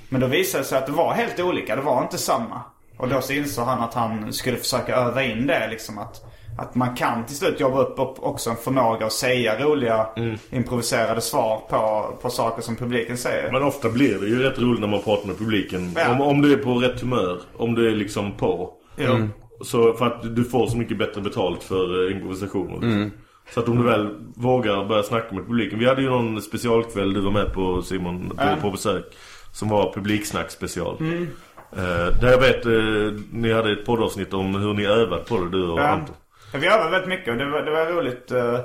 Men 0.10 0.22
då 0.22 0.28
visade 0.28 0.64
det 0.64 0.68
sig 0.68 0.78
att 0.78 0.86
det 0.86 0.92
var 0.92 1.14
helt 1.14 1.40
olika. 1.40 1.76
Det 1.76 1.82
var 1.82 2.02
inte 2.02 2.18
samma. 2.18 2.62
Och 2.98 3.10
då 3.10 3.22
så 3.22 3.34
insåg 3.34 3.66
han 3.66 3.82
att 3.82 3.94
han 3.94 4.34
skulle 4.34 4.58
försöka 4.58 4.96
öva 4.96 5.24
in 5.24 5.48
det 5.48 5.68
liksom 5.68 5.98
att 5.98 6.34
att 6.58 6.76
man 6.76 6.96
kan 6.96 7.26
till 7.26 7.36
slut 7.36 7.60
jobba 7.60 7.82
upp, 7.82 8.00
upp 8.00 8.16
också 8.20 8.50
en 8.50 8.56
förmåga 8.56 9.06
att 9.06 9.14
säga 9.14 9.60
roliga 9.60 10.08
improviserade 10.52 11.22
svar 11.22 11.62
på, 11.70 12.14
på 12.22 12.30
saker 12.30 12.62
som 12.62 12.76
publiken 12.76 13.18
säger. 13.18 13.52
Men 13.52 13.64
ofta 13.64 13.90
blir 13.90 14.20
det 14.20 14.28
ju 14.28 14.44
rätt 14.44 14.60
roligt 14.60 14.82
när 14.82 14.88
man 14.88 15.02
pratar 15.02 15.28
med 15.28 15.38
publiken. 15.38 15.94
Ja. 15.96 16.12
Om, 16.12 16.22
om 16.22 16.42
du 16.42 16.54
är 16.54 16.58
på 16.58 16.74
rätt 16.74 17.02
humör. 17.02 17.42
Om 17.58 17.76
du 17.76 17.88
är 17.88 17.96
liksom 17.96 18.32
på. 18.32 18.74
Jo. 18.98 19.28
Så 19.62 19.94
för 19.94 20.06
att 20.06 20.36
du 20.36 20.44
får 20.44 20.68
så 20.68 20.78
mycket 20.78 20.98
bättre 20.98 21.22
betalt 21.22 21.64
för 21.64 22.06
eh, 22.10 22.16
improvisationer. 22.16 22.78
Mm. 22.88 23.12
Så 23.54 23.60
att 23.60 23.70
om 23.70 23.78
du 23.78 23.84
väl 23.84 24.10
vågar 24.36 24.86
börja 24.86 25.04
snacka 25.04 25.36
med 25.36 25.48
publiken. 25.48 25.80
Vi 25.80 25.86
hade 25.88 26.02
ju 26.02 26.10
någon 26.10 26.42
specialkväll 26.42 27.14
du 27.14 27.22
var 27.22 27.32
med 27.32 27.54
på 27.54 27.82
Simon 27.82 28.30
på, 28.30 28.36
Ja. 28.44 28.56
på 28.62 28.72
besök. 28.72 29.04
Som 29.52 29.70
var 29.70 29.94
publiksnack 29.94 30.52
special. 30.52 30.98
Mm. 31.00 31.28
Eh, 31.72 32.20
där 32.22 32.32
jag 32.32 32.40
vet 32.40 32.66
eh, 32.66 33.22
ni 33.32 33.54
hade 33.54 33.72
ett 33.72 33.86
poddavsnitt 33.86 34.34
om 34.34 34.56
hur 34.56 34.74
ni 34.74 34.86
övat 34.86 35.26
på 35.30 35.38
det 35.38 35.50
du 35.50 35.64
och 35.68 35.80
Ja. 35.80 35.88
Anton. 35.88 36.16
Vi 36.54 36.68
övade 36.68 36.90
väldigt 36.92 37.10
mycket 37.10 37.30
och 37.30 37.38
det 37.38 37.46
var, 37.50 37.62
det 37.62 37.72
var 37.72 37.86
roligt. 37.86 38.32
eh, 38.32 38.56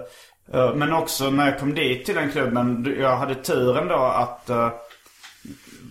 eh, 0.60 0.74
men 0.74 0.92
också 0.92 1.30
när 1.30 1.44
jag 1.50 1.58
kom 1.58 1.74
dit 1.74 2.04
till 2.06 2.14
den 2.14 2.30
klubben, 2.32 2.96
jag 3.00 3.16
hade 3.16 3.34
turen 3.34 3.88
då 3.88 3.94
att... 3.94 4.50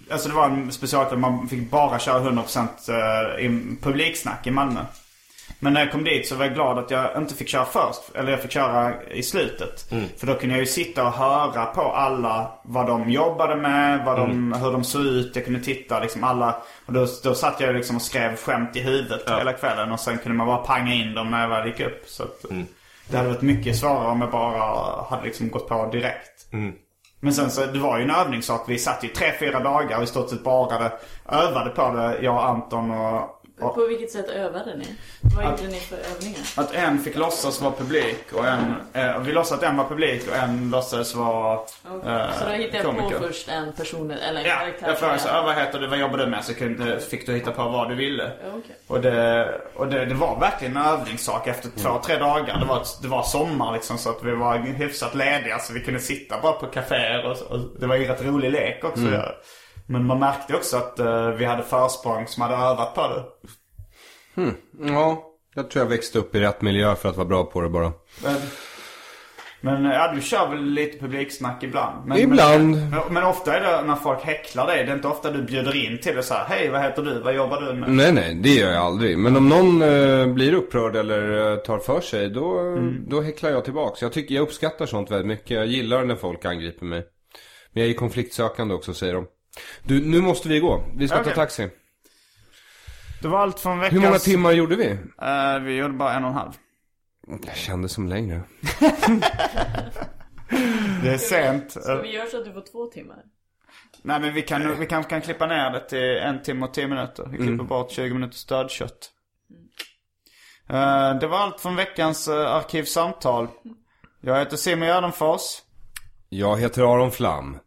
eh, 0.07 0.13
alltså 0.13 0.29
det 0.29 0.35
var 0.35 0.45
en 0.45 0.71
specialklubb, 0.71 1.19
man 1.19 1.47
fick 1.47 1.71
bara 1.71 1.99
köra 1.99 2.29
100% 2.31 2.67
uh, 2.89 3.45
i 3.45 3.75
publiksnack 3.81 4.47
i 4.47 4.51
Malmö. 4.51 4.79
Men 5.59 5.73
när 5.73 5.81
jag 5.81 5.91
kom 5.91 6.03
dit 6.03 6.27
så 6.27 6.35
var 6.35 6.45
jag 6.45 6.53
glad 6.53 6.77
att 6.77 6.91
jag 6.91 7.17
inte 7.17 7.35
fick 7.35 7.47
köra 7.49 7.65
först. 7.65 8.15
Eller 8.15 8.31
jag 8.31 8.41
fick 8.41 8.51
köra 8.51 9.03
i 9.11 9.23
slutet. 9.23 9.91
För 10.17 10.27
då 10.27 10.33
kunde 10.33 10.55
jag 10.55 10.59
ju 10.59 10.65
sitta 10.65 11.07
och 11.07 11.13
höra 11.13 11.65
på 11.65 11.81
alla 11.81 12.51
vad 12.63 12.87
de 12.87 13.09
jobbade 13.09 13.55
med, 13.55 14.05
vad 14.05 14.17
de, 14.17 14.53
hur 14.53 14.71
de 14.71 14.83
såg 14.83 15.05
ut. 15.05 15.35
Jag 15.35 15.45
kunde 15.45 15.59
titta 15.59 15.99
liksom 15.99 16.23
alla. 16.23 16.55
Och 16.85 16.93
då, 16.93 17.07
då 17.23 17.35
satt 17.35 17.59
jag 17.59 17.75
liksom 17.75 17.95
och 17.95 18.01
skrev 18.01 18.35
skämt 18.35 18.75
i 18.75 18.79
huvudet 18.79 19.29
hela 19.29 19.53
kvällen. 19.53 19.91
Och 19.91 19.99
sen 19.99 20.17
kunde 20.17 20.37
man 20.37 20.47
bara 20.47 20.57
panga 20.57 20.93
in 20.93 21.13
dem 21.13 21.31
när 21.31 21.41
jag 21.41 21.49
väl 21.49 21.67
gick 21.67 21.79
upp. 21.79 22.03
Så 22.07 22.23
att, 22.23 22.45
Det 23.09 23.17
hade 23.17 23.29
varit 23.29 23.41
mycket 23.41 23.77
svårare 23.77 24.07
om 24.07 24.21
jag 24.21 24.31
bara 24.31 25.03
hade 25.09 25.23
liksom 25.23 25.49
gått 25.49 25.67
på 25.69 25.89
direkt. 25.91 26.47
Men 27.19 27.33
sen 27.33 27.51
så, 27.51 27.65
det 27.65 27.79
var 27.79 27.97
ju 27.97 28.03
en 28.03 28.11
övningssak. 28.11 28.63
Vi 28.67 28.77
satt 28.79 29.03
ju 29.03 29.07
tre, 29.07 29.31
fyra 29.39 29.59
dagar 29.59 29.97
och 29.97 30.03
i 30.03 30.07
stort 30.07 30.29
sett 30.29 30.43
bara 30.43 30.91
övade 31.25 31.69
på 31.69 31.91
det, 31.91 32.19
jag 32.21 32.35
och 32.35 32.47
Anton 32.47 32.91
och 32.91 33.36
och 33.59 33.75
På 33.75 33.85
vilket 33.85 34.11
sätt 34.11 34.29
övade 34.29 34.75
ni? 34.77 34.85
Vad 35.35 35.45
gjorde 35.45 35.67
ni 35.67 35.79
för 35.79 35.97
övningar? 36.15 36.39
att 36.55 36.73
en 36.73 36.99
fick 36.99 37.15
låtsas 37.15 37.61
vara 37.61 37.73
publik 37.73 38.33
och 38.33 38.47
en... 38.47 38.75
Eh, 38.93 39.19
vi 39.19 39.31
låtsades 39.31 39.63
att 39.63 39.69
en 39.69 39.77
var 39.77 39.85
publik 39.85 40.27
och 40.27 40.35
en 40.35 40.69
låtsades 40.69 41.15
vara 41.15 41.53
eh, 41.53 42.33
Så 42.39 42.45
då 42.45 42.51
hittade 42.51 42.77
jag 42.77 42.85
komiker. 42.85 43.19
på 43.19 43.27
först 43.27 43.49
en 43.49 43.73
person 43.73 44.11
eller 44.11 44.39
en 44.41 44.45
Ja, 44.47 44.55
karaktär. 44.55 44.87
jag 44.87 44.97
frågade 44.99 45.19
så 45.19 45.27
vad 45.29 45.55
heter 45.55 45.79
du, 45.79 45.87
vad 45.87 45.99
jobbar 45.99 46.17
du 46.17 46.25
med? 46.27 46.43
Så 46.43 46.53
kunde, 46.53 46.99
fick 46.99 47.25
du 47.25 47.33
hitta 47.33 47.51
på 47.51 47.63
vad 47.63 47.89
du 47.89 47.95
ville. 47.95 48.23
Ja, 48.23 48.49
okej. 48.49 48.75
Och, 48.87 49.01
det, 49.01 49.61
och 49.75 49.87
det, 49.87 50.05
det 50.05 50.15
var 50.15 50.39
verkligen 50.39 50.77
en 50.77 50.83
övningssak 50.85 51.47
efter 51.47 51.69
två, 51.69 52.01
tre 52.05 52.17
dagar. 52.17 52.59
Det 52.59 52.65
var, 52.65 52.83
det 53.01 53.07
var 53.07 53.23
sommar 53.23 53.73
liksom 53.73 53.97
så 53.97 54.09
att 54.09 54.23
vi 54.23 54.31
var 54.31 54.57
hyfsat 54.57 55.15
lediga 55.15 55.59
så 55.59 55.73
vi 55.73 55.79
kunde 55.79 55.99
sitta 55.99 56.41
bara 56.41 56.53
på 56.53 56.65
kaféer 56.65 57.25
och, 57.25 57.51
och 57.51 57.59
det 57.79 57.87
var 57.87 57.95
ju 57.95 58.05
rätt 58.07 58.25
rolig 58.25 58.51
lek 58.51 58.83
också. 58.83 59.01
Mm. 59.07 59.21
Men 59.87 60.05
man 60.05 60.19
märkte 60.19 60.55
också 60.55 60.77
att 60.77 60.99
eh, 60.99 61.29
vi 61.29 61.45
hade 61.45 61.63
försprång 61.63 62.27
som 62.27 62.41
hade 62.43 62.55
övat 62.55 62.95
på 62.95 63.01
det. 63.01 63.23
Ja, 64.79 65.23
jag 65.55 65.69
tror 65.69 65.85
jag 65.85 65.89
växte 65.89 66.19
upp 66.19 66.35
i 66.35 66.39
rätt 66.39 66.61
miljö 66.61 66.95
för 66.95 67.09
att 67.09 67.17
vara 67.17 67.27
bra 67.27 67.43
på 67.43 67.61
det 67.61 67.69
bara. 67.69 67.91
Men, 68.23 68.35
men 69.61 69.83
ja, 69.91 70.11
du 70.15 70.21
kör 70.21 70.49
väl 70.49 70.63
lite 70.63 70.97
publiksnack 70.97 71.63
ibland? 71.63 72.07
Men, 72.07 72.17
Ibland. 72.17 72.71
Men, 72.71 73.01
men 73.13 73.23
ofta 73.23 73.57
är 73.57 73.61
det 73.61 73.87
när 73.87 73.95
folk 73.95 74.23
häcklar 74.23 74.67
dig. 74.67 74.85
Det 74.85 74.91
är 74.91 74.95
inte 74.95 75.07
ofta 75.07 75.31
du 75.31 75.41
bjuder 75.43 75.75
in 75.75 75.99
till 76.01 76.15
det 76.15 76.23
så 76.23 76.33
här. 76.33 76.45
Hej, 76.45 76.69
vad 76.69 76.81
heter 76.81 77.01
du? 77.01 77.19
Vad 77.19 77.35
jobbar 77.35 77.61
du 77.61 77.73
med? 77.73 77.89
Nej, 77.89 78.11
nej, 78.11 78.35
det 78.35 78.49
gör 78.49 78.71
jag 78.71 78.83
aldrig. 78.83 79.17
Men 79.17 79.35
om 79.35 79.49
någon 79.49 79.81
eh, 79.81 80.27
blir 80.27 80.53
upprörd 80.53 80.95
eller 80.95 81.51
eh, 81.51 81.57
tar 81.57 81.79
för 81.79 82.01
sig, 82.01 82.29
då, 82.29 82.77
då 83.07 83.21
häcklar 83.21 83.49
jag 83.49 83.65
tillbaks. 83.65 84.01
Jag, 84.01 84.13
tycker, 84.13 84.35
jag 84.35 84.41
uppskattar 84.41 84.85
sånt 84.85 85.11
väldigt 85.11 85.27
mycket. 85.27 85.51
Jag 85.51 85.67
gillar 85.67 86.05
när 86.05 86.15
folk 86.15 86.45
angriper 86.45 86.85
mig. 86.85 87.03
Men 87.73 87.83
jag 87.83 87.89
är 87.91 87.95
konfliktsökande 87.95 88.73
också, 88.73 88.93
säger 88.93 89.13
de. 89.13 89.25
Du, 89.83 90.05
nu 90.05 90.21
måste 90.21 90.49
vi 90.49 90.59
gå. 90.59 90.83
Vi 90.95 91.07
ska 91.07 91.19
Okej. 91.19 91.33
ta 91.33 91.41
taxi. 91.41 91.69
Det 93.21 93.27
var 93.27 93.39
allt 93.39 93.59
från 93.59 93.73
Hur 93.73 93.81
veckans... 93.83 94.03
många 94.03 94.19
timmar 94.19 94.51
gjorde 94.51 94.75
vi? 94.75 94.89
Eh, 95.21 95.59
vi 95.59 95.75
gjorde 95.75 95.93
bara 95.93 96.13
en 96.13 96.23
och 96.23 96.29
en 96.29 96.35
halv. 96.35 96.51
Jag 97.45 97.55
kände 97.55 97.89
som 97.89 98.07
längre. 98.07 98.41
Det 101.03 101.13
är 101.13 101.17
sent. 101.17 101.71
Ska 101.71 101.95
vi 101.95 102.11
göra 102.15 102.27
så 102.27 102.37
att 102.37 102.45
du 102.45 102.53
får 102.53 102.71
två 102.71 102.85
timmar? 102.85 103.17
nej 104.01 104.19
men 104.19 104.33
vi 104.33 104.41
kan, 104.41 104.79
vi 104.79 104.85
kan, 104.85 105.03
kan 105.03 105.21
klippa 105.21 105.47
ner 105.47 105.71
det 105.71 105.89
till 105.89 106.17
en 106.17 106.41
timme 106.41 106.65
och 106.65 106.73
tio 106.73 106.87
minuter. 106.87 107.27
Vi 107.31 107.37
klipper 107.37 107.63
bort 107.63 107.91
20 107.91 108.13
minuters 108.13 108.45
dödkött. 108.45 109.11
Eh, 110.69 111.19
det 111.19 111.27
var 111.27 111.37
allt 111.37 111.61
från 111.61 111.75
veckans 111.75 112.27
uh, 112.27 112.35
arkivsamtal. 112.35 113.47
Jag 114.21 114.39
heter 114.39 114.57
Simon 114.57 114.87
Gärdenfors. 114.87 115.41
Jag 116.29 116.57
heter 116.59 116.81
Aron 116.81 117.11
Flam. 117.11 117.57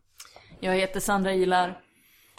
Jag 0.63 0.75
heter 0.75 1.01
Sandra 1.01 1.33
Ilar. 1.33 1.79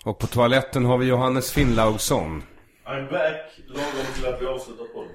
Och 0.05 0.19
på 0.19 0.27
toaletten 0.27 0.85
har 0.85 0.97
vi 0.97 1.05
Johannes 1.05 1.51
Finnlaugsson. 1.51 2.43
I'm 2.85 3.11
back, 3.11 3.59
lagom 3.67 4.13
till 4.15 4.25
att 4.25 4.41
vi 4.41 4.45
avslutar 4.45 4.85
podden. 4.85 5.11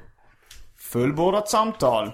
Fullbordat 0.79 1.49
samtal. 1.49 2.13